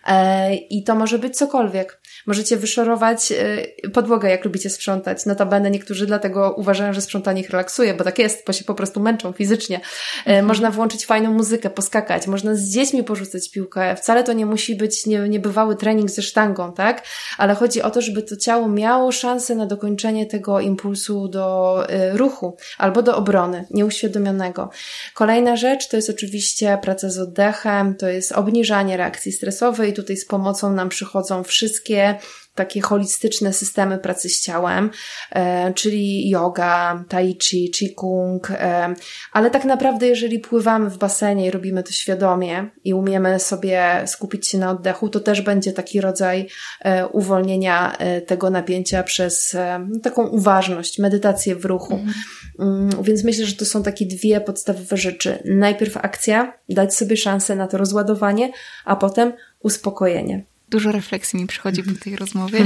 E, 0.07 0.55
I 0.55 0.85
to 0.85 0.95
może 0.95 1.19
być 1.19 1.37
cokolwiek. 1.37 2.02
Możecie 2.27 2.57
wyszorować 2.57 3.33
e, 3.33 3.91
podłogę, 3.91 4.31
jak 4.31 4.45
lubicie 4.45 4.71
sprzątać. 4.71 5.27
Notabene 5.27 5.71
niektórzy 5.71 6.07
dlatego 6.07 6.55
uważają, 6.57 6.93
że 6.93 7.01
sprzątanie 7.01 7.41
ich 7.41 7.51
relaksuje, 7.51 7.95
bo 7.95 8.05
tak 8.05 8.19
jest, 8.19 8.47
bo 8.47 8.53
się 8.53 8.65
po 8.65 8.75
prostu 8.75 9.01
męczą 9.01 9.33
fizycznie. 9.33 9.77
E, 9.77 9.81
mhm. 10.27 10.47
Można 10.47 10.71
włączyć 10.71 11.07
fajną 11.07 11.33
muzykę, 11.33 11.71
poskakać, 11.71 12.27
można 12.27 12.55
z 12.55 12.63
dziećmi 12.63 13.05
porzucać 13.05 13.51
piłkę. 13.51 13.97
Wcale 13.97 14.25
to 14.25 14.33
nie 14.33 14.47
musi 14.47 14.77
być 14.77 15.07
nie, 15.07 15.19
niebywały 15.19 15.77
trening 15.77 16.11
ze 16.11 16.23
sztangą, 16.23 16.73
tak? 16.73 17.03
Ale 17.39 17.55
chodzi 17.55 17.83
o 17.83 17.91
to, 17.91 18.01
żeby 18.01 18.23
to 18.23 18.37
ciało 18.37 18.69
miało 18.69 19.13
szansę 19.13 19.55
na 19.55 19.67
dokończenie 19.67 20.27
tego 20.27 20.61
impulsu 20.61 21.29
do 21.29 21.85
y, 21.91 22.17
ruchu 22.19 22.57
albo 22.79 23.03
do 23.03 23.17
obrony 23.17 23.67
nieuświadomionego. 23.71 24.71
Kolejna 25.15 25.57
rzecz 25.57 25.89
to 25.89 25.97
jest 25.97 26.11
oczywiście 26.11 26.79
praca 26.83 27.11
z 27.11 27.19
oddechem, 27.19 27.95
to 27.95 28.09
jest 28.09 28.33
obniżanie 28.33 28.97
reakcji 28.97 29.33
stresowej. 29.33 29.93
Tutaj 29.93 30.17
z 30.17 30.27
pomocą 30.27 30.73
nam 30.73 30.89
przychodzą 30.89 31.45
wszystkie 31.45 32.12
takie 32.55 32.81
holistyczne 32.81 33.53
systemy 33.53 33.99
pracy 33.99 34.29
z 34.29 34.41
ciałem, 34.41 34.91
e, 35.31 35.75
czyli 35.75 36.31
yoga, 36.31 37.05
tai 37.09 37.37
chi, 37.43 37.71
qigong, 37.71 38.51
e, 38.51 38.95
ale 39.33 39.51
tak 39.51 39.65
naprawdę 39.65 40.07
jeżeli 40.07 40.39
pływamy 40.39 40.91
w 40.91 40.99
basenie 40.99 41.47
i 41.47 41.51
robimy 41.51 41.83
to 41.83 41.93
świadomie 41.93 42.71
i 42.85 42.95
umiemy 42.95 43.41
sobie 43.41 44.03
skupić 44.07 44.49
się 44.49 44.59
na 44.59 44.71
oddechu, 44.71 45.09
to 45.09 45.21
też 45.21 45.43
będzie 45.43 45.73
taki 45.73 46.01
rodzaj 46.01 46.49
e, 46.81 47.07
uwolnienia 47.07 47.97
tego 48.27 48.51
napięcia 48.51 49.03
przez 49.03 49.55
e, 49.55 49.89
taką 50.03 50.27
uważność, 50.27 50.99
medytację 50.99 51.57
w 51.57 51.65
ruchu. 51.65 51.95
Mhm. 51.95 52.15
Mm, 52.59 53.03
więc 53.03 53.25
myślę, 53.25 53.47
że 53.47 53.57
to 53.57 53.65
są 53.65 53.83
takie 53.83 54.07
dwie 54.07 54.41
podstawowe 54.41 54.97
rzeczy. 54.97 55.43
Najpierw 55.45 55.97
akcja, 55.97 56.59
dać 56.69 56.95
sobie 56.95 57.17
szansę 57.17 57.57
na 57.57 57.67
to 57.67 57.79
rozładowanie, 57.79 58.53
a 58.85 58.97
potem 58.97 59.33
uspokojenie 59.61 60.52
dużo 60.73 60.93
refleksji 60.93 61.41
mi 61.41 61.47
przychodzi 61.47 61.83
po 61.83 62.05
tej 62.05 62.17
rozmowie. 62.17 62.65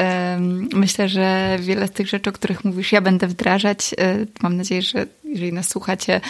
Myślę, 0.84 1.08
że 1.08 1.56
wiele 1.60 1.86
z 1.86 1.90
tych 1.90 2.08
rzeczy, 2.08 2.30
o 2.30 2.32
których 2.32 2.64
mówisz, 2.64 2.92
ja 2.92 3.00
będę 3.00 3.26
wdrażać. 3.26 3.94
E, 3.98 4.26
mam 4.42 4.56
nadzieję, 4.56 4.82
że 4.82 5.06
jeżeli 5.24 5.52
nas 5.52 5.68
słuchacie, 5.68 6.20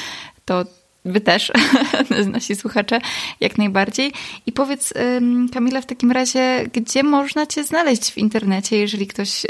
to 0.45 0.65
Wy 1.13 1.21
też, 1.21 1.53
nasi 2.33 2.57
słuchacze, 2.57 3.01
jak 3.41 3.59
najbardziej. 3.59 4.13
I 4.47 4.53
powiedz, 4.53 4.95
Kamila, 5.53 5.81
w 5.81 5.87
takim 5.87 6.13
razie, 6.13 6.67
gdzie 6.73 7.03
można 7.03 7.47
Cię 7.47 7.65
znaleźć 7.65 8.11
w 8.11 8.19
internecie, 8.19 8.77
jeżeli 8.77 9.07
ktoś 9.07 9.47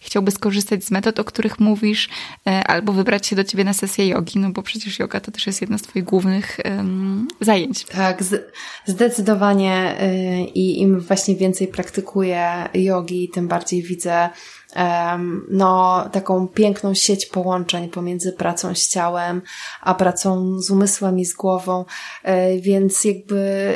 chciałby 0.00 0.30
skorzystać 0.30 0.84
z 0.84 0.90
metod, 0.90 1.20
o 1.20 1.24
których 1.24 1.60
mówisz, 1.60 2.08
e, 2.46 2.64
albo 2.64 2.92
wybrać 2.92 3.26
się 3.26 3.36
do 3.36 3.44
Ciebie 3.44 3.64
na 3.64 3.72
sesję 3.72 4.08
jogi, 4.08 4.38
no 4.38 4.50
bo 4.50 4.62
przecież 4.62 4.98
yoga 4.98 5.20
to 5.20 5.30
też 5.30 5.46
jest 5.46 5.60
jedno 5.60 5.78
z 5.78 5.82
Twoich 5.82 6.04
głównych 6.04 6.60
zajęć. 7.40 7.84
Tak, 7.84 8.22
zdecydowanie 8.86 9.96
y, 10.02 10.44
i 10.54 10.80
im 10.80 11.00
właśnie 11.00 11.36
więcej 11.36 11.68
praktykuję 11.68 12.68
jogi, 12.74 13.28
tym 13.28 13.48
bardziej 13.48 13.82
widzę 13.82 14.28
no, 15.48 16.04
taką 16.12 16.48
piękną 16.48 16.94
sieć 16.94 17.26
połączeń 17.26 17.88
pomiędzy 17.88 18.32
pracą 18.32 18.74
z 18.74 18.88
ciałem, 18.88 19.42
a 19.80 19.94
pracą 19.94 20.58
z 20.60 20.70
umysłem 20.70 21.18
i 21.18 21.24
z 21.24 21.34
głową, 21.34 21.84
e, 22.22 22.58
więc 22.58 23.04
jakby 23.04 23.74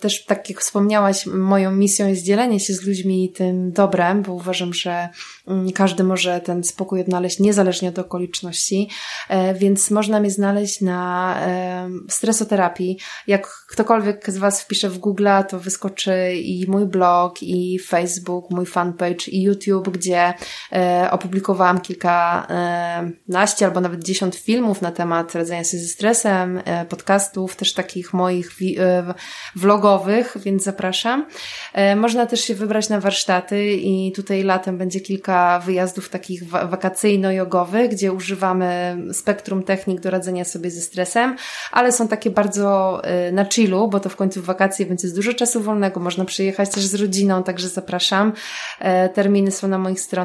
też 0.00 0.24
tak 0.24 0.50
jak 0.50 0.60
wspomniałaś, 0.60 1.26
moją 1.26 1.70
misją 1.70 2.08
jest 2.08 2.22
dzielenie 2.22 2.60
się 2.60 2.74
z 2.74 2.86
ludźmi 2.86 3.32
tym 3.32 3.72
dobrem, 3.72 4.22
bo 4.22 4.32
uważam, 4.32 4.74
że 4.74 5.08
mm, 5.48 5.72
każdy 5.72 6.04
może 6.04 6.40
ten 6.40 6.64
spokój 6.64 7.00
odnaleźć 7.00 7.38
niezależnie 7.38 7.88
od 7.88 7.98
okoliczności, 7.98 8.88
e, 9.28 9.54
więc 9.54 9.90
można 9.90 10.20
mnie 10.20 10.30
znaleźć 10.30 10.80
na 10.80 11.36
stresoterapii. 12.08 12.98
Jak 13.26 13.48
ktokolwiek 13.68 14.30
z 14.30 14.38
Was 14.38 14.62
wpisze 14.62 14.90
w 14.90 14.98
Google, 14.98 15.28
to 15.48 15.60
wyskoczy 15.60 16.34
i 16.34 16.70
mój 16.70 16.86
blog, 16.86 17.42
i 17.42 17.78
Facebook, 17.78 18.50
mój 18.50 18.66
fanpage, 18.66 19.30
i 19.30 19.42
YouTube, 19.42 19.88
gdzie 19.88 20.25
e, 20.72 21.08
opublikowałam 21.10 21.80
kilkanaście 21.80 23.66
albo 23.66 23.80
nawet 23.80 24.04
dziesiąt 24.04 24.36
filmów 24.36 24.82
na 24.82 24.92
temat 24.92 25.34
radzenia 25.34 25.64
sobie 25.64 25.82
ze 25.82 25.88
stresem, 25.88 26.62
e, 26.64 26.84
podcastów, 26.84 27.56
też 27.56 27.72
takich 27.72 28.14
moich 28.14 28.50
e, 28.78 29.14
vlogowych, 29.56 30.36
więc 30.44 30.62
zapraszam. 30.62 31.26
E, 31.72 31.96
można 31.96 32.26
też 32.26 32.40
się 32.40 32.54
wybrać 32.54 32.88
na 32.88 33.00
warsztaty 33.00 33.72
i 33.72 34.12
tutaj 34.12 34.42
latem 34.42 34.78
będzie 34.78 35.00
kilka 35.00 35.58
wyjazdów 35.58 36.08
takich 36.08 36.48
wakacyjno-jogowych, 36.48 37.88
gdzie 37.88 38.12
używamy 38.12 38.96
spektrum 39.12 39.62
technik 39.62 40.00
do 40.00 40.10
radzenia 40.10 40.44
sobie 40.44 40.70
ze 40.70 40.80
stresem, 40.80 41.36
ale 41.72 41.92
są 41.92 42.08
takie 42.08 42.30
bardzo 42.30 43.02
na 43.32 43.44
chillu, 43.44 43.88
bo 43.88 44.00
to 44.00 44.08
w 44.08 44.16
końcu 44.16 44.42
wakacje, 44.42 44.86
więc 44.86 45.02
jest 45.02 45.14
dużo 45.16 45.34
czasu 45.34 45.60
wolnego, 45.60 46.00
można 46.00 46.24
przyjechać 46.24 46.70
też 46.70 46.86
z 46.86 46.94
rodziną, 46.94 47.42
także 47.42 47.68
zapraszam. 47.68 48.32
Terminy 49.14 49.50
są 49.50 49.68
na 49.68 49.78
moich 49.78 50.00
stronach. 50.00 50.15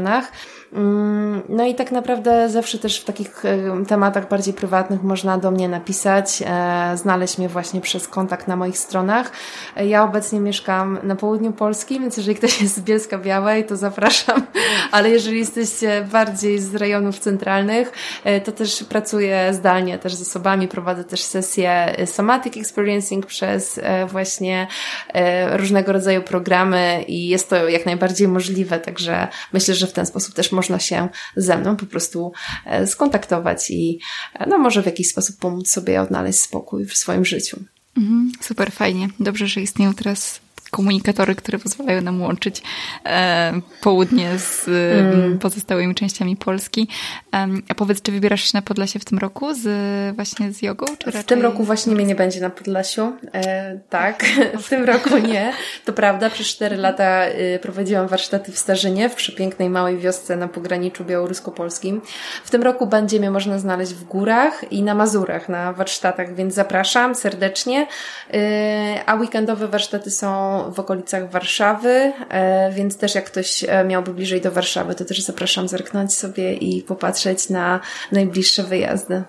Mm, 0.73 1.41
no 1.49 1.65
i 1.65 1.75
tak 1.75 1.91
naprawdę 1.91 2.49
zawsze 2.49 2.77
też 2.77 3.01
w 3.01 3.03
takich 3.05 3.45
e, 3.45 3.85
tematach 3.85 4.29
bardziej 4.29 4.53
prywatnych 4.53 5.03
można 5.03 5.37
do 5.37 5.51
mnie 5.51 5.69
napisać, 5.69 6.43
e, 6.45 6.97
znaleźć 6.97 7.37
mnie 7.37 7.49
właśnie 7.49 7.81
przez 7.81 8.07
kontakt 8.07 8.47
na 8.47 8.55
moich 8.55 8.77
stronach. 8.77 9.31
E, 9.75 9.85
ja 9.85 10.03
obecnie 10.03 10.39
mieszkam 10.39 10.99
na 11.03 11.15
południu 11.15 11.51
Polski, 11.51 11.99
więc 11.99 12.17
jeżeli 12.17 12.35
ktoś 12.35 12.61
jest 12.61 12.75
z 12.75 12.79
Bielska 12.79 13.17
Białej, 13.17 13.65
to 13.65 13.75
zapraszam, 13.75 14.41
ale 14.91 15.09
jeżeli 15.09 15.39
jesteście 15.39 16.07
bardziej 16.11 16.59
z 16.59 16.75
rejonów 16.75 17.19
centralnych, 17.19 17.91
to 18.43 18.51
też 18.51 18.83
pracuję 18.83 19.53
zdalnie 19.53 19.97
też 19.99 20.13
z 20.13 20.21
osobami, 20.21 20.67
prowadzę 20.67 21.03
też 21.03 21.21
sesje 21.21 21.95
somatic 22.05 22.57
experiencing 22.57 23.25
przez 23.25 23.79
właśnie 24.07 24.67
różnego 25.51 25.93
rodzaju 25.93 26.21
programy 26.21 27.03
i 27.07 27.27
jest 27.27 27.49
to 27.49 27.69
jak 27.69 27.85
najbardziej 27.85 28.27
możliwe, 28.27 28.79
także 28.79 29.27
myślę, 29.53 29.75
że 29.75 29.80
w 29.87 29.93
ten 29.93 30.05
sposób 30.05 30.33
też 30.33 30.51
można 30.51 30.79
się 30.79 31.09
ze 31.35 31.57
mną 31.57 31.75
po 31.75 31.85
prostu 31.85 32.31
e, 32.65 32.87
skontaktować 32.87 33.71
i 33.71 33.99
e, 34.33 34.49
no 34.49 34.57
może 34.57 34.83
w 34.83 34.85
jakiś 34.85 35.09
sposób 35.09 35.37
pomóc 35.37 35.69
sobie 35.69 36.01
odnaleźć 36.01 36.39
spokój 36.39 36.85
w 36.85 36.97
swoim 36.97 37.25
życiu. 37.25 37.59
Mhm, 37.97 38.31
super 38.41 38.71
fajnie. 38.71 39.09
Dobrze, 39.19 39.47
że 39.47 39.61
istnieją 39.61 39.93
teraz 39.93 40.39
komunikatory, 40.71 41.35
które 41.35 41.59
pozwalają 41.59 42.01
nam 42.01 42.21
łączyć 42.21 42.63
e, 43.05 43.53
południe 43.81 44.29
z 44.37 44.67
mm. 44.67 45.39
pozostałymi 45.39 45.95
częściami 45.95 46.35
Polski. 46.35 46.87
E, 47.33 47.47
a 47.69 47.75
powiedz, 47.75 48.01
czy 48.01 48.11
wybierasz 48.11 48.43
się 48.43 48.51
na 48.53 48.61
Podlasie 48.61 48.99
w 48.99 49.05
tym 49.05 49.17
roku 49.17 49.53
z, 49.53 50.15
właśnie 50.15 50.51
z 50.51 50.61
jogą? 50.61 50.85
Czy 50.97 51.11
w 51.11 51.23
tym 51.23 51.41
roku 51.41 51.63
właśnie 51.63 51.95
mnie 51.95 52.05
nie 52.05 52.15
będzie 52.15 52.41
na 52.41 52.49
Podlasiu. 52.49 53.13
E, 53.33 53.79
tak, 53.89 54.25
w 54.63 54.69
tym 54.69 54.83
roku 54.83 55.17
nie. 55.17 55.53
To 55.85 55.93
prawda, 55.93 56.29
przez 56.29 56.47
cztery 56.47 56.77
lata 56.77 57.27
y, 57.27 57.59
prowadziłam 57.61 58.07
warsztaty 58.07 58.51
w 58.51 58.57
Starzynie, 58.57 59.09
w 59.09 59.15
przepięknej 59.15 59.69
małej 59.69 59.97
wiosce 59.97 60.35
na 60.35 60.47
pograniczu 60.47 61.05
białorusko-polskim. 61.05 62.01
W 62.43 62.51
tym 62.51 62.63
roku 62.63 62.87
będzie 62.87 63.19
mnie 63.19 63.31
można 63.31 63.59
znaleźć 63.59 63.93
w 63.93 64.03
górach 64.03 64.71
i 64.71 64.83
na 64.83 64.95
Mazurach 64.95 65.49
na 65.49 65.73
warsztatach, 65.73 66.35
więc 66.35 66.53
zapraszam 66.53 67.15
serdecznie. 67.15 67.87
Y, 68.33 68.37
a 69.05 69.15
weekendowe 69.15 69.67
warsztaty 69.67 70.11
są 70.11 70.60
są 70.61 70.71
w 70.71 70.79
okolicach 70.79 71.31
Warszawy, 71.31 72.13
e, 72.29 72.71
więc 72.73 72.97
też 72.97 73.15
jak 73.15 73.25
ktoś 73.25 73.63
e, 73.67 73.83
miałby 73.83 74.13
bliżej 74.13 74.41
do 74.41 74.51
Warszawy, 74.51 74.95
to 74.95 75.05
też 75.05 75.21
zapraszam 75.21 75.67
zerknąć 75.67 76.13
sobie 76.13 76.53
i 76.53 76.81
popatrzeć 76.81 77.49
na 77.49 77.79
najbliższe 78.11 78.63
wyjazdy. 78.63 79.23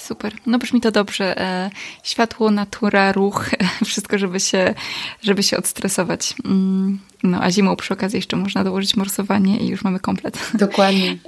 Super. 0.00 0.32
No 0.46 0.58
brzmi 0.58 0.80
to 0.80 0.90
dobrze. 0.90 1.40
E, 1.40 1.70
światło, 2.02 2.50
natura, 2.50 3.12
ruch, 3.12 3.50
wszystko, 3.84 4.18
żeby 4.18 4.40
się, 4.40 4.74
żeby 5.22 5.42
się 5.42 5.56
odstresować. 5.56 6.34
Mm, 6.44 6.98
no 7.22 7.40
a 7.40 7.50
zimą 7.50 7.76
przy 7.76 7.94
okazji 7.94 8.16
jeszcze 8.16 8.36
można 8.36 8.64
dołożyć 8.64 8.96
morsowanie 8.96 9.56
i 9.58 9.68
już 9.68 9.84
mamy 9.84 10.00
komplet. 10.00 10.38
Dokładnie. 10.54 11.18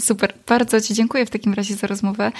Super. 0.00 0.32
Bardzo 0.46 0.80
Ci 0.80 0.94
dziękuję 0.94 1.26
w 1.26 1.30
takim 1.30 1.54
razie 1.54 1.74
za 1.74 1.86
rozmowę. 1.86 2.32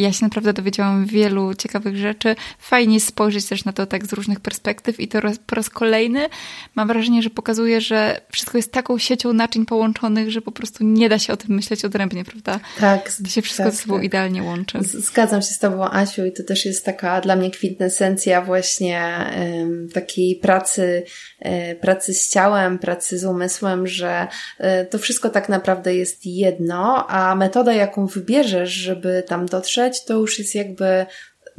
Ja 0.00 0.12
się 0.12 0.24
naprawdę 0.24 0.52
dowiedziałam 0.52 1.06
wielu 1.06 1.54
ciekawych 1.54 1.96
rzeczy. 1.96 2.36
Fajnie 2.58 3.00
spojrzeć 3.00 3.46
też 3.46 3.64
na 3.64 3.72
to 3.72 3.86
tak 3.86 4.06
z 4.06 4.12
różnych 4.12 4.40
perspektyw 4.40 5.00
i 5.00 5.08
to 5.08 5.18
po 5.46 5.56
raz 5.56 5.70
kolejny 5.70 6.28
mam 6.74 6.88
wrażenie, 6.88 7.22
że 7.22 7.30
pokazuje, 7.30 7.80
że 7.80 8.20
wszystko 8.32 8.58
jest 8.58 8.72
taką 8.72 8.98
siecią 8.98 9.32
naczyń 9.32 9.66
połączonych, 9.66 10.30
że 10.30 10.40
po 10.40 10.52
prostu 10.52 10.84
nie 10.84 11.08
da 11.08 11.18
się 11.18 11.32
o 11.32 11.36
tym 11.36 11.54
myśleć 11.54 11.84
odrębnie, 11.84 12.24
prawda? 12.24 12.60
Tak. 12.80 13.12
To 13.12 13.28
się 13.28 13.42
wszystko 13.42 13.64
tak, 13.64 13.72
ze 13.72 13.82
sobą 13.82 13.94
tak. 13.94 14.04
idealnie 14.04 14.42
łączy. 14.42 14.78
Zgadzam 14.82 15.42
się 15.42 15.52
z 15.52 15.58
Tobą, 15.58 15.84
Asiu, 15.84 16.26
i 16.26 16.32
to 16.32 16.42
też 16.42 16.64
jest 16.64 16.84
taka 16.84 17.20
dla 17.20 17.36
mnie 17.36 17.50
kwintesencja 17.50 18.42
właśnie 18.42 19.26
um, 19.58 19.88
takiej 19.94 20.36
pracy, 20.36 21.02
um, 21.40 21.52
pracy 21.80 22.14
z 22.14 22.28
ciałem, 22.28 22.78
pracy 22.78 23.18
z 23.18 23.24
umysłem, 23.24 23.86
że 23.86 24.26
um, 24.58 24.86
to 24.90 24.98
wszystko 24.98 25.30
tak 25.30 25.48
naprawdę 25.48 25.94
jest 25.94 26.26
jedno, 26.26 27.06
a 27.08 27.34
metoda, 27.34 27.72
jaką 27.72 28.06
wybierzesz, 28.06 28.70
żeby 28.70 29.22
tam 29.28 29.46
dotrzeć, 29.46 29.89
to 30.04 30.14
już 30.14 30.38
jest 30.38 30.54
jakby 30.54 31.06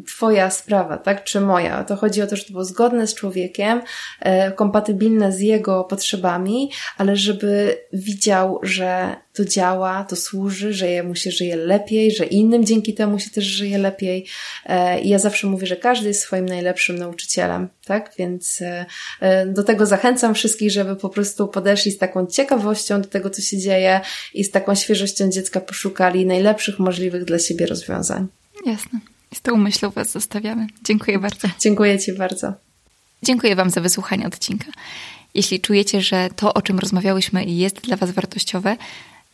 Twoja 0.08 0.50
sprawa, 0.50 0.98
tak? 0.98 1.24
Czy 1.24 1.42
moja? 1.42 1.84
To 1.84 1.96
chodzi 1.96 2.22
o 2.22 2.28
to, 2.28 2.36
żeby 2.36 2.48
to 2.48 2.52
było 2.52 2.66
zgodne 2.66 3.08
z 3.08 3.16
człowiekiem, 3.16 3.82
e, 4.20 4.52
kompatybilne 4.52 5.32
z 5.32 5.40
jego 5.40 5.84
potrzebami, 5.84 6.72
ale 6.98 7.16
żeby 7.16 7.78
widział, 7.94 8.60
że 8.64 9.16
to 9.34 9.46
działa, 9.46 10.04
to 10.04 10.16
służy, 10.16 10.74
że 10.74 10.88
jemu 10.88 11.16
się 11.16 11.32
żyje 11.32 11.56
lepiej, 11.56 12.12
że 12.12 12.26
innym 12.26 12.66
dzięki 12.66 12.94
temu 12.94 13.20
się 13.20 13.30
też 13.30 13.44
żyje 13.44 13.78
lepiej. 13.78 14.26
E, 14.66 15.02
I 15.02 15.10
ja 15.10 15.20
zawsze 15.20 15.48
mówię, 15.48 15.68
że 15.68 15.76
każdy 15.76 16.08
jest 16.08 16.22
swoim 16.22 16.46
najlepszym 16.46 16.98
nauczycielem, 16.98 17.68
tak? 17.86 18.12
Więc 18.18 18.62
e, 18.62 18.86
e 19.22 19.46
do 19.46 19.64
tego 19.64 19.86
zachęcam 19.86 20.36
wszystkich, 20.36 20.72
żeby 20.72 20.96
po 20.96 21.10
prostu 21.10 21.48
podeszli 21.48 21.92
z 21.92 21.98
taką 21.98 22.28
ciekawością 22.28 23.02
do 23.02 23.08
tego, 23.08 23.30
co 23.30 23.42
się 23.42 23.58
dzieje 23.58 24.02
i 24.34 24.44
z 24.44 24.52
taką 24.52 24.76
świeżością 24.76 25.30
dziecka 25.30 25.62
poszukali 25.62 26.26
najlepszych 26.26 26.80
możliwych 26.80 27.26
dla 27.26 27.40
siebie 27.40 27.66
rozwiązań. 27.66 28.28
Jasne. 28.66 29.11
Z 29.34 29.42
tą 29.42 29.58
myślą 29.58 29.90
Was 29.90 30.12
zostawiamy. 30.12 30.68
Dziękuję 30.84 31.20
bardzo. 31.20 31.48
Dziękuję 31.60 32.00
Ci 32.00 32.14
bardzo. 32.14 32.54
Dziękuję 33.24 33.56
Wam 33.56 33.70
za 33.70 33.82
wysłuchanie 33.82 34.28
odcinka. 34.28 34.72
Jeśli 35.34 35.60
czujecie, 35.60 36.02
że 36.02 36.30
to, 36.36 36.54
o 36.54 36.62
czym 36.62 36.80
rozmawiałyśmy, 36.80 37.46
jest 37.46 37.82
dla 37.82 37.98
Was 37.98 38.12
wartościowe, 38.12 38.78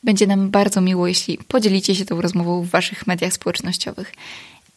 będzie 0.03 0.27
nam 0.27 0.49
bardzo 0.49 0.81
miło, 0.81 1.07
jeśli 1.07 1.37
podzielicie 1.37 1.95
się 1.95 2.05
tą 2.05 2.21
rozmową 2.21 2.61
w 2.61 2.69
Waszych 2.69 3.07
mediach 3.07 3.33
społecznościowych. 3.33 4.13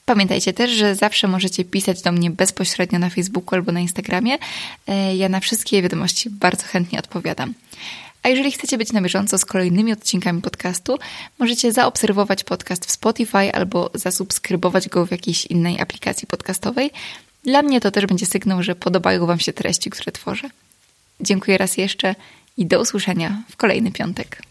Pamiętajcie 0.04 0.52
też, 0.52 0.70
że 0.70 0.94
zawsze 0.94 1.28
możecie 1.28 1.64
pisać 1.64 2.02
do 2.02 2.12
mnie 2.12 2.30
bezpośrednio 2.30 2.98
na 2.98 3.10
Facebooku 3.10 3.54
albo 3.54 3.72
na 3.72 3.80
Instagramie. 3.80 4.38
E, 4.86 5.16
ja 5.16 5.28
na 5.28 5.40
wszystkie 5.40 5.82
wiadomości 5.82 6.30
bardzo 6.30 6.66
chętnie 6.66 6.98
odpowiadam. 6.98 7.54
A 8.22 8.28
jeżeli 8.28 8.52
chcecie 8.52 8.78
być 8.78 8.92
na 8.92 9.02
bieżąco 9.02 9.38
z 9.38 9.44
kolejnymi 9.44 9.92
odcinkami 9.92 10.42
podcastu, 10.42 10.98
możecie 11.38 11.72
zaobserwować 11.72 12.44
podcast 12.44 12.86
w 12.86 12.90
Spotify 12.90 13.52
albo 13.52 13.90
zasubskrybować 13.94 14.88
go 14.88 15.06
w 15.06 15.10
jakiejś 15.10 15.46
innej 15.46 15.80
aplikacji 15.80 16.26
podcastowej. 16.26 16.90
Dla 17.44 17.62
mnie 17.62 17.80
to 17.80 17.90
też 17.90 18.06
będzie 18.06 18.26
sygnał, 18.26 18.62
że 18.62 18.74
podobają 18.74 19.26
Wam 19.26 19.40
się 19.40 19.52
treści, 19.52 19.90
które 19.90 20.12
tworzę. 20.12 20.48
Dziękuję 21.20 21.58
raz 21.58 21.76
jeszcze 21.76 22.14
i 22.56 22.66
do 22.66 22.80
usłyszenia 22.80 23.42
w 23.50 23.56
kolejny 23.56 23.92
piątek. 23.92 24.49